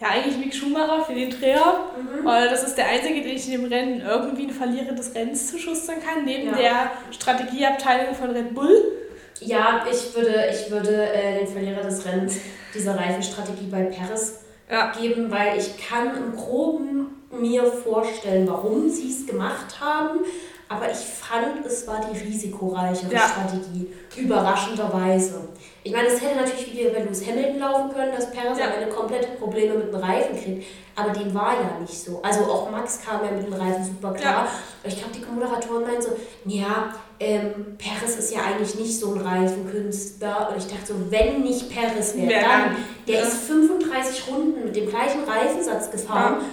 ja, 0.00 0.08
eigentlich 0.08 0.38
Mick 0.38 0.54
Schumacher 0.54 1.04
für 1.04 1.14
den 1.14 1.30
Dreher, 1.30 1.80
mhm. 1.96 2.24
weil 2.24 2.48
das 2.48 2.62
ist 2.62 2.76
der 2.76 2.86
einzige, 2.88 3.20
den 3.22 3.36
ich 3.36 3.52
in 3.52 3.60
dem 3.60 3.64
Rennen 3.70 4.00
irgendwie 4.00 4.44
einen 4.44 4.52
Verlierer 4.52 4.92
des 4.92 5.14
Rennens 5.14 5.50
zuschustern 5.50 5.96
kann, 6.00 6.24
neben 6.24 6.50
ja. 6.50 6.56
der 6.56 6.90
Strategieabteilung 7.10 8.14
von 8.14 8.30
Red 8.30 8.54
Bull. 8.54 9.00
Ja, 9.40 9.84
ich 9.90 10.14
würde, 10.14 10.46
ich 10.50 10.70
würde 10.70 11.12
äh, 11.12 11.38
den 11.38 11.48
Verlierer 11.48 11.82
des 11.82 12.04
Rennens 12.04 12.36
dieser 12.74 12.96
Reifenstrategie 12.96 13.68
bei 13.70 13.84
Paris 13.84 14.40
ja. 14.70 14.92
geben, 14.92 15.30
weil 15.30 15.58
ich 15.58 15.76
kann 15.78 16.16
im 16.16 16.36
Groben 16.36 17.06
mir 17.30 17.64
vorstellen, 17.64 18.46
warum 18.48 18.88
sie 18.88 19.10
es 19.10 19.26
gemacht 19.26 19.80
haben. 19.80 20.20
Aber 20.68 20.90
ich 20.90 20.98
fand, 20.98 21.66
es 21.66 21.86
war 21.86 22.00
die 22.00 22.18
risikoreichere 22.18 23.12
ja. 23.12 23.28
Strategie, 23.28 23.88
überraschenderweise. 24.16 25.48
Ich 25.82 25.92
meine, 25.92 26.08
es 26.08 26.20
hätte 26.20 26.36
natürlich 26.36 26.72
wieder 26.72 26.90
bei 26.90 27.00
Lewis 27.00 27.26
Hamilton 27.26 27.58
laufen 27.58 27.92
können, 27.92 28.12
dass 28.14 28.30
Perez 28.30 28.58
ja. 28.58 28.66
am 28.66 28.72
Ende 28.72 28.94
komplette 28.94 29.28
Probleme 29.38 29.74
mit 29.74 29.92
dem 29.92 30.00
Reifen 30.00 30.36
kriegt. 30.38 30.66
Aber 30.94 31.10
dem 31.10 31.32
war 31.32 31.54
ja 31.54 31.78
nicht 31.80 31.94
so. 31.94 32.20
Also 32.22 32.40
auch 32.44 32.70
Max 32.70 33.00
kam 33.02 33.24
ja 33.24 33.30
mit 33.30 33.46
dem 33.46 33.54
Reifen 33.54 33.84
super 33.84 34.12
klar. 34.12 34.44
Ja. 34.44 34.48
Ich 34.84 34.98
glaube, 34.98 35.14
die 35.14 35.24
Moderatoren 35.24 35.84
meinen 35.84 36.02
so, 36.02 36.10
ja, 36.44 36.94
ähm, 37.18 37.76
Perez 37.78 38.16
ist 38.16 38.34
ja 38.34 38.40
eigentlich 38.42 38.74
nicht 38.74 38.98
so 38.98 39.14
ein 39.14 39.20
Reifenkünstler. 39.20 40.50
Und 40.50 40.58
ich 40.58 40.66
dachte 40.66 40.86
so, 40.88 40.94
wenn 41.10 41.40
nicht 41.40 41.70
Perez 41.70 42.14
wäre, 42.14 42.42
dann, 42.42 42.76
der 43.08 43.20
ja. 43.20 43.22
ist 43.22 43.36
35 43.44 44.28
Runden 44.28 44.64
mit 44.64 44.76
dem 44.76 44.88
gleichen 44.88 45.24
Reifensatz 45.24 45.90
gefahren. 45.90 46.36
Ja 46.40 46.46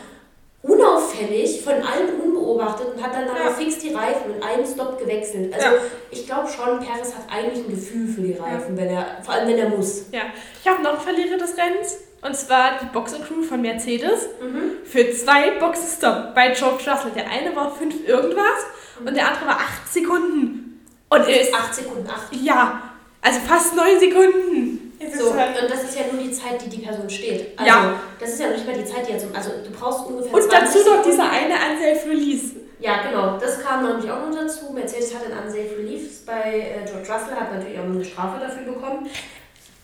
unauffällig, 0.67 1.61
von 1.63 1.73
allen 1.73 2.19
unbeobachtet 2.21 2.93
und 2.93 3.03
hat 3.03 3.13
dann 3.13 3.29
aber 3.29 3.45
ja. 3.45 3.49
fix 3.51 3.79
die 3.79 3.93
Reifen 3.93 4.35
in 4.35 4.43
einem 4.43 4.65
Stop 4.65 4.99
gewechselt. 4.99 5.53
Also 5.53 5.67
ja. 5.67 5.73
ich 6.11 6.25
glaube 6.25 6.49
schon, 6.49 6.79
Perez 6.79 7.13
hat 7.15 7.23
eigentlich 7.31 7.65
ein 7.65 7.71
Gefühl 7.71 8.07
für 8.07 8.21
die 8.21 8.33
Reifen, 8.33 8.75
ja. 8.75 8.83
wenn 8.83 8.89
er, 8.89 9.05
vor 9.23 9.33
allem 9.33 9.47
wenn 9.47 9.57
er 9.57 9.69
muss. 9.69 10.05
Ja, 10.11 10.23
ich 10.61 10.69
habe 10.69 10.83
noch 10.83 10.91
einen 10.91 11.01
Verlierer 11.01 11.37
des 11.37 11.57
Rennens. 11.57 11.97
Und 12.19 12.35
zwar 12.35 12.79
die 12.81 12.87
Boxencrew 12.87 13.43
von 13.43 13.61
Mercedes 13.61 14.27
mhm. 14.41 14.83
für 14.83 15.11
zwei 15.11 15.51
Boxenstopp 15.51 16.33
bei 16.33 16.49
George 16.49 16.83
Russell. 16.89 17.11
Der 17.15 17.29
eine 17.29 17.55
war 17.55 17.73
fünf 17.73 18.07
irgendwas 18.07 18.65
mhm. 18.99 19.07
und 19.07 19.15
der 19.15 19.27
andere 19.27 19.45
war 19.45 19.57
acht 19.57 19.87
Sekunden. 19.87 20.83
Und 21.09 21.21
er 21.21 21.41
ist 21.41 21.53
acht 21.53 21.75
Sekunden, 21.75 22.09
acht. 22.09 22.35
Ja, 22.35 22.81
also 23.21 23.39
fast 23.47 23.75
neun 23.75 23.99
Sekunden. 23.99 24.86
So, 24.99 25.33
halt 25.35 25.61
und 25.61 25.69
das 25.69 25.83
ist 25.83 25.95
ja 25.95 26.05
nur 26.11 26.21
die 26.23 26.31
Zeit, 26.31 26.59
die 26.65 26.69
die 26.69 26.79
Person 26.79 27.09
steht. 27.09 27.57
Also, 27.57 27.71
ja. 27.71 27.99
Das 28.19 28.29
ist 28.29 28.39
ja 28.39 28.49
nicht 28.49 28.65
mehr 28.65 28.77
die 28.77 28.85
Zeit, 28.85 29.07
die 29.07 29.11
jetzt. 29.11 29.27
Also, 29.33 29.51
du 29.63 29.69
brauchst 29.71 30.07
ungefähr. 30.07 30.33
Und 30.33 30.51
dazu 30.51 30.79
noch 30.79 31.03
dieser 31.03 31.29
eine 31.29 31.53
Unsafe 31.53 32.09
Release. 32.09 32.55
Ja, 32.79 33.01
genau. 33.03 33.37
Das 33.37 33.63
kam 33.63 33.85
nämlich 33.85 34.09
auch 34.09 34.27
noch 34.27 34.35
dazu. 34.35 34.71
Mercedes 34.73 35.13
hat 35.13 35.23
ein 35.25 35.45
Unsafe 35.45 35.77
Release 35.77 36.25
bei 36.25 36.81
äh, 36.81 36.85
George 36.85 37.11
Russell, 37.11 37.35
hat 37.35 37.53
natürlich 37.53 37.79
auch 37.79 37.83
eine 37.83 38.03
Strafe 38.03 38.39
dafür 38.39 38.73
bekommen. 38.73 39.07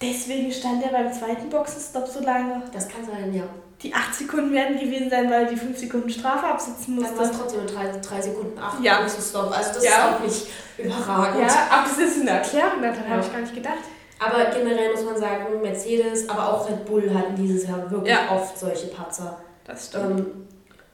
Deswegen 0.02 0.52
stand 0.52 0.84
er 0.84 0.90
beim 0.90 1.14
zweiten 1.14 1.50
Boxenstopp 1.50 2.08
so 2.08 2.20
lange. 2.22 2.64
Das 2.74 2.88
kann 2.88 3.06
sein, 3.06 3.34
ja. 3.34 3.44
Die 3.82 3.94
8 3.94 4.16
Sekunden 4.16 4.54
werden 4.54 4.80
gewesen 4.80 5.10
sein, 5.10 5.30
weil 5.30 5.46
die 5.48 5.56
5 5.56 5.78
Sekunden 5.78 6.10
Strafe 6.10 6.48
absitzen 6.48 6.96
musste. 6.96 7.16
Dann 7.16 7.20
war 7.20 7.32
es 7.32 7.38
trotzdem 7.38 7.68
3, 7.68 8.22
Sekunden 8.22 8.58
8 8.58 8.84
ja. 8.84 9.02
Boxenstopp. 9.02 9.58
Also 9.58 9.74
das 9.74 9.84
ja. 9.84 9.90
ist 9.90 10.16
auch 10.16 10.20
nicht 10.20 10.48
überragend. 10.78 11.42
Ja, 11.42 11.68
aber 11.70 11.90
das 11.90 11.98
ist 11.98 12.22
eine 12.22 12.30
Erklärung, 12.32 12.82
daran 12.82 13.04
ja. 13.04 13.10
habe 13.10 13.22
ich 13.22 13.32
gar 13.32 13.42
nicht 13.42 13.56
gedacht. 13.56 13.84
Aber 14.20 14.46
generell 14.46 14.92
muss 14.92 15.04
man 15.04 15.18
sagen, 15.18 15.62
Mercedes, 15.62 16.30
aber 16.30 16.54
auch 16.54 16.70
Red 16.70 16.86
Bull 16.86 17.14
hatten 17.14 17.36
dieses 17.36 17.68
Jahr 17.68 17.90
wirklich 17.90 18.14
ja. 18.14 18.36
oft 18.36 18.58
solche 18.58 18.88
Patzer. 18.88 19.42
Das 19.66 19.88
stimmt. 19.88 20.20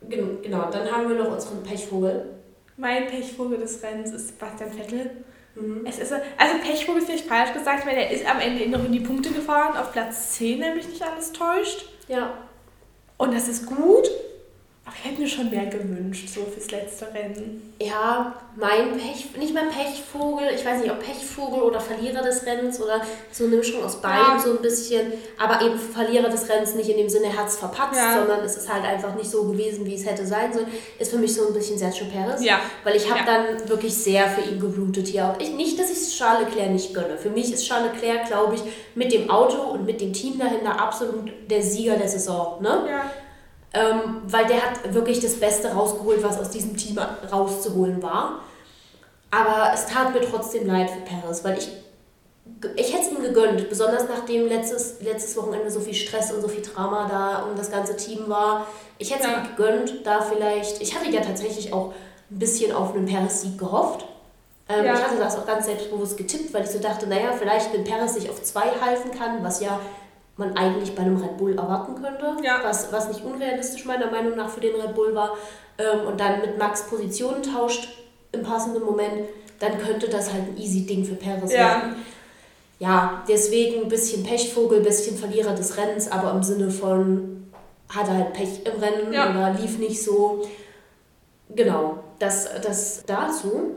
Ähm, 0.10 0.42
genau, 0.42 0.70
dann 0.72 0.92
haben 0.92 1.10
wir 1.10 1.18
noch 1.18 1.32
unseren 1.32 1.62
Pechvogel. 1.64 2.26
Mein 2.78 3.08
Pechvogel 3.08 3.58
des 3.58 3.84
Rennens 3.84 4.12
ist 4.12 4.30
Sebastian 4.30 4.72
Vettel. 4.72 5.12
Mhm. 5.56 5.86
Es 5.86 6.00
ist, 6.00 6.14
also 6.14 6.56
Pechvogel 6.64 7.02
ist 7.02 7.08
vielleicht 7.08 7.28
falsch 7.28 7.54
gesagt, 7.54 7.86
weil 7.86 7.98
er 7.98 8.10
ist 8.10 8.26
am 8.26 8.40
Ende 8.40 8.68
noch 8.70 8.86
in 8.86 8.92
die 8.92 9.02
Punkte 9.02 9.32
gefahren, 9.32 9.78
auf 9.78 9.92
Platz 9.92 10.32
10, 10.34 10.60
nämlich 10.60 10.88
nicht 10.88 11.02
alles 11.02 11.32
täuscht. 11.34 11.90
Ja. 12.08 12.34
Und 13.18 13.34
das 13.34 13.48
ist 13.48 13.66
gut, 13.66 14.10
aber 14.90 14.98
ich 14.98 15.12
hätte 15.12 15.22
mir 15.22 15.28
schon 15.28 15.52
mehr 15.52 15.68
gewünscht, 15.68 16.28
so 16.34 16.42
fürs 16.52 16.72
letzte 16.72 17.14
Rennen. 17.14 17.76
Ja, 17.80 18.34
mein 18.56 18.98
Pech, 18.98 19.38
nicht 19.38 19.54
mal 19.54 19.66
Pechvogel, 19.68 20.48
ich 20.56 20.66
weiß 20.66 20.82
nicht, 20.82 20.92
ob 20.92 21.00
Pechvogel 21.00 21.62
oder 21.62 21.80
Verlierer 21.80 22.24
des 22.24 22.44
Rennens 22.44 22.82
oder 22.82 23.02
so 23.32 23.46
eine 23.46 23.58
Mischung 23.58 23.84
aus 23.84 24.02
beiden 24.02 24.38
ja. 24.38 24.40
so 24.40 24.52
ein 24.52 24.62
bisschen. 24.64 25.14
Aber 25.38 25.64
eben 25.64 25.78
Verlierer 25.78 26.30
des 26.30 26.50
Rennens 26.50 26.74
nicht 26.74 26.90
in 26.90 26.98
dem 26.98 27.10
Sinne, 27.10 27.28
er 27.28 27.38
hat 27.38 27.50
es 27.50 27.58
verpatzt, 27.58 27.98
ja. 27.98 28.18
sondern 28.18 28.44
es 28.44 28.58
ist 28.58 28.74
halt 28.74 28.84
einfach 28.84 29.14
nicht 29.14 29.30
so 29.30 29.44
gewesen, 29.44 29.86
wie 29.86 29.94
es 29.94 30.06
hätte 30.08 30.26
sein 30.26 30.52
sollen. 30.52 30.68
Ist 30.98 31.12
für 31.12 31.20
mich 31.20 31.36
so 31.36 31.48
ein 31.48 31.54
bisschen 31.54 31.78
Sergio 31.78 32.08
Perez. 32.12 32.44
Ja. 32.44 32.60
Weil 32.84 32.96
ich 32.96 33.10
habe 33.12 33.22
dann 33.26 33.70
wirklich 33.70 33.96
sehr 33.96 34.28
für 34.28 34.42
ihn 34.42 34.60
geblutet 34.60 35.08
hier 35.08 35.26
auch. 35.26 35.40
Ich, 35.40 35.52
nicht, 35.52 35.78
dass 35.78 35.92
ich 35.92 36.18
Charles 36.18 36.48
Leclerc 36.48 36.72
nicht 36.72 36.96
gönne. 36.96 37.16
Für 37.18 37.30
mich 37.30 37.54
ist 37.54 37.68
Charles 37.68 37.94
Leclerc, 37.94 38.26
glaube 38.26 38.56
ich, 38.56 38.62
mit 38.96 39.14
dem 39.14 39.30
Auto 39.30 39.62
und 39.62 39.86
mit 39.86 40.02
dem 40.02 40.14
Team 40.14 40.40
dahinter 40.40 40.82
absolut 40.82 41.32
der 41.48 41.62
Sieger 41.62 41.96
der 41.96 42.10
Saison. 42.10 42.60
Ne? 42.62 42.86
Ja. 42.90 43.12
Ähm, 43.72 44.22
weil 44.26 44.48
der 44.48 44.64
hat 44.64 44.94
wirklich 44.94 45.20
das 45.20 45.40
Beste 45.40 45.72
rausgeholt, 45.72 46.24
was 46.24 46.40
aus 46.40 46.50
diesem 46.50 46.76
Team 46.76 46.98
rauszuholen 47.32 48.02
war. 48.02 48.40
Aber 49.32 49.72
es 49.74 49.86
tat 49.86 50.14
mir 50.14 50.22
trotzdem 50.22 50.66
leid 50.66 50.90
für 50.90 51.02
Paris, 51.02 51.44
weil 51.44 51.60
ich, 51.60 51.70
ich 52.76 52.94
hätte 52.94 53.06
es 53.06 53.12
ihm 53.12 53.22
gegönnt, 53.22 53.70
besonders 53.70 54.08
nachdem 54.10 54.48
letztes, 54.48 55.02
letztes 55.02 55.38
Wochenende 55.38 55.70
so 55.70 55.80
viel 55.80 55.94
Stress 55.94 56.32
und 56.32 56.42
so 56.42 56.48
viel 56.48 56.64
Drama 56.64 57.08
da 57.08 57.44
um 57.44 57.56
das 57.56 57.70
ganze 57.70 57.96
Team 57.96 58.28
war. 58.28 58.66
Ich 58.98 59.12
hätte 59.12 59.24
es 59.24 59.30
ja. 59.30 59.38
ihm 59.38 59.56
gegönnt, 59.56 60.06
da 60.06 60.22
vielleicht. 60.22 60.82
Ich 60.82 60.96
hatte 60.96 61.10
ja 61.10 61.22
tatsächlich 61.22 61.72
auch 61.72 61.94
ein 62.32 62.40
bisschen 62.40 62.72
auf 62.72 62.96
einen 62.96 63.06
Paris-Sieg 63.06 63.60
gehofft. 63.60 64.06
Ähm, 64.68 64.86
ja. 64.86 64.94
Ich 64.94 65.04
hatte 65.04 65.18
das 65.18 65.38
auch 65.38 65.46
ganz 65.46 65.66
selbstbewusst 65.66 66.18
getippt, 66.18 66.54
weil 66.54 66.64
ich 66.64 66.70
so 66.70 66.80
dachte, 66.80 67.08
naja, 67.08 67.34
vielleicht 67.38 67.72
wenn 67.74 67.84
Paris 67.84 68.16
sich 68.16 68.30
auf 68.30 68.42
zwei 68.42 68.70
halten 68.82 69.12
kann, 69.12 69.44
was 69.44 69.62
ja 69.62 69.80
man 70.40 70.56
eigentlich 70.58 70.96
bei 70.96 71.04
einem 71.04 71.18
Red 71.18 71.38
Bull 71.38 71.58
erwarten 71.58 72.02
könnte, 72.02 72.38
ja. 72.44 72.62
was, 72.64 72.92
was 72.92 73.10
nicht 73.10 73.24
unrealistisch 73.24 73.86
meiner 73.86 74.10
Meinung 74.10 74.36
nach 74.36 74.50
für 74.50 74.62
den 74.62 74.76
Red 74.76 74.96
Bull 74.96 75.14
war, 75.14 75.38
ähm, 75.78 76.08
und 76.08 76.20
dann 76.20 76.42
mit 76.42 76.58
Max 76.58 76.88
Positionen 76.88 77.44
tauscht 77.44 77.90
im 78.32 78.44
passenden 78.44 78.84
Moment, 78.84 79.30
dann 79.60 79.78
könnte 79.78 80.08
das 80.10 80.32
halt 80.34 80.44
ein 80.44 80.58
easy 80.58 80.86
Ding 80.86 81.06
für 81.06 81.16
Perez 81.16 81.52
ja. 81.52 81.60
werden. 81.60 81.96
Ja, 82.80 83.24
deswegen 83.28 83.84
ein 83.84 83.90
bisschen 83.90 84.24
Pechvogel, 84.24 84.80
ein 84.80 84.86
bisschen 84.86 85.18
Verlierer 85.18 85.54
des 85.54 85.78
Rennens, 85.78 86.10
aber 86.10 86.32
im 86.32 86.44
Sinne 86.44 86.72
von 86.72 87.52
hatte 87.90 88.14
halt 88.14 88.34
Pech 88.34 88.62
im 88.66 88.80
Rennen 88.80 89.12
ja. 89.12 89.32
oder 89.32 89.60
lief 89.60 89.80
nicht 89.80 90.02
so. 90.02 90.48
Genau, 91.50 92.00
das, 92.20 92.48
das 92.62 93.04
dazu. 93.06 93.72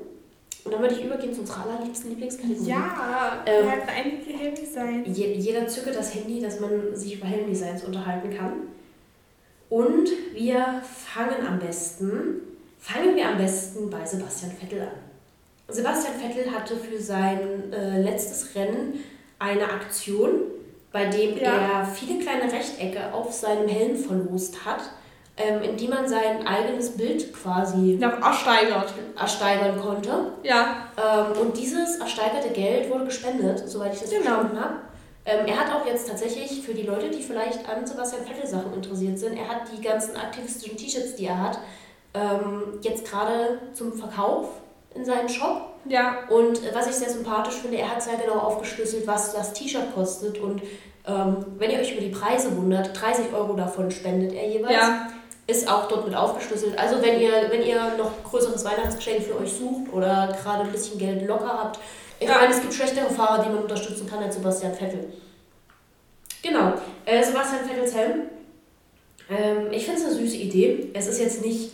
Und 0.65 0.73
dann 0.73 0.81
würde 0.81 0.95
ich 0.95 1.05
übergehen 1.05 1.35
zu 1.35 1.41
unserer 1.41 1.67
allerliebsten 1.67 2.11
Lieblingskategorie. 2.11 2.69
Ja, 2.69 3.43
ähm, 3.47 3.65
wir 3.65 3.73
hatten 3.73 3.89
einige 3.89 4.39
Handydesigns. 4.39 5.19
Je, 5.19 5.33
jeder 5.35 5.67
zücke 5.67 5.91
das 5.91 6.15
Handy, 6.15 6.41
dass 6.41 6.61
man 6.61 6.95
sich 6.95 7.17
über 7.17 7.27
Handydesigns 7.27 7.85
unterhalten 7.85 8.31
kann. 8.31 8.53
Und 9.69 10.09
wir 10.35 10.83
fangen 10.83 11.47
am 11.47 11.59
besten, 11.59 12.43
fangen 12.79 13.17
wir 13.17 13.29
am 13.29 13.39
besten 13.39 13.91
bei 13.91 14.05
Sebastian 14.05 14.53
Vettel 14.53 14.83
an. 14.83 14.89
Sebastian 15.69 16.15
Vettel 16.21 16.53
hatte 16.53 16.77
für 16.77 17.01
sein 17.01 17.73
äh, 17.73 18.01
letztes 18.01 18.55
Rennen 18.55 19.01
eine 19.39 19.65
Aktion, 19.65 20.43
bei 20.93 21.07
dem 21.07 21.39
ja. 21.39 21.81
er 21.81 21.85
viele 21.87 22.21
kleine 22.21 22.53
Rechtecke 22.53 23.13
auf 23.13 23.33
seinem 23.33 23.67
Helm 23.67 23.97
verlost 23.97 24.65
hat 24.65 24.83
ähm, 25.37 25.63
in 25.63 25.77
die 25.77 25.89
man 25.89 26.07
sein 26.07 26.47
eigenes 26.47 26.97
Bild 26.97 27.33
quasi 27.33 27.99
ja, 27.99 28.11
ersteigert. 28.11 28.93
ersteigern 29.19 29.81
konnte. 29.81 30.33
Ja. 30.43 30.89
Ähm, 30.97 31.41
und 31.41 31.57
dieses 31.57 31.97
ersteigerte 31.97 32.51
Geld 32.51 32.91
wurde 32.91 33.07
gespendet, 33.07 33.67
soweit 33.67 33.95
ich 33.95 34.01
das 34.01 34.11
genau. 34.11 34.25
verstanden 34.25 34.61
habe. 34.61 34.75
Ähm, 35.25 35.47
er 35.47 35.59
hat 35.59 35.73
auch 35.75 35.87
jetzt 35.87 36.09
tatsächlich 36.09 36.63
für 36.63 36.75
die 36.75 36.83
Leute, 36.83 37.09
die 37.09 37.23
vielleicht 37.23 37.67
an 37.69 37.87
Sebastian 37.87 38.27
Vettel 38.27 38.47
Sachen 38.47 38.75
interessiert 38.75 39.19
sind, 39.19 39.39
er 39.39 39.49
hat 39.49 39.63
die 39.75 39.81
ganzen 39.81 40.17
aktivistischen 40.17 40.77
T-Shirts, 40.77 41.15
die 41.15 41.27
er 41.27 41.41
hat, 41.41 41.59
ähm, 42.13 42.79
jetzt 42.83 43.09
gerade 43.09 43.61
zum 43.73 43.93
Verkauf 43.93 44.49
in 44.95 45.05
seinem 45.05 45.29
Shop. 45.29 45.71
Ja. 45.87 46.29
Und 46.29 46.61
was 46.75 46.89
ich 46.89 46.95
sehr 46.95 47.09
sympathisch 47.09 47.55
finde, 47.55 47.79
er 47.79 47.91
hat 47.91 48.03
sehr 48.03 48.17
genau 48.17 48.35
aufgeschlüsselt, 48.35 49.07
was 49.07 49.33
das 49.33 49.55
T-Shirt 49.55 49.95
kostet 49.95 50.39
und 50.39 50.61
ähm, 51.05 51.45
wenn 51.59 51.71
ihr 51.71 51.81
euch 51.81 51.93
über 51.93 52.01
die 52.01 52.11
Preise 52.11 52.57
wundert, 52.57 53.01
30 53.01 53.33
Euro 53.33 53.55
davon 53.55 53.91
spendet 53.91 54.35
er 54.35 54.47
jeweils. 54.47 54.73
Ja 54.73 55.09
ist 55.47 55.69
auch 55.69 55.89
dort 55.89 56.07
mit 56.07 56.15
aufgeschlüsselt. 56.15 56.79
Also 56.79 57.03
wenn 57.03 57.21
ihr, 57.21 57.33
wenn 57.51 57.63
ihr 57.63 57.95
noch 57.99 58.11
größeres 58.25 58.65
Weihnachtsgeschenk 58.65 59.23
für 59.23 59.39
euch 59.39 59.53
sucht 59.53 59.93
oder 59.93 60.37
gerade 60.43 60.65
ein 60.65 60.73
bisschen 60.73 60.99
Geld 60.99 61.27
locker 61.27 61.59
habt, 61.59 61.79
ich 62.21 62.29
ja. 62.29 62.37
meine, 62.37 62.55
es 62.55 62.61
gibt 62.61 62.73
schlechtere 62.73 63.11
Fahrer, 63.11 63.43
die 63.43 63.51
man 63.51 63.63
unterstützen 63.63 64.09
kann 64.09 64.23
als 64.23 64.37
Sebastian 64.37 64.75
Vettel. 64.75 65.13
Genau, 66.43 66.75
äh, 67.05 67.23
Sebastian 67.23 67.69
Vettels 67.69 67.95
Helm. 67.95 68.23
Ähm, 69.29 69.73
ich 69.73 69.85
finde 69.85 70.01
es 70.01 70.07
eine 70.07 70.15
süße 70.15 70.37
Idee. 70.37 70.91
Es 70.95 71.09
ist 71.09 71.21
jetzt 71.21 71.45
nicht 71.45 71.71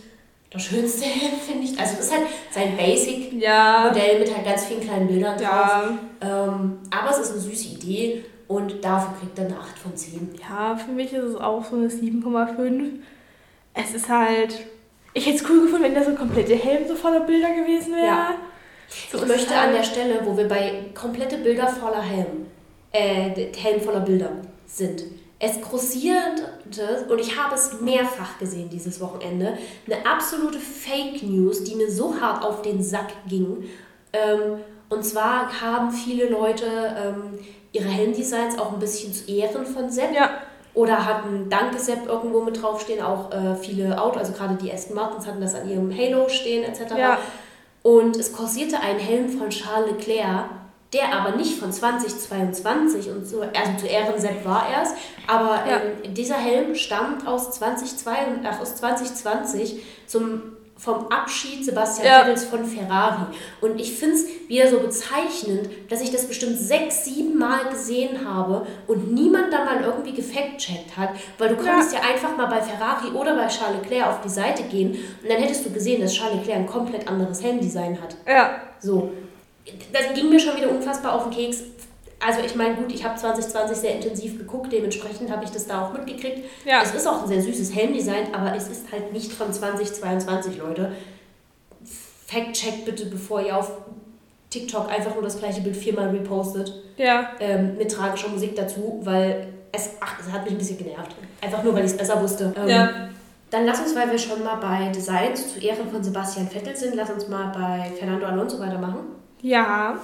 das 0.51 0.63
schönste 0.63 1.05
Helm, 1.05 1.39
finde 1.39 1.65
ich. 1.65 1.79
Also 1.79 1.95
es 1.99 2.07
ist 2.07 2.13
halt 2.13 2.27
sein 2.51 2.77
Basic-Modell 2.77 3.41
ja. 3.41 4.19
mit 4.19 4.35
halt 4.35 4.47
ganz 4.47 4.65
vielen 4.65 4.81
kleinen 4.81 5.09
Bildern 5.09 5.41
ja. 5.41 5.49
drauf. 5.49 5.91
Ähm, 6.21 6.79
aber 6.91 7.11
es 7.11 7.19
ist 7.19 7.33
eine 7.33 7.41
süße 7.41 7.69
Idee 7.69 8.25
und 8.47 8.83
dafür 8.83 9.15
kriegt 9.21 9.39
er 9.39 9.47
eine 9.47 9.59
8 9.59 9.79
von 9.79 9.97
10. 9.97 10.31
Ja, 10.49 10.77
für 10.77 10.93
mich 10.93 11.13
ist 11.13 11.25
es 11.25 11.37
auch 11.37 11.65
so 11.65 11.77
eine 11.77 11.89
7,5 11.89 13.01
es 13.79 13.95
ist 13.95 14.09
halt. 14.09 14.67
Ich 15.15 15.27
hätte 15.27 15.37
es 15.37 15.51
cool 15.51 15.63
gefunden, 15.63 15.85
wenn 15.85 15.95
der 15.95 16.05
so 16.05 16.15
komplette 16.15 16.55
Helm 16.55 16.87
so 16.87 16.95
voller 16.95 17.21
Bilder 17.21 17.49
gewesen 17.55 17.95
wäre. 17.95 18.07
Ja. 18.07 18.35
So 19.11 19.19
ich 19.19 19.27
möchte 19.27 19.55
an 19.55 19.73
der 19.73 19.83
Stelle, 19.83 20.21
wo 20.25 20.37
wir 20.37 20.49
bei 20.49 20.87
komplette 20.95 21.39
Bilder 21.39 21.67
voller 21.67 22.03
Helm, 22.03 22.47
äh, 22.93 23.53
Helm 23.57 23.81
voller 23.81 24.01
Bilder 24.01 24.31
sind, 24.67 25.05
es 25.41 25.61
kursiert, 25.61 26.43
und 27.09 27.21
ich 27.21 27.39
habe 27.39 27.55
es 27.55 27.81
mehrfach 27.81 28.39
gesehen 28.39 28.69
dieses 28.71 29.01
Wochenende, 29.01 29.57
eine 29.87 30.07
absolute 30.07 30.59
Fake 30.59 31.23
News, 31.23 31.65
die 31.65 31.75
mir 31.77 31.91
so 31.91 32.21
hart 32.21 32.45
auf 32.45 32.63
den 32.63 32.83
Sack 32.83 33.13
ging. 33.29 33.65
Ähm, 34.13 34.61
und 34.89 35.05
zwar 35.05 35.61
haben 35.61 35.93
viele 35.93 36.29
Leute 36.29 36.67
ähm, 36.67 37.39
ihre 37.73 37.89
Helmdesigns 37.89 38.59
auch 38.59 38.73
ein 38.73 38.79
bisschen 38.79 39.13
zu 39.13 39.31
Ehren 39.31 39.67
von 39.67 39.91
Sepp. 39.91 40.15
Ja. 40.15 40.43
Oder 40.79 41.07
hatten 41.07 41.51
Danke 41.51 41.81
Sepp 41.81 42.07
irgendwo 42.07 42.41
mit 42.41 42.63
draufstehen. 42.63 43.03
Auch 43.03 43.33
äh, 43.33 43.57
viele 43.57 44.01
Autos, 44.01 44.19
also 44.19 44.33
gerade 44.33 44.55
die 44.55 44.73
Aston 44.73 44.95
Martins 44.95 45.27
hatten 45.27 45.41
das 45.41 45.57
an 45.57 45.69
ihrem 45.69 45.91
Halo 45.91 46.29
stehen 46.29 46.63
etc. 46.63 46.95
Ja. 46.97 47.19
Und 47.83 48.17
es 48.17 48.33
kursierte 48.33 48.79
ein 48.79 48.97
Helm 48.97 49.29
von 49.29 49.51
Charles 49.51 49.91
Leclerc, 49.91 50.45
der 50.93 51.13
aber 51.13 51.37
nicht 51.37 51.59
von 51.59 51.73
2022 51.73 53.11
und 53.11 53.27
so, 53.27 53.41
also 53.41 53.77
zu 53.81 53.89
Ehren 53.89 54.21
Sepp 54.21 54.45
war 54.45 54.69
er 54.69 54.83
es, 54.85 54.91
aber 55.27 55.69
ja. 55.69 55.81
ähm, 56.05 56.15
dieser 56.15 56.37
Helm 56.37 56.77
stammt 56.77 57.27
aus, 57.27 57.51
2022, 57.51 58.49
ach, 58.49 58.61
aus 58.61 58.77
2020 58.77 59.83
zum 60.07 60.58
vom 60.79 61.09
Abschied 61.09 61.65
Sebastian 61.65 62.07
ja. 62.07 62.21
Vettels 62.21 62.45
von 62.45 62.65
Ferrari. 62.65 63.27
Und 63.61 63.81
ich 63.81 63.93
finde 63.95 64.15
es 64.15 64.27
wieder 64.49 64.69
so 64.71 64.79
bezeichnend, 64.79 65.69
dass 65.91 66.01
ich 66.01 66.11
das 66.11 66.27
bestimmt 66.27 66.57
sechs, 66.57 67.05
sieben 67.05 67.37
Mal 67.37 67.69
gesehen 67.71 68.25
habe 68.25 68.67
und 68.87 69.13
niemand 69.13 69.53
da 69.53 69.65
mal 69.65 69.83
irgendwie 69.83 70.15
gefact-checkt 70.15 70.97
hat, 70.97 71.11
weil 71.37 71.51
du 71.51 71.57
konntest 71.57 71.93
ja. 71.93 72.01
ja 72.01 72.15
einfach 72.15 72.37
mal 72.37 72.47
bei 72.47 72.63
Ferrari 72.63 73.09
oder 73.09 73.35
bei 73.35 73.49
Charles 73.49 73.83
Leclerc 73.83 74.07
auf 74.07 74.21
die 74.21 74.29
Seite 74.29 74.63
gehen 74.63 74.93
und 74.93 75.29
dann 75.29 75.39
hättest 75.39 75.67
du 75.67 75.71
gesehen, 75.71 76.01
dass 76.01 76.15
Charles 76.15 76.37
Leclerc 76.37 76.59
ein 76.59 76.67
komplett 76.67 77.09
anderes 77.09 77.43
Helmdesign 77.43 78.01
hat. 78.01 78.17
Ja. 78.27 78.61
So. 78.79 79.13
Das 79.93 80.15
ging 80.15 80.31
mir 80.31 80.41
schon 80.41 80.57
wieder 80.57 80.71
unfassbar 80.71 81.15
auf 81.15 81.25
den 81.25 81.33
Keks 81.33 81.63
also 82.21 82.41
ich 82.45 82.55
meine, 82.55 82.75
gut, 82.75 82.93
ich 82.93 83.05
habe 83.05 83.17
2020 83.17 83.77
sehr 83.77 83.95
intensiv 83.95 84.39
geguckt, 84.39 84.73
dementsprechend 84.73 85.31
habe 85.31 85.45
ich 85.45 85.51
das 85.51 85.67
da 85.67 85.87
auch 85.87 85.93
mitgekriegt. 85.93 86.49
Ja. 86.65 86.83
Es 86.83 86.95
ist 86.95 87.07
auch 87.07 87.23
ein 87.23 87.29
sehr 87.29 87.43
süßes 87.43 87.75
Helmdesign, 87.75 88.35
aber 88.35 88.57
es 88.57 88.69
ist 88.69 88.91
halt 88.91 89.13
nicht 89.13 89.33
von 89.33 89.53
2022, 89.53 90.59
Leute. 90.59 90.93
Fact-check 92.27 92.85
bitte, 92.85 93.07
bevor 93.07 93.41
ihr 93.41 93.57
auf 93.57 93.71
TikTok 94.51 94.91
einfach 94.91 95.15
nur 95.15 95.23
das 95.23 95.39
gleiche 95.39 95.61
Bild 95.61 95.77
viermal 95.77 96.09
repostet. 96.09 96.73
Ja. 96.97 97.31
Ähm, 97.41 97.77
mit 97.77 97.93
tragischer 97.93 98.29
Musik 98.29 98.57
dazu, 98.57 99.01
weil 99.05 99.49
es, 99.73 99.91
ach, 100.01 100.17
es 100.21 100.33
hat 100.33 100.45
mich 100.45 100.53
ein 100.53 100.59
bisschen 100.59 100.79
genervt. 100.79 101.15
Einfach 101.41 101.63
nur, 101.63 101.75
weil 101.75 101.85
ich 101.85 101.93
es 101.93 101.97
besser 101.97 102.21
wusste. 102.21 102.53
Ähm, 102.57 102.69
ja. 102.69 102.91
Dann 103.51 103.65
lass 103.65 103.81
uns, 103.81 103.95
weil 103.95 104.11
wir 104.11 104.19
schon 104.19 104.43
mal 104.43 104.57
bei 104.57 104.91
Designs 104.91 105.55
zu 105.55 105.61
Ehren 105.61 105.89
von 105.91 106.03
Sebastian 106.03 106.49
Vettel 106.49 106.77
sind, 106.77 106.95
lass 106.95 107.11
uns 107.11 107.29
mal 107.29 107.51
bei 107.53 107.91
Fernando 107.97 108.27
Alonso 108.27 108.59
weitermachen. 108.59 109.01
Ja. 109.41 109.99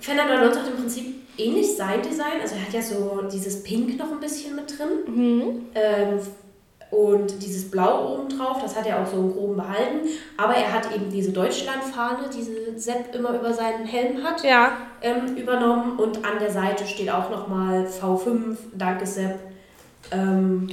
Fernando 0.00 0.34
Alonso 0.34 0.60
hat 0.60 0.68
im 0.68 0.76
Prinzip 0.76 1.14
ähnlich 1.36 1.76
sein 1.76 2.02
Design. 2.02 2.40
Also 2.40 2.56
er 2.56 2.62
hat 2.62 2.72
ja 2.72 2.82
so 2.82 3.22
dieses 3.32 3.62
Pink 3.62 3.98
noch 3.98 4.10
ein 4.10 4.20
bisschen 4.20 4.56
mit 4.56 4.78
drin. 4.78 4.88
Mhm. 5.06 5.66
Ähm, 5.74 6.20
und 6.90 7.40
dieses 7.40 7.70
Blau 7.70 8.14
oben 8.14 8.28
drauf, 8.28 8.60
das 8.62 8.74
hat 8.74 8.84
er 8.84 9.00
auch 9.00 9.06
so 9.06 9.18
im 9.18 9.32
Groben 9.32 9.56
behalten. 9.56 10.08
Aber 10.36 10.54
er 10.54 10.72
hat 10.72 10.92
eben 10.92 11.08
diese 11.08 11.30
Deutschlandfahne, 11.30 12.28
diese 12.34 12.78
Sepp 12.78 13.14
immer 13.14 13.38
über 13.38 13.52
seinen 13.52 13.86
Helm 13.86 14.24
hat, 14.24 14.42
ja. 14.42 14.76
ähm, 15.00 15.36
übernommen. 15.36 15.98
Und 15.98 16.24
an 16.24 16.40
der 16.40 16.50
Seite 16.50 16.84
steht 16.86 17.10
auch 17.10 17.30
nochmal 17.30 17.86
V5, 17.86 18.56
danke 18.74 19.06
Sepp. 19.06 19.38
Ähm, 20.10 20.68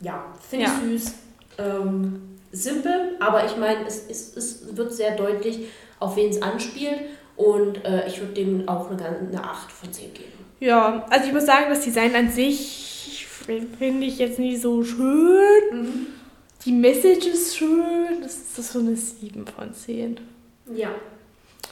ja, 0.00 0.22
finde 0.46 0.66
ja. 0.66 0.72
ich 0.72 1.02
süß. 1.02 1.14
Ähm, 1.58 2.38
simpel, 2.50 3.16
aber 3.18 3.46
ich 3.46 3.56
meine, 3.56 3.86
es, 3.86 4.06
es, 4.10 4.36
es 4.36 4.76
wird 4.76 4.92
sehr 4.92 5.16
deutlich, 5.16 5.68
auf 6.00 6.16
wen 6.16 6.28
es 6.28 6.42
anspielt. 6.42 7.00
Und 7.36 7.84
äh, 7.84 8.06
ich 8.06 8.20
würde 8.20 8.34
dem 8.34 8.68
auch 8.68 8.90
eine, 8.90 9.04
eine 9.04 9.42
8 9.42 9.72
von 9.72 9.92
10 9.92 10.14
geben. 10.14 10.32
Ja, 10.60 11.06
also 11.10 11.26
ich 11.26 11.32
muss 11.32 11.46
sagen, 11.46 11.66
das 11.70 11.80
Design 11.80 12.14
an 12.14 12.30
sich 12.30 13.26
finde 13.78 14.06
ich 14.06 14.18
jetzt 14.18 14.38
nicht 14.38 14.62
so 14.62 14.84
schön. 14.84 15.62
Mhm. 15.72 16.06
Die 16.64 16.72
Message 16.72 17.26
ist 17.26 17.56
schön. 17.56 18.22
Das 18.22 18.36
ist 18.36 18.72
so 18.72 18.78
eine 18.78 18.94
7 18.94 19.44
von 19.46 19.74
10. 19.74 20.20
Ja. 20.72 20.90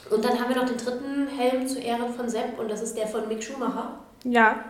Und 0.09 0.25
dann 0.25 0.39
haben 0.39 0.53
wir 0.53 0.61
noch 0.61 0.67
den 0.67 0.77
dritten 0.77 1.27
Helm 1.27 1.65
zu 1.67 1.79
Ehren 1.79 2.13
von 2.13 2.27
Sepp 2.27 2.59
und 2.59 2.69
das 2.69 2.81
ist 2.81 2.97
der 2.97 3.07
von 3.07 3.27
Mick 3.29 3.41
Schumacher. 3.41 3.99
Ja. 4.25 4.65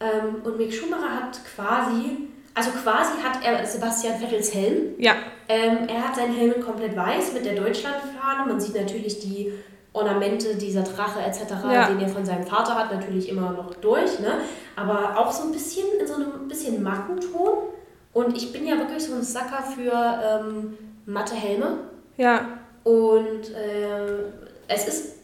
Ähm, 0.00 0.36
und 0.42 0.56
Mick 0.56 0.72
Schumacher 0.72 1.10
hat 1.10 1.38
quasi, 1.54 2.28
also 2.54 2.70
quasi 2.70 3.20
hat 3.22 3.44
er 3.44 3.66
Sebastian 3.66 4.18
Vettels 4.18 4.54
Helm. 4.54 4.94
Ja. 4.98 5.16
Ähm, 5.48 5.86
er 5.88 6.08
hat 6.08 6.16
seinen 6.16 6.34
Helm 6.34 6.62
komplett 6.62 6.96
weiß 6.96 7.34
mit 7.34 7.44
der 7.44 7.56
Deutschlandfahne. 7.56 8.46
Man 8.46 8.58
sieht 8.58 8.74
natürlich 8.74 9.20
die 9.20 9.52
Ornamente 9.96 10.56
dieser 10.56 10.82
Drache 10.82 11.20
etc., 11.20 11.54
ja. 11.72 11.88
den 11.88 12.00
er 12.00 12.08
von 12.08 12.24
seinem 12.24 12.46
Vater 12.46 12.74
hat, 12.74 12.92
natürlich 12.92 13.28
immer 13.28 13.52
noch 13.52 13.74
durch, 13.76 14.20
ne? 14.20 14.40
aber 14.76 15.18
auch 15.18 15.32
so 15.32 15.44
ein 15.44 15.52
bisschen 15.52 15.86
in 15.98 16.06
so 16.06 16.14
einem 16.14 16.48
bisschen 16.48 16.82
Mattenton. 16.82 17.70
Und 18.12 18.36
ich 18.36 18.52
bin 18.52 18.66
ja 18.66 18.76
wirklich 18.76 19.04
so 19.04 19.14
ein 19.14 19.22
Sacker 19.22 19.62
für 19.62 19.92
ähm, 19.92 20.76
matte 21.06 21.34
Helme. 21.34 21.78
Ja. 22.16 22.58
Und 22.84 23.54
äh, 23.54 24.24
es 24.68 24.86
ist, 24.86 25.14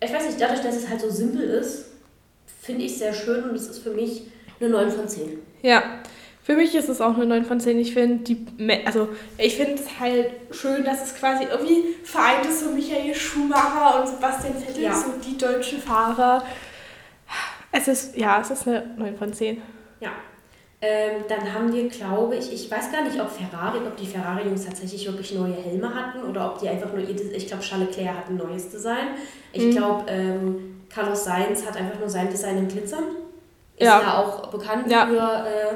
ich 0.00 0.12
weiß 0.12 0.26
nicht, 0.26 0.40
dadurch, 0.40 0.60
dass 0.60 0.76
es 0.76 0.88
halt 0.88 1.00
so 1.00 1.10
simpel 1.10 1.42
ist, 1.42 1.86
finde 2.60 2.84
ich 2.84 2.92
es 2.92 2.98
sehr 2.98 3.12
schön 3.12 3.44
und 3.44 3.54
es 3.54 3.68
ist 3.68 3.80
für 3.80 3.90
mich 3.90 4.26
eine 4.58 4.70
9 4.70 4.90
von 4.90 5.08
10. 5.08 5.38
Ja, 5.62 5.82
für 6.44 6.56
mich 6.56 6.74
ist 6.74 6.90
es 6.90 7.00
auch 7.00 7.14
eine 7.14 7.24
9 7.24 7.46
von 7.46 7.58
10. 7.58 7.78
Ich 7.78 7.94
finde 7.94 8.22
die, 8.22 8.46
also 8.84 9.08
ich 9.38 9.56
finde 9.56 9.82
es 9.82 9.98
halt 9.98 10.30
schön, 10.50 10.84
dass 10.84 11.02
es 11.02 11.14
quasi 11.14 11.44
irgendwie 11.44 11.94
vereint 12.04 12.44
ist, 12.44 12.60
so 12.60 12.70
Michael 12.70 13.14
Schumacher 13.14 14.00
und 14.00 14.08
Sebastian 14.08 14.54
Vettel, 14.54 14.84
ja. 14.84 14.94
so 14.94 15.12
die 15.26 15.38
deutschen 15.38 15.80
Fahrer. 15.80 16.44
Es 17.72 17.88
ist, 17.88 18.18
ja, 18.18 18.42
es 18.42 18.50
ist 18.50 18.68
eine 18.68 18.94
9 18.98 19.16
von 19.16 19.32
10. 19.32 19.62
Ja. 20.00 20.10
Ähm, 20.82 21.24
dann 21.30 21.54
haben 21.54 21.72
wir, 21.72 21.88
glaube 21.88 22.36
ich, 22.36 22.52
ich 22.52 22.70
weiß 22.70 22.92
gar 22.92 23.02
nicht, 23.04 23.18
ob 23.18 23.30
Ferrari, 23.30 23.78
ob 23.78 23.96
die 23.96 24.06
Ferrari-Jungs 24.06 24.66
tatsächlich 24.66 25.06
wirklich 25.06 25.32
neue 25.32 25.54
Helme 25.54 25.94
hatten 25.94 26.24
oder 26.24 26.52
ob 26.52 26.60
die 26.60 26.68
einfach 26.68 26.92
nur 26.92 27.00
ihr, 27.00 27.34
ich 27.34 27.46
glaube, 27.46 27.62
Charles 27.62 27.88
Leclerc 27.88 28.18
hat 28.18 28.28
ein 28.28 28.36
neues 28.36 28.68
Design. 28.68 29.14
Ich 29.50 29.64
mhm. 29.64 29.70
glaube, 29.70 30.04
ähm, 30.10 30.82
Carlos 30.90 31.24
Sainz 31.24 31.66
hat 31.66 31.78
einfach 31.78 31.98
nur 31.98 32.10
sein 32.10 32.28
Design 32.28 32.58
in 32.58 32.68
Glitzern. 32.68 33.04
Ist 33.78 33.86
ja, 33.86 34.02
ja 34.02 34.18
auch 34.18 34.48
bekannt 34.48 34.90
ja. 34.90 35.06
für 35.06 35.48
äh, 35.48 35.74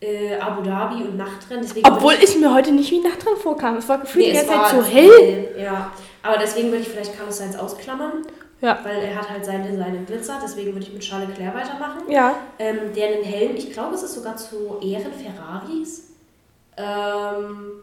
äh, 0.00 0.36
Abu 0.38 0.62
Dhabi 0.62 1.02
und 1.02 1.16
Nachtrennen. 1.16 1.62
Deswegen 1.62 1.86
Obwohl 1.88 2.14
ich, 2.14 2.24
es 2.24 2.36
mir 2.36 2.52
heute 2.52 2.72
nicht 2.72 2.90
wie 2.90 3.00
Nachtrennen 3.00 3.38
vorkam. 3.38 3.76
Es 3.76 3.88
war 3.88 3.98
gefühlt 3.98 4.26
nee, 4.26 4.32
die 4.32 4.46
ganze 4.46 4.52
Zeit 4.52 4.70
so 4.70 4.84
hell. 4.84 5.10
hell. 5.10 5.62
Ja, 5.62 5.92
aber 6.22 6.38
deswegen 6.38 6.70
würde 6.70 6.82
ich 6.82 6.88
vielleicht 6.88 7.16
Carlos 7.16 7.38
Sainz 7.38 7.56
ausklammern. 7.56 8.24
Ja. 8.60 8.78
Weil 8.82 9.02
er 9.02 9.16
hat 9.16 9.30
halt 9.30 9.44
sein 9.44 9.62
Design 9.62 9.94
in 9.94 10.06
Glitzer, 10.06 10.38
deswegen 10.42 10.74
würde 10.74 10.86
ich 10.86 10.92
mit 10.92 11.02
Charles 11.02 11.28
Leclerc 11.30 11.54
weitermachen. 11.54 12.02
Ja. 12.10 12.34
Ähm, 12.58 12.92
der 12.94 13.08
einen 13.08 13.24
Helm, 13.24 13.56
ich 13.56 13.72
glaube, 13.72 13.94
es 13.94 14.02
ist 14.02 14.14
sogar 14.14 14.36
zu 14.36 14.78
Ehren 14.82 15.12
Ferraris. 15.12 16.10
Ähm, 16.76 17.82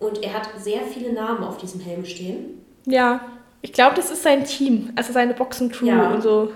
und 0.00 0.22
er 0.22 0.34
hat 0.34 0.48
sehr 0.58 0.82
viele 0.82 1.12
Namen 1.12 1.44
auf 1.44 1.58
diesem 1.58 1.80
Helm 1.80 2.04
stehen. 2.04 2.64
Ja, 2.84 3.20
ich 3.62 3.72
glaube, 3.72 3.94
das 3.94 4.10
ist 4.10 4.22
sein 4.22 4.44
Team, 4.44 4.92
also 4.96 5.12
seine 5.12 5.34
Boxencrew 5.34 5.86
ja. 5.86 6.10
und 6.10 6.22
so. 6.22 6.52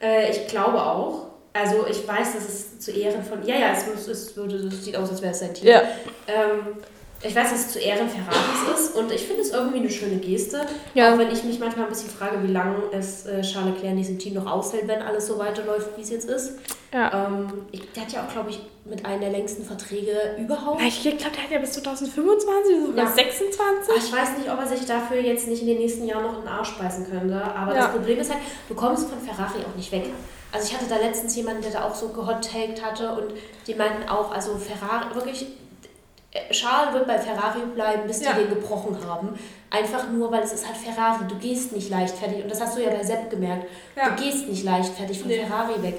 Äh, 0.00 0.30
ich 0.30 0.46
glaube 0.46 0.80
auch. 0.80 1.23
Also 1.54 1.86
ich 1.88 2.06
weiß, 2.06 2.34
dass 2.34 2.48
es 2.48 2.80
zu 2.80 2.90
Ehren 2.90 3.22
von. 3.22 3.46
Ja, 3.46 3.56
ja, 3.56 3.72
es, 3.72 3.86
muss, 3.86 4.08
es, 4.08 4.36
würde, 4.36 4.56
es 4.56 4.84
sieht 4.84 4.96
aus, 4.96 5.08
als 5.10 5.22
wäre 5.22 5.32
es 5.32 5.38
sein 5.38 5.54
Team. 5.54 5.68
Ja. 5.68 5.82
Ähm, 6.26 6.76
ich 7.22 7.34
weiß, 7.34 7.50
dass 7.50 7.60
es 7.60 7.72
zu 7.72 7.78
Ehren 7.78 8.08
Ferraris 8.08 8.78
ist 8.78 8.96
und 8.96 9.10
ich 9.10 9.22
finde 9.22 9.42
es 9.42 9.50
irgendwie 9.50 9.78
eine 9.78 9.90
schöne 9.90 10.16
Geste. 10.16 10.66
Ja. 10.92 11.14
Auch 11.14 11.18
wenn 11.18 11.30
ich 11.30 11.42
mich 11.44 11.58
manchmal 11.58 11.86
ein 11.86 11.90
bisschen 11.90 12.10
frage, 12.10 12.42
wie 12.42 12.52
lange 12.52 12.76
es 12.92 13.24
äh, 13.24 13.40
Charles 13.40 13.76
Leclerc 13.76 13.92
in 13.92 13.96
diesem 13.96 14.18
Team 14.18 14.34
noch 14.34 14.50
aushält, 14.50 14.86
wenn 14.88 15.00
alles 15.00 15.28
so 15.28 15.38
weiterläuft, 15.38 15.96
wie 15.96 16.02
es 16.02 16.10
jetzt 16.10 16.28
ist. 16.28 16.54
Ja. 16.92 17.28
Ähm, 17.28 17.66
ich, 17.72 17.90
der 17.92 18.02
hat 18.02 18.12
ja 18.12 18.24
auch, 18.24 18.32
glaube 18.32 18.50
ich, 18.50 18.60
mit 18.84 19.06
einem 19.06 19.20
der 19.20 19.30
längsten 19.30 19.64
Verträge 19.64 20.36
überhaupt. 20.38 20.82
Ich 20.82 21.00
glaube, 21.00 21.16
der 21.16 21.42
hat 21.44 21.50
ja 21.50 21.58
bis 21.58 21.72
2025, 21.72 22.86
sogar 22.86 23.04
ja. 23.06 23.10
26. 23.10 23.94
Ich 23.96 24.12
weiß 24.12 24.38
nicht, 24.38 24.50
ob 24.52 24.58
er 24.58 24.66
sich 24.66 24.84
dafür 24.84 25.20
jetzt 25.20 25.48
nicht 25.48 25.62
in 25.62 25.68
den 25.68 25.78
nächsten 25.78 26.06
Jahren 26.06 26.24
noch 26.24 26.38
einen 26.38 26.48
Arsch 26.48 26.76
beißen 26.76 27.08
könnte. 27.08 27.40
Aber 27.40 27.74
ja. 27.74 27.82
das 27.82 27.92
Problem 27.92 28.18
ist 28.18 28.30
halt, 28.30 28.42
du 28.68 28.74
kommst 28.74 29.08
von 29.08 29.18
Ferrari 29.20 29.60
auch 29.60 29.76
nicht 29.76 29.90
weg. 29.92 30.10
Also 30.54 30.68
ich 30.68 30.74
hatte 30.74 30.88
da 30.88 30.98
letztens 30.98 31.34
jemanden, 31.34 31.62
der 31.62 31.72
da 31.72 31.84
auch 31.84 31.94
so 31.96 32.10
gehot-taked 32.10 32.80
hatte 32.80 33.10
und 33.10 33.34
die 33.66 33.74
meinten 33.74 34.08
auch, 34.08 34.30
also 34.30 34.56
Ferrari, 34.56 35.12
wirklich, 35.12 35.46
äh, 36.30 36.52
Charles 36.52 36.94
wird 36.94 37.08
bei 37.08 37.18
Ferrari 37.18 37.58
bleiben, 37.74 38.06
bis 38.06 38.22
ja. 38.22 38.32
die 38.32 38.44
den 38.44 38.50
gebrochen 38.50 38.96
haben. 39.04 39.36
Einfach 39.70 40.08
nur, 40.10 40.30
weil 40.30 40.44
es 40.44 40.52
ist 40.52 40.64
halt 40.64 40.76
Ferrari. 40.76 41.24
Du 41.28 41.34
gehst 41.36 41.72
nicht 41.72 41.90
leichtfertig. 41.90 42.44
Und 42.44 42.52
das 42.52 42.60
hast 42.60 42.78
du 42.78 42.82
ja 42.84 42.90
bei 42.90 43.02
Sepp 43.02 43.30
gemerkt. 43.30 43.66
Ja. 43.96 44.10
Du 44.10 44.22
gehst 44.22 44.48
nicht 44.48 44.62
leichtfertig 44.62 45.18
von 45.18 45.26
nee. 45.26 45.44
Ferrari 45.44 45.82
weg. 45.82 45.96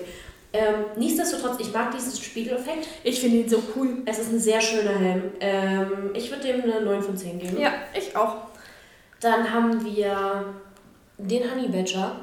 Ähm, 0.53 0.85
nichtsdestotrotz, 0.95 1.59
ich 1.59 1.73
mag 1.73 1.91
diesen 1.91 2.15
Spiegeleffekt. 2.15 2.87
Ich 3.03 3.19
finde 3.19 3.37
ihn 3.39 3.49
so 3.49 3.61
cool. 3.75 4.03
Es 4.05 4.19
ist 4.19 4.31
ein 4.31 4.39
sehr 4.39 4.61
schöner 4.61 4.97
Helm. 4.97 5.23
Ähm, 5.41 6.11
ich 6.13 6.31
würde 6.31 6.43
dem 6.43 6.63
eine 6.63 6.79
9 6.79 7.01
von 7.01 7.17
10 7.17 7.39
geben. 7.39 7.59
Ja, 7.59 7.73
ich 7.93 8.15
auch. 8.15 8.37
Dann 9.19 9.51
haben 9.51 9.83
wir 9.83 10.45
den 11.17 11.51
Honey 11.51 11.67
Badger. 11.67 12.15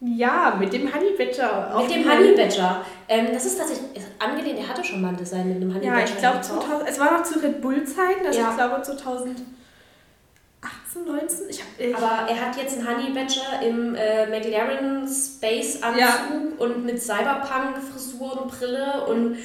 Ja, 0.00 0.56
mit 0.58 0.72
dem 0.72 0.92
Honey 0.94 1.10
Badger. 1.18 1.74
Mit 1.80 1.90
dem 1.94 2.08
Honey 2.08 2.36
Badger. 2.36 2.84
Ähm, 3.08 3.28
das 3.32 3.46
ist 3.46 3.58
tatsächlich 3.58 3.88
angelehnt, 4.20 4.58
er 4.60 4.68
hatte 4.68 4.84
schon 4.84 5.00
mal 5.00 5.08
ein 5.08 5.16
Design 5.16 5.48
mit 5.48 5.60
dem 5.60 5.74
Honey 5.74 5.86
Badger. 5.86 5.98
Ja, 5.98 6.04
ich 6.04 6.16
glaube, 6.18 6.84
es 6.88 6.98
war 7.00 7.18
noch 7.18 7.24
zu 7.24 7.40
Red 7.40 7.60
Bull-Zeiten, 7.60 8.24
also 8.26 8.38
ja. 8.38 8.50
ich 8.50 8.56
glaube 8.56 8.82
2000. 8.82 9.40
18, 10.60 11.04
19? 11.04 11.48
Ich 11.50 11.60
hab, 11.60 11.66
ich 11.78 11.96
Aber 11.96 12.28
er 12.28 12.46
hat 12.46 12.56
jetzt 12.56 12.78
einen 12.78 12.88
Honey 12.88 13.10
Badger 13.12 13.66
im 13.66 13.94
äh, 13.94 14.26
McLaren 14.26 15.06
Space 15.08 15.82
Anzug 15.82 16.00
Ja. 16.00 16.16
und 16.58 16.84
mit 16.84 17.00
Cyberpunk-Frisur 17.02 18.42
und 18.42 18.50
Brille 18.50 19.04
und 19.08 19.36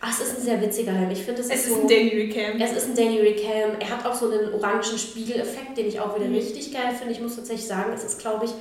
ach, 0.00 0.10
es 0.10 0.28
ist 0.28 0.38
ein 0.38 0.42
sehr 0.44 0.60
witziger 0.62 0.92
Helm. 0.92 1.10
Ich 1.10 1.22
finde, 1.24 1.40
es, 1.40 1.48
es 1.50 1.54
ist 1.60 1.66
ist 1.66 1.74
so... 1.74 1.80
ein 1.82 1.88
Danny 1.88 2.10
Rickham. 2.10 2.60
Es 2.60 2.72
ist 2.72 2.88
ein 2.88 2.94
Danny 2.96 3.20
Rickham. 3.20 3.72
Er 3.80 3.90
hat 3.90 4.06
auch 4.06 4.14
so 4.14 4.30
einen 4.30 4.54
orangen 4.54 4.82
Spiegeleffekt, 4.82 5.76
den 5.76 5.86
ich 5.86 5.98
auch 6.00 6.14
wieder 6.16 6.26
Mhm. 6.28 6.34
richtig 6.36 6.72
geil 6.72 6.94
finde. 6.96 7.12
Ich 7.12 7.20
muss 7.20 7.36
tatsächlich 7.36 7.66
sagen, 7.66 7.92
es 7.94 8.04
ist, 8.04 8.18
glaube 8.20 8.44
ich, 8.46 8.52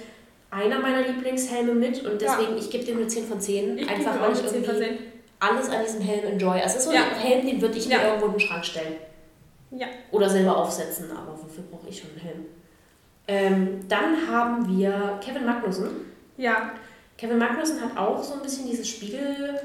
einer 0.51 0.79
meiner 0.79 1.01
Lieblingshelme 1.01 1.73
mit 1.73 2.03
und 2.05 2.21
Ja. 2.21 2.35
deswegen, 2.37 2.57
ich 2.57 2.69
gebe 2.69 2.83
dem 2.83 2.97
eine 2.97 3.07
10 3.07 3.25
von 3.27 3.39
10. 3.39 3.77
Ich 3.77 3.89
einfach 3.89 4.19
weil 4.19 4.31
ich 4.33 4.39
eine 4.39 4.47
10 4.47 4.63
irgendwie 4.63 4.65
von 4.71 4.77
10. 4.77 4.97
alles 5.39 5.69
an 5.69 5.83
diesem 5.85 6.01
Helm 6.01 6.25
enjoy. 6.33 6.59
Also 6.59 6.65
es 6.67 6.75
ist 6.77 6.83
so 6.85 6.91
Ja. 6.93 7.01
ein 7.03 7.19
Helm, 7.19 7.45
den 7.45 7.61
würde 7.61 7.77
ich 7.77 7.87
mir 7.87 7.95
Ja. 7.95 8.07
irgendwo 8.07 8.25
in 8.27 8.31
den 8.33 8.39
Schrank 8.39 8.65
stellen. 8.65 8.95
Ja. 9.71 9.87
Oder 10.11 10.29
selber 10.29 10.57
aufsetzen, 10.57 11.11
aber 11.11 11.33
wofür 11.33 11.63
brauche 11.69 11.87
ich 11.89 11.99
schon 11.99 12.09
einen 12.11 12.19
Helm? 12.21 12.45
Ähm, 13.27 13.79
dann 13.87 14.27
haben 14.27 14.75
wir 14.77 15.19
Kevin 15.23 15.45
Magnussen. 15.45 15.89
Ja. 16.37 16.71
Kevin 17.17 17.37
Magnussen 17.37 17.79
hat 17.81 17.95
auch 17.95 18.23
so 18.23 18.33
ein 18.35 18.41
bisschen 18.41 18.65
dieses 18.67 18.87
Spiegel, 18.87 19.59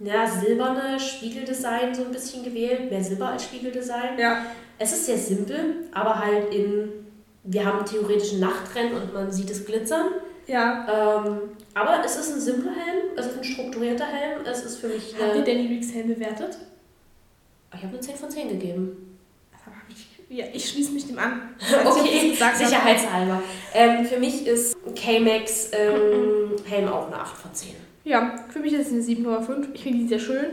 ja, 0.00 0.26
silberne 0.28 1.00
Spiegeldesign 1.00 1.94
so 1.94 2.04
ein 2.04 2.10
bisschen 2.12 2.44
gewählt. 2.44 2.90
Mehr 2.90 3.02
Silber 3.02 3.28
als 3.30 3.44
Spiegeldesign. 3.44 4.18
Ja. 4.18 4.44
Es 4.78 4.92
ist 4.92 5.06
sehr 5.06 5.16
simpel, 5.16 5.86
aber 5.92 6.18
halt 6.18 6.52
in, 6.54 7.06
wir 7.50 7.64
haben 7.64 7.84
theoretisch 7.84 8.34
ein 8.34 8.40
Nachtrennen 8.40 8.94
und 8.94 9.14
man 9.14 9.32
sieht 9.32 9.50
es 9.50 9.64
glitzern. 9.64 10.06
Ja. 10.46 11.22
Ähm, 11.26 11.40
aber 11.74 12.02
es 12.04 12.16
ist 12.16 12.34
ein 12.34 12.40
simpler 12.40 12.72
Helm, 12.72 13.10
es 13.16 13.26
ist 13.26 13.38
ein 13.38 13.44
strukturierter 13.44 14.06
Helm, 14.06 14.40
es 14.44 14.64
ist 14.64 14.76
für 14.78 14.88
mich 14.88 15.14
Habt 15.20 15.36
ihr 15.36 15.44
Danny 15.44 15.66
Ricks 15.66 15.92
Helm 15.92 16.08
bewertet? 16.08 16.58
ich 17.74 17.82
habe 17.82 17.92
eine 17.92 18.00
10 18.00 18.16
von 18.16 18.30
10 18.30 18.48
gegeben. 18.48 19.18
Ich, 19.88 20.36
ja, 20.36 20.46
ich 20.52 20.68
schließe 20.70 20.92
mich 20.92 21.06
dem 21.06 21.18
an. 21.18 21.54
Okay, 21.84 22.34
Sag 22.38 22.56
sicherheitshalber. 22.56 23.42
Ähm, 23.74 24.04
für 24.04 24.18
mich 24.18 24.46
ist 24.46 24.76
K-Max 24.94 25.70
ähm, 25.72 26.56
Helm 26.64 26.88
auch 26.88 27.06
eine 27.06 27.16
8 27.16 27.36
von 27.36 27.54
10. 27.54 27.74
Ja, 28.04 28.36
für 28.50 28.58
mich 28.58 28.72
ist 28.72 28.90
es 28.90 28.92
eine 28.92 29.02
7,5. 29.02 29.68
Ich 29.74 29.82
finde 29.82 29.98
die 29.98 30.08
sehr 30.08 30.18
schön. 30.18 30.46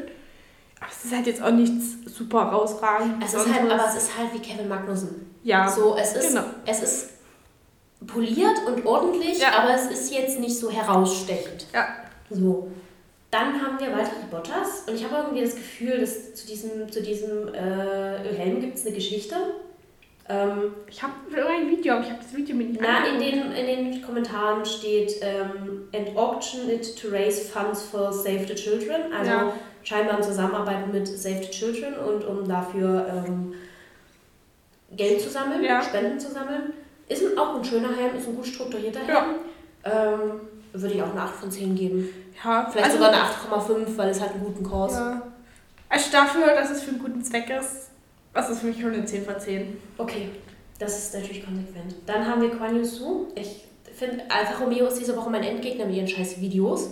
Aber 0.79 0.89
es 0.91 1.05
ist 1.05 1.15
halt 1.15 1.27
jetzt 1.27 1.41
auch 1.41 1.51
nichts 1.51 1.95
super 2.05 2.41
rausragend. 2.43 3.23
Es 3.23 3.33
ist 3.33 3.53
halt, 3.53 3.71
aber 3.71 3.85
es 3.87 3.95
ist 3.95 4.17
halt 4.17 4.33
wie 4.33 4.39
Kevin 4.39 4.67
Magnussen. 4.67 5.34
Ja, 5.45 5.69
So, 5.69 5.95
es 5.97 6.13
ist, 6.15 6.29
genau. 6.29 6.43
es 6.65 6.81
ist 6.83 7.09
poliert 8.05 8.57
und 8.67 8.85
ordentlich, 8.85 9.39
Ja. 9.39 9.59
aber 9.59 9.73
es 9.73 9.85
ist 9.89 10.13
jetzt 10.13 10.39
nicht 10.39 10.57
so 10.59 10.69
herausstechend. 10.69 11.67
Ja. 11.73 11.87
So. 12.29 12.67
Dann 13.31 13.61
haben 13.61 13.79
wir 13.79 13.87
Valtteri 13.91 14.25
Bottas 14.31 14.83
und 14.87 14.95
ich 14.95 15.03
habe 15.03 15.15
irgendwie 15.23 15.43
das 15.43 15.55
Gefühl, 15.55 15.99
dass 15.99 16.35
zu 16.35 16.45
diesem, 16.47 16.91
zu 16.91 17.01
diesem 17.01 17.53
äh, 17.53 18.33
Helm 18.37 18.61
gibt 18.61 18.75
es 18.77 18.85
eine 18.85 18.95
Geschichte. 18.95 19.35
Ähm, 20.29 20.73
Ich 20.89 21.03
habe 21.03 21.13
ein 21.35 21.69
Video, 21.69 21.93
aber 21.95 22.03
ich 22.03 22.09
habe 22.11 22.21
das 22.23 22.33
Video 22.35 22.55
mir 22.55 22.65
nicht 22.65 22.79
na, 22.81 23.05
in 23.05 23.19
den, 23.19 23.51
in 23.51 23.65
den 23.93 24.01
Kommentaren 24.01 24.63
steht 24.65 25.15
ähm, 25.21 25.87
and 25.93 26.15
auction 26.17 26.69
it 26.69 26.95
to 26.99 27.09
raise 27.09 27.41
funds 27.45 27.81
for 27.83 28.11
Save 28.11 28.45
the 28.47 28.55
Children. 28.55 29.11
Also 29.13 29.31
Ja. 29.31 29.53
scheinbar 29.83 30.17
in 30.17 30.23
Zusammenarbeit 30.23 30.91
mit 30.93 31.07
Save 31.07 31.43
the 31.43 31.49
Children 31.51 31.93
und 31.95 32.23
um 32.25 32.47
dafür 32.47 33.05
ähm, 33.27 33.53
Geld 34.95 35.21
zu 35.21 35.29
sammeln, 35.29 35.63
Ja. 35.63 35.81
Spenden 35.81 36.19
zu 36.19 36.31
sammeln. 36.31 36.73
Ist 37.07 37.23
ein, 37.23 37.37
auch 37.37 37.55
ein 37.55 37.63
schöner 37.63 37.95
Helm, 37.95 38.15
ist 38.17 38.27
ein 38.27 38.35
gut 38.35 38.47
strukturierter 38.47 38.99
Helm. 39.01 39.09
Ja. 39.85 40.13
Ähm, 40.13 40.19
würde 40.73 40.93
ich 40.95 41.01
auch 41.01 41.11
eine 41.11 41.21
8 41.21 41.35
von 41.35 41.51
10 41.51 41.75
geben. 41.75 42.09
Ja, 42.43 42.67
Vielleicht 42.69 42.85
also, 42.91 42.97
sogar 42.97 43.11
eine 43.13 43.21
8,5, 43.23 43.97
weil 43.97 44.09
es 44.09 44.19
hat 44.19 44.31
einen 44.33 44.43
guten 44.43 44.63
Kurs. 44.63 44.93
Ja. 44.93 45.21
Also 45.87 46.11
dafür, 46.11 46.47
dass 46.55 46.69
es 46.71 46.81
für 46.83 46.89
einen 46.91 46.99
guten 46.99 47.23
Zweck 47.23 47.49
ist, 47.49 47.89
das 48.33 48.49
ist 48.49 48.59
für 48.59 48.65
mich 48.67 48.81
schon 48.81 48.93
eine 48.93 49.05
10 49.05 49.23
von 49.23 49.39
10. 49.39 49.77
Okay, 49.97 50.29
das 50.79 50.97
ist 50.97 51.13
natürlich 51.13 51.45
konsequent. 51.45 51.95
Dann 52.05 52.25
haben 52.27 52.41
wir 52.41 52.49
Quan 52.49 52.75
Yu 52.75 52.83
Su. 52.83 53.27
Ich 53.35 53.63
finde, 53.93 54.23
Alfa 54.27 54.61
Romeo 54.61 54.87
ist 54.87 54.99
diese 54.99 55.15
Woche 55.15 55.29
mein 55.29 55.43
Endgegner 55.43 55.85
mit 55.85 55.95
ihren 55.95 56.07
scheiß 56.07 56.41
Videos. 56.41 56.89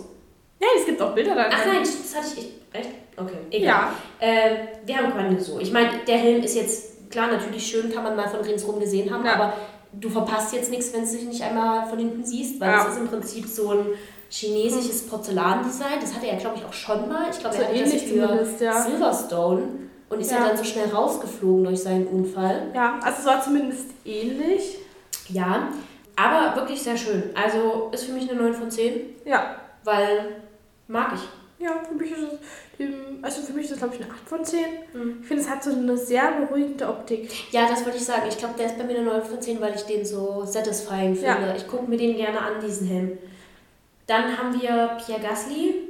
Ja, 0.60 0.68
es 0.78 0.86
gibt 0.86 1.02
auch 1.02 1.14
Bilder 1.14 1.34
da. 1.34 1.46
Ach 1.52 1.66
nein, 1.66 1.80
das 1.82 2.14
hatte 2.16 2.40
ich. 2.40 2.48
Echt? 2.72 2.90
Okay, 3.16 3.36
egal. 3.50 3.68
Ja, 3.68 3.94
Äh, 4.20 4.56
wir 4.86 4.96
haben 4.96 5.12
Quan 5.12 5.32
Yu 5.36 5.38
Su. 5.42 5.58
Ich 5.58 5.72
meine, 5.72 5.90
der 6.06 6.16
Helm 6.16 6.42
ist 6.42 6.54
jetzt, 6.56 6.93
klar, 7.10 7.28
natürlich 7.28 7.66
schön, 7.66 7.92
kann 7.92 8.02
man 8.04 8.16
mal 8.16 8.28
von 8.28 8.40
ringsrum 8.40 8.78
gesehen 8.80 9.12
haben, 9.12 9.24
Ja. 9.24 9.34
aber 9.34 9.52
du 9.92 10.08
verpasst 10.10 10.52
jetzt 10.54 10.70
nichts, 10.70 10.92
wenn 10.92 11.04
du 11.04 11.10
dich 11.10 11.24
nicht 11.24 11.42
einmal 11.42 11.86
von 11.88 11.98
hinten 11.98 12.24
siehst, 12.24 12.60
weil 12.60 12.70
Ja. 12.70 12.82
es 12.86 12.94
ist 12.94 12.98
im 13.00 13.08
Prinzip 13.08 13.46
so 13.46 13.70
ein 13.70 13.86
chinesisches 14.30 15.06
Porzellandesign. 15.06 16.00
Das 16.00 16.14
hatte 16.14 16.26
er, 16.26 16.36
glaube 16.36 16.56
ich, 16.58 16.64
auch 16.64 16.72
schon 16.72 17.08
mal. 17.08 17.26
Ich 17.30 17.38
glaube, 17.38 17.54
so 17.56 17.62
er 17.62 17.68
hat 17.68 17.74
das 17.80 17.92
ähnlich 17.92 18.06
für 18.58 18.64
ja. 18.64 18.82
Silverstone 18.82 19.62
und 20.10 20.20
ist 20.20 20.30
ja. 20.32 20.38
Ja. 20.38 20.48
dann 20.48 20.56
so 20.56 20.64
schnell 20.64 20.88
rausgeflogen 20.88 21.64
durch 21.64 21.82
seinen 21.82 22.06
Unfall. 22.08 22.70
Ja, 22.74 22.98
also 23.02 23.18
es 23.20 23.26
war 23.26 23.42
zumindest 23.42 23.86
ähnlich. 24.04 24.78
Ja, 25.28 25.68
aber 26.16 26.56
wirklich 26.56 26.82
sehr 26.82 26.96
schön. 26.96 27.30
Also 27.34 27.90
ist 27.92 28.04
für 28.04 28.12
mich 28.12 28.28
eine 28.30 28.40
9 28.40 28.54
von 28.54 28.70
10, 28.70 29.00
Ja. 29.24 29.56
weil 29.84 30.36
mag 30.88 31.12
ich. 31.14 31.64
Ja, 31.64 31.70
für 31.88 31.94
mich 31.94 32.10
ist 32.10 32.18
es, 32.18 32.38
also 33.22 33.42
für 33.42 33.52
mich 33.52 33.64
ist 33.64 33.72
das 33.72 33.78
glaube 33.78 33.94
ich 33.94 34.02
eine 34.04 34.10
8 34.12 34.28
von 34.28 34.44
10. 34.44 34.58
Mhm. 34.92 35.18
Ich 35.22 35.28
finde, 35.28 35.42
es 35.42 35.48
hat 35.48 35.62
so 35.64 35.70
eine 35.70 35.96
sehr 35.96 36.30
beruhigende 36.32 36.88
Optik. 36.88 37.30
Ja, 37.52 37.68
das 37.68 37.84
wollte 37.84 37.98
ich 37.98 38.04
sagen. 38.04 38.22
Ich 38.28 38.36
glaube, 38.38 38.54
der 38.58 38.66
ist 38.66 38.78
bei 38.78 38.84
mir 38.84 38.96
eine 38.98 39.04
9 39.06 39.22
von 39.22 39.40
10, 39.40 39.60
weil 39.60 39.74
ich 39.74 39.82
den 39.82 40.04
so 40.04 40.42
satisfying 40.44 41.14
Ja. 41.20 41.34
finde. 41.36 41.54
Ich 41.56 41.66
gucke 41.68 41.88
mir 41.88 41.96
den 41.96 42.16
gerne 42.16 42.40
an, 42.40 42.54
diesen 42.64 42.86
Helm. 42.88 43.18
Dann 44.06 44.36
haben 44.36 44.60
wir 44.60 44.96
Pierre 45.04 45.20
Gasly. 45.20 45.88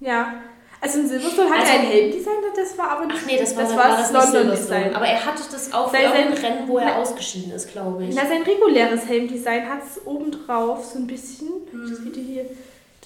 Ja. 0.00 0.34
Also 0.80 1.00
in 1.00 1.08
Silverstone 1.08 1.50
hat 1.50 1.60
Also- 1.62 1.72
er 1.72 1.78
ein 1.80 1.86
Helmdesign, 1.86 2.34
das 2.54 2.78
war 2.78 2.90
aber 2.92 3.06
nicht. 3.06 3.18
Ach 3.20 3.26
nee, 3.26 3.36
das 3.38 3.56
war 3.56 3.64
das, 3.64 3.76
war 3.76 3.88
das 3.88 3.96
das 3.98 4.12
London 4.12 4.32
London-Design. 4.50 4.82
Design. 4.84 4.94
Aber 4.96 5.06
er 5.06 5.26
hatte 5.26 5.42
das 5.50 5.72
auch 5.72 5.90
für 5.90 5.96
Sein- 5.96 6.32
Rennen, 6.32 6.68
wo 6.68 6.78
er 6.78 6.84
Na- 6.84 6.96
ausgeschieden 6.98 7.52
ist, 7.52 7.72
glaube 7.72 8.04
ich. 8.04 8.14
Na, 8.14 8.26
sein 8.26 8.42
reguläres 8.42 9.04
Helmdesign 9.08 9.68
hat 9.68 9.80
es 9.82 10.06
oben 10.06 10.30
drauf 10.30 10.84
so 10.84 10.98
ein 11.00 11.08
bisschen. 11.08 11.48
Das 11.72 12.04
Video 12.04 12.22
hier. 12.22 12.46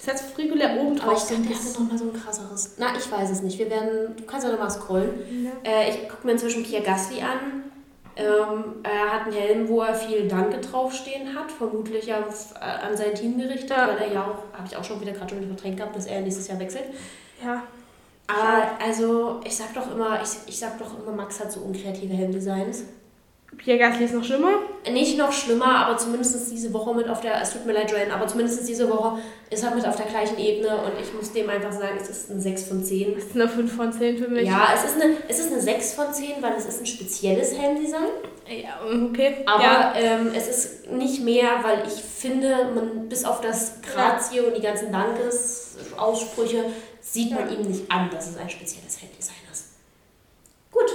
Das 0.05 0.15
hat 0.21 0.29
es 0.29 0.37
regulär 0.37 0.79
oben. 0.79 0.99
Aber 0.99 1.11
drauf 1.11 1.23
ich 1.23 1.29
so 1.29 1.35
ein 1.35 1.43
dachte, 1.43 1.53
er 1.53 1.57
hatte 1.57 1.67
bisschen. 1.67 1.83
nochmal 1.83 1.97
so 1.97 2.05
ein 2.05 2.13
krasseres. 2.13 2.75
Na, 2.77 2.87
ich 2.97 3.11
weiß 3.11 3.29
es 3.29 3.41
nicht. 3.41 3.57
Wir 3.57 3.69
werden. 3.69 4.15
Du 4.17 4.23
kannst 4.25 4.45
ja 4.45 4.51
nochmal 4.51 4.71
scrollen. 4.71 5.45
Ja. 5.45 5.51
Äh, 5.63 5.89
ich 5.89 6.09
gucke 6.09 6.25
mir 6.25 6.33
inzwischen 6.33 6.63
Pierre 6.63 6.83
Gasly 6.83 7.21
an. 7.21 7.63
Ähm, 8.15 8.75
er 8.83 9.11
hat 9.11 9.23
einen 9.23 9.33
Helm, 9.33 9.69
wo 9.69 9.81
er 9.81 9.95
viel 9.95 10.27
Danke 10.27 10.59
draufstehen 10.59 11.33
hat, 11.35 11.51
vermutlich 11.51 12.05
ja 12.05 12.19
äh, 12.19 12.63
an 12.63 12.95
sein 12.95 13.15
Team 13.15 13.39
gerichtet, 13.39 13.75
weil 13.75 13.97
er 13.97 14.13
ja 14.13 14.21
auch, 14.21 14.55
habe 14.55 14.67
ich 14.67 14.77
auch 14.77 14.83
schon 14.83 15.01
wieder 15.01 15.13
gerade 15.13 15.33
schon 15.33 15.47
verdrängt 15.47 15.77
gehabt, 15.77 15.95
dass 15.95 16.05
er 16.05 16.21
nächstes 16.21 16.47
Jahr 16.47 16.59
wechselt. 16.59 16.85
ja. 17.43 17.63
Aber 18.27 18.67
also, 18.85 19.41
ich 19.43 19.55
sag 19.55 19.73
doch 19.73 19.91
immer, 19.91 20.21
ich, 20.21 20.29
ich 20.47 20.57
sag 20.57 20.77
doch 20.79 20.97
immer, 20.99 21.11
Max 21.11 21.39
hat 21.39 21.51
so 21.51 21.59
unkreative 21.59 22.13
Helmdesigns. 22.13 22.83
Pierre 23.57 23.77
Gasly 23.79 24.05
ist 24.05 24.13
noch 24.13 24.23
schlimmer. 24.23 24.53
Nicht 24.91 25.17
noch 25.17 25.31
schlimmer, 25.31 25.85
aber 25.85 25.97
zumindest 25.97 26.51
diese 26.51 26.73
Woche 26.73 26.93
mit 26.93 27.07
auf 27.07 27.21
der, 27.21 27.41
es 27.41 27.53
tut 27.53 27.65
mir 27.65 27.73
leid, 27.73 27.91
Joanne, 27.91 28.13
aber 28.13 28.27
zumindest 28.27 28.67
diese 28.67 28.89
Woche 28.89 29.19
ist 29.49 29.63
er 29.63 29.73
mit 29.75 29.85
auf 29.87 29.95
der 29.95 30.05
gleichen 30.07 30.37
Ebene 30.37 30.69
und 30.77 30.91
ich 31.01 31.13
muss 31.13 31.31
dem 31.31 31.49
einfach 31.49 31.71
sagen, 31.71 31.97
es 32.01 32.09
ist 32.09 32.29
ein 32.29 32.41
6 32.41 32.63
von 32.63 32.83
10. 32.83 33.15
Das 33.15 33.23
ist 33.25 33.35
eine 33.35 33.47
5 33.47 33.75
von 33.75 33.93
10 33.93 34.17
für 34.17 34.27
mich. 34.27 34.45
Ja, 34.47 34.69
es 34.75 34.83
ist, 34.83 35.01
eine, 35.01 35.15
es 35.27 35.39
ist 35.39 35.51
eine 35.51 35.61
6 35.61 35.93
von 35.93 36.13
10, 36.13 36.41
weil 36.41 36.53
es 36.57 36.65
ist 36.65 36.81
ein 36.81 36.85
spezielles 36.85 37.57
Helmdesign. 37.57 38.07
Ja, 38.47 38.79
okay. 39.09 39.37
Aber 39.45 39.63
ja. 39.63 39.93
ähm, 39.95 40.31
es 40.35 40.47
ist 40.47 40.91
nicht 40.91 41.21
mehr, 41.23 41.49
weil 41.63 41.83
ich 41.87 41.93
finde, 42.01 42.69
man 42.75 43.07
bis 43.07 43.23
auf 43.23 43.39
das 43.41 43.75
Grazie 43.81 44.41
und 44.41 44.57
die 44.57 44.61
ganzen 44.61 44.91
Dankesaussprüche 44.91 46.65
sieht 47.01 47.31
man 47.31 47.49
Ja. 47.49 47.55
ihm 47.55 47.61
nicht 47.67 47.89
an, 47.91 48.09
dass 48.11 48.29
es 48.29 48.37
ein 48.37 48.49
spezielles 48.49 48.99
Helmdesign 49.01 49.35
ist. 49.51 49.65
Gut. 50.71 50.91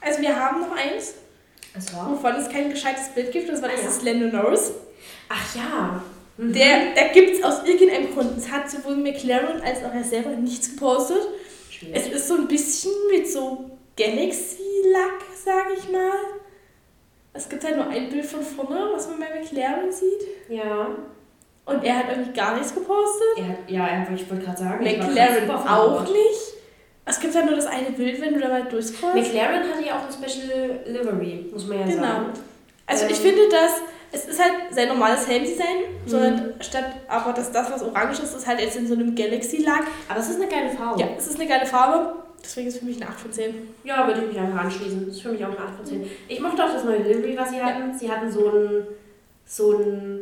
Also 0.00 0.20
wir 0.20 0.34
haben 0.36 0.60
noch 0.60 0.72
eins, 0.72 1.14
War. 1.94 2.10
wovon 2.10 2.34
es 2.36 2.48
kein 2.48 2.70
gescheites 2.70 3.08
Bild 3.14 3.30
gibt. 3.32 3.48
Das 3.48 3.62
war 3.62 3.68
Ah, 3.68 3.72
ja. 3.72 3.78
dieses 3.80 4.02
Lando 4.02 4.36
Norris. 4.36 4.72
Ach 5.28 5.54
ja. 5.56 6.02
Mhm. 6.36 6.52
Der, 6.52 6.94
der 6.94 7.08
gibt 7.12 7.36
es 7.36 7.42
aus 7.42 7.64
irgendeinem 7.64 8.12
Grund. 8.14 8.36
Es 8.38 8.50
hat 8.50 8.70
sowohl 8.70 8.96
McLaren 8.96 9.60
als 9.62 9.84
auch 9.84 9.92
er 9.94 10.04
selber 10.04 10.30
nichts 10.30 10.70
gepostet. 10.70 11.18
Es 11.68 11.74
Schwierig. 11.74 12.12
ist 12.12 12.28
so 12.28 12.34
ein 12.34 12.48
bisschen 12.48 12.92
mit 13.10 13.30
so 13.30 13.70
Galaxy-Lack, 13.96 15.22
sage 15.44 15.74
ich 15.78 15.90
mal. 15.90 16.10
Es 17.32 17.48
gibt 17.48 17.62
halt 17.64 17.76
nur 17.76 17.86
ein 17.88 18.08
Bild 18.08 18.24
von 18.26 18.42
vorne, 18.42 18.90
was 18.94 19.08
man 19.08 19.20
bei 19.20 19.40
McLaren 19.40 19.92
sieht. 19.92 20.22
Ja. 20.48 20.88
Und 21.66 21.84
er 21.84 21.98
hat 21.98 22.06
irgendwie 22.10 22.32
gar 22.32 22.54
nichts 22.56 22.74
gepostet. 22.74 23.28
Er, 23.36 23.48
hat- 23.48 23.70
ja, 23.70 24.06
ich 24.14 24.30
wollte 24.30 24.44
gerade 24.44 24.58
sagen. 24.58 24.82
McLaren 24.84 25.50
auch 25.50 26.02
nicht. 26.02 26.54
Es 27.08 27.20
gibt 27.20 27.34
halt 27.34 27.46
nur 27.46 27.56
das 27.56 27.66
eine 27.66 27.90
Bild, 27.90 28.20
wenn 28.20 28.34
du 28.34 28.40
da 28.40 28.48
mal 28.48 28.64
durchscrollst. 28.64 29.16
McLaren 29.16 29.62
hatte 29.72 29.84
ja 29.86 29.98
auch 29.98 30.06
ein 30.06 30.12
Special 30.12 30.80
Livery, 30.86 31.46
muss 31.52 31.66
man 31.66 31.80
ja 31.80 31.86
Genau. 31.86 32.02
sagen. 32.02 32.26
Also 32.86 33.06
ich 33.06 33.18
Ähm. 33.24 33.32
finde, 33.32 33.48
dass 33.50 33.72
es 34.10 34.24
ist 34.26 34.42
halt 34.42 34.52
sein 34.70 34.88
normales 34.88 35.28
Helmdesign, 35.28 35.66
Mhm. 36.04 36.08
sondern 36.08 36.54
statt 36.60 36.84
aber 37.08 37.32
dass 37.34 37.52
das, 37.52 37.70
was 37.70 37.82
orange 37.82 38.20
ist, 38.22 38.34
ist 38.34 38.46
halt 38.46 38.60
jetzt 38.60 38.76
in 38.76 38.86
so 38.86 38.94
einem 38.94 39.14
Galaxy-Lack. 39.14 39.84
Aber 40.08 40.20
es 40.20 40.30
ist 40.30 40.40
eine 40.40 40.50
geile 40.50 40.70
Farbe. 40.70 41.00
Ja, 41.00 41.08
es 41.18 41.26
ist 41.28 41.38
eine 41.38 41.48
geile 41.48 41.66
Farbe. 41.66 42.14
Deswegen 42.42 42.68
ist 42.68 42.74
es 42.74 42.80
für 42.80 42.86
mich 42.86 42.96
eine 43.02 43.10
8 43.10 43.20
von 43.20 43.32
10. 43.32 43.54
Ja, 43.84 44.06
würde 44.06 44.22
ich 44.22 44.28
mich 44.28 44.38
einfach 44.38 44.64
anschließen. 44.64 45.06
Das 45.06 45.16
ist 45.16 45.22
für 45.22 45.30
mich 45.30 45.44
auch 45.44 45.48
eine 45.48 45.58
8 45.58 45.74
von 45.76 45.84
10. 45.84 46.08
Ich 46.28 46.40
mochte 46.40 46.64
auch 46.64 46.72
das 46.72 46.84
neue 46.84 46.98
Livery, 47.02 47.36
was 47.36 47.50
sie 47.50 47.60
hatten. 47.62 47.98
Sie 47.98 48.10
hatten 48.10 48.30
so 48.30 48.46
ein, 48.48 48.86
so 49.44 49.72
ein 49.72 50.20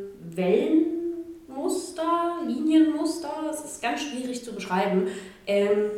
Wellenmuster, 1.49 2.37
Linienmuster. 2.47 3.30
Das 3.47 3.64
ist 3.64 3.82
ganz 3.82 4.03
schwierig 4.03 4.45
zu 4.45 4.55
beschreiben. 4.55 5.09
Ähm, 5.47 5.91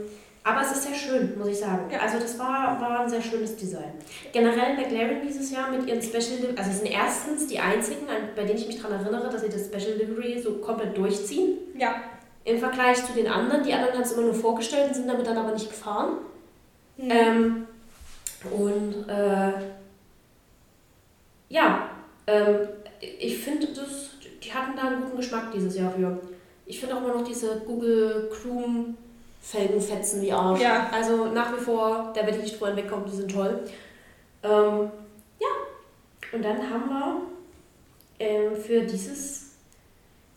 Aber 0.49 0.62
es 0.62 0.72
ist 0.72 0.84
sehr 0.84 0.94
schön, 0.94 1.38
muss 1.38 1.49
ich 1.49 1.59
sagen. 1.59 1.90
Ja. 1.92 1.99
Also 1.99 2.18
das 2.18 2.38
war, 2.38 2.80
war 2.80 3.01
ein 3.01 3.11
sehr 3.11 3.20
schönes 3.20 3.55
Design. 3.55 3.92
Generell 4.32 4.76
McLaren 4.76 5.20
dieses 5.22 5.51
Jahr 5.51 5.70
mit 5.70 5.86
ihren 5.86 6.01
Special 6.01 6.38
Delivery, 6.38 6.57
also 6.57 6.70
es 6.70 6.78
sind 6.78 6.90
erstens 6.90 7.46
die 7.49 7.59
einzigen, 7.59 8.07
bei 8.34 8.44
denen 8.44 8.59
ich 8.59 8.66
mich 8.66 8.80
daran 8.80 9.05
erinnere, 9.05 9.28
dass 9.28 9.42
sie 9.42 9.51
das 9.51 9.66
Special 9.66 9.99
Delivery 9.99 10.40
so 10.40 10.55
komplett 10.55 10.96
durchziehen. 10.96 11.59
Ja. 11.76 11.96
Im 12.44 12.59
Vergleich 12.59 13.05
zu 13.05 13.12
den 13.12 13.28
anderen. 13.28 13.62
Die 13.62 13.74
anderen 13.74 13.92
haben 13.92 14.03
es 14.03 14.12
immer 14.12 14.22
nur 14.22 14.32
vorgestellt 14.32 14.88
und 14.88 14.94
sind 14.94 15.09
damit 15.09 15.26
dann 15.26 15.36
aber 15.36 15.53
nicht 15.53 15.68
gefahren. 15.68 16.16
Mhm. 16.96 17.11
Ähm, 17.11 17.66
und 18.51 19.07
äh, 19.07 19.53
ja, 21.51 21.90
ähm, 22.26 22.68
ich 23.01 23.36
finde, 23.36 23.66
die 24.42 24.51
hatten 24.55 24.76
da 24.76 24.84
einen 24.84 25.03
guten 25.03 25.18
Geschmack 25.18 25.53
dieses 25.53 25.76
Jahr 25.76 25.90
für. 25.90 26.18
Ich 26.64 26.80
finde 26.80 26.96
auch 26.96 27.03
immer 27.03 27.16
noch 27.16 27.24
diese 27.24 27.61
Google 27.66 28.30
Chrome 28.32 28.94
Felgenfetzen 29.51 30.20
wie 30.20 30.30
Arsch. 30.30 30.61
Ja. 30.61 30.90
Also 30.92 31.26
nach 31.26 31.57
wie 31.57 31.61
vor, 31.61 32.12
da 32.14 32.20
werde 32.20 32.36
ich 32.36 32.42
nicht 32.42 32.61
drüber 32.61 32.76
wegkommen, 32.76 33.07
die 33.07 33.16
sind 33.16 33.30
toll. 33.30 33.61
Ähm, 34.42 34.90
ja, 35.40 35.49
und 36.32 36.44
dann 36.44 36.59
haben 36.68 36.90
wir 36.90 37.22
ähm, 38.18 38.55
für 38.55 38.82
dieses 38.82 39.53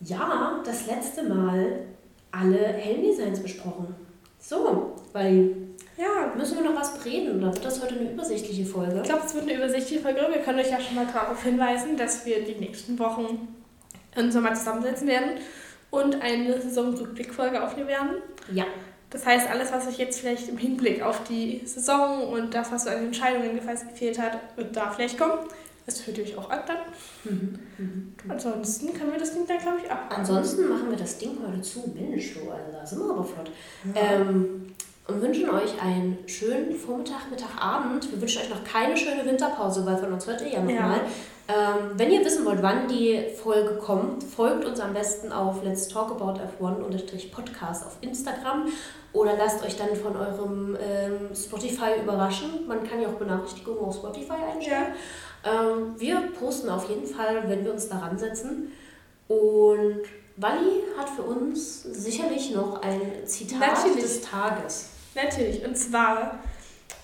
Jahr 0.00 0.62
das 0.64 0.86
letzte 0.86 1.24
Mal 1.24 1.80
alle 2.30 2.56
Helmdesigns 2.56 3.40
besprochen. 3.40 3.94
So, 4.40 4.94
weil 5.12 5.56
ja. 5.98 6.32
müssen 6.34 6.56
wir 6.56 6.70
noch 6.70 6.80
was 6.80 7.04
reden 7.04 7.38
oder 7.38 7.52
wird 7.52 7.64
das 7.66 7.82
heute 7.82 7.96
eine 7.96 8.12
übersichtliche 8.12 8.64
Folge? 8.64 8.96
Ich 8.96 9.02
glaube, 9.02 9.26
es 9.26 9.34
wird 9.34 9.44
eine 9.44 9.56
übersichtliche 9.56 10.02
Folge. 10.02 10.26
Wir 10.32 10.40
können 10.40 10.58
euch 10.58 10.70
ja 10.70 10.80
schon 10.80 10.96
mal 10.96 11.06
darauf 11.06 11.42
hinweisen, 11.42 11.98
dass 11.98 12.24
wir 12.24 12.42
die 12.42 12.54
nächsten 12.54 12.98
Wochen 12.98 13.54
uns 14.16 14.34
nochmal 14.34 14.56
zusammensetzen 14.56 15.06
werden 15.06 15.32
und 15.90 16.22
eine 16.22 16.60
Saisonrückblickfolge 16.62 17.62
aufnehmen 17.62 17.88
werden. 17.88 18.10
Ja. 18.50 18.64
Das 19.12 19.26
heißt, 19.26 19.48
alles, 19.48 19.70
was 19.72 19.86
euch 19.86 19.98
jetzt 19.98 20.20
vielleicht 20.20 20.48
im 20.48 20.56
Hinblick 20.56 21.02
auf 21.02 21.22
die 21.24 21.60
Saison 21.64 22.28
und 22.28 22.54
das, 22.54 22.72
was 22.72 22.84
so 22.84 22.90
an 22.90 23.04
Entscheidungen 23.04 23.54
gefehlt 23.54 24.18
hat, 24.18 24.38
wird 24.56 24.74
da 24.74 24.90
vielleicht 24.90 25.18
kommen. 25.18 25.38
Das 25.84 26.06
hört 26.06 26.16
ihr 26.16 26.24
euch 26.24 26.38
auch 26.38 26.48
an 26.48 26.60
dann. 26.66 26.76
Mhm. 27.24 27.58
Mhm. 27.76 28.14
Ansonsten 28.28 28.94
können 28.94 29.12
wir 29.12 29.18
das 29.18 29.34
Ding 29.34 29.46
dann, 29.46 29.58
glaube 29.58 29.78
ich, 29.84 29.90
ab. 29.90 30.14
Ansonsten 30.16 30.68
machen 30.68 30.90
wir 30.90 30.96
das 30.96 31.18
Ding 31.18 31.36
heute 31.46 31.60
zu. 31.60 31.92
Mensch, 31.94 32.34
du, 32.34 32.50
also 32.50 32.72
da 32.72 32.86
sind 32.86 33.00
wir 33.00 33.10
aber 33.10 33.24
flott. 33.24 33.50
Ja. 33.94 34.12
Ähm, 34.12 34.72
und 35.08 35.20
wünschen 35.20 35.50
euch 35.50 35.82
einen 35.82 36.18
schönen 36.26 36.72
Vormittag, 36.76 37.28
Mittag, 37.28 37.60
Abend. 37.60 38.10
Wir 38.12 38.20
wünschen 38.20 38.42
euch 38.42 38.50
noch 38.50 38.62
keine 38.62 38.96
schöne 38.96 39.26
Winterpause, 39.26 39.84
weil 39.84 39.96
von 39.96 40.12
uns 40.12 40.26
hört 40.26 40.40
ihr 40.42 40.48
ja 40.52 40.60
nochmal. 40.62 40.98
Ja. 40.98 41.04
Ähm, 41.48 41.92
wenn 41.94 42.12
ihr 42.12 42.24
wissen 42.24 42.44
wollt, 42.44 42.62
wann 42.62 42.88
die 42.88 43.24
Folge 43.42 43.74
kommt, 43.74 44.22
folgt 44.22 44.64
uns 44.64 44.78
am 44.80 44.94
besten 44.94 45.32
auf 45.32 45.62
Let's 45.64 45.88
Talk 45.88 46.12
About 46.12 46.40
F1-Podcast 46.40 47.84
auf 47.84 47.96
Instagram 48.00 48.68
oder 49.12 49.36
lasst 49.36 49.64
euch 49.64 49.76
dann 49.76 49.94
von 49.96 50.16
eurem 50.16 50.76
ähm, 50.80 51.34
Spotify 51.34 52.00
überraschen. 52.02 52.66
Man 52.66 52.84
kann 52.84 53.02
ja 53.02 53.08
auch 53.08 53.14
Benachrichtigungen 53.14 53.80
auf 53.80 53.96
Spotify 53.96 54.34
einstellen. 54.54 54.94
Ja. 55.44 55.72
Ähm, 55.72 55.94
wir 55.98 56.20
posten 56.38 56.68
auf 56.70 56.88
jeden 56.88 57.06
Fall, 57.06 57.48
wenn 57.48 57.64
wir 57.64 57.72
uns 57.72 57.88
daran 57.88 58.16
setzen. 58.16 58.72
Und 59.28 60.02
Wally 60.36 60.84
hat 60.96 61.10
für 61.10 61.22
uns 61.22 61.82
sicherlich 61.82 62.54
noch 62.54 62.80
ein 62.82 63.26
Zitat 63.26 63.60
Natürlich. 63.60 64.02
des 64.02 64.20
Tages. 64.22 64.90
Natürlich. 65.14 65.64
Und 65.64 65.76
zwar, 65.76 66.38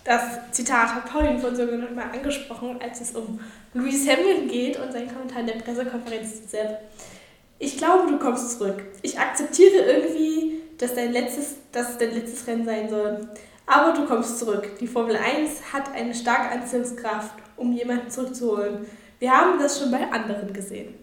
das 0.09 0.22
Zitat 0.52 0.94
hat 0.94 1.04
Pauline 1.04 1.38
von 1.38 1.54
sogar 1.54 1.76
noch 1.76 1.90
mal 1.90 2.11
angesprochen, 2.11 2.80
als 2.80 3.02
es 3.02 3.14
um 3.14 3.38
Louis 3.74 4.09
Hamilton 4.09 4.48
geht 4.48 4.80
und 4.80 4.90
seinen 4.90 5.12
Kommentar 5.12 5.40
in 5.40 5.48
der 5.48 5.56
Pressekonferenz 5.56 6.40
zu 6.40 6.48
Sepp. 6.48 6.80
Ich 7.59 7.76
glaube, 7.76 8.11
du 8.11 8.18
kommst 8.18 8.59
zurück. 8.59 8.82
Ich 9.02 9.18
akzeptiere 9.18 9.84
irgendwie, 9.84 10.62
dass 10.78 10.94
dein 10.94 11.12
letztes, 11.12 11.56
dass 11.72 11.90
es 11.90 11.98
dein 11.98 12.14
letztes 12.14 12.46
Rennen 12.46 12.64
sein 12.64 12.88
soll. 12.88 13.28
Aber 13.66 13.92
du 13.92 14.06
kommst 14.06 14.38
zurück. 14.38 14.78
Die 14.80 14.86
Formel 14.86 15.14
1 15.14 15.74
hat 15.74 15.92
eine 15.94 16.14
starke 16.14 16.59
Anziehungskraft, 16.59 17.34
um 17.59 17.74
jemanden 17.74 18.09
zurückzuholen. 18.09 18.86
Wir 19.18 19.30
haben 19.30 19.59
das 19.59 19.78
schon 19.78 19.90
bei 19.90 20.11
anderen 20.11 20.54
gesehen. 20.54 20.94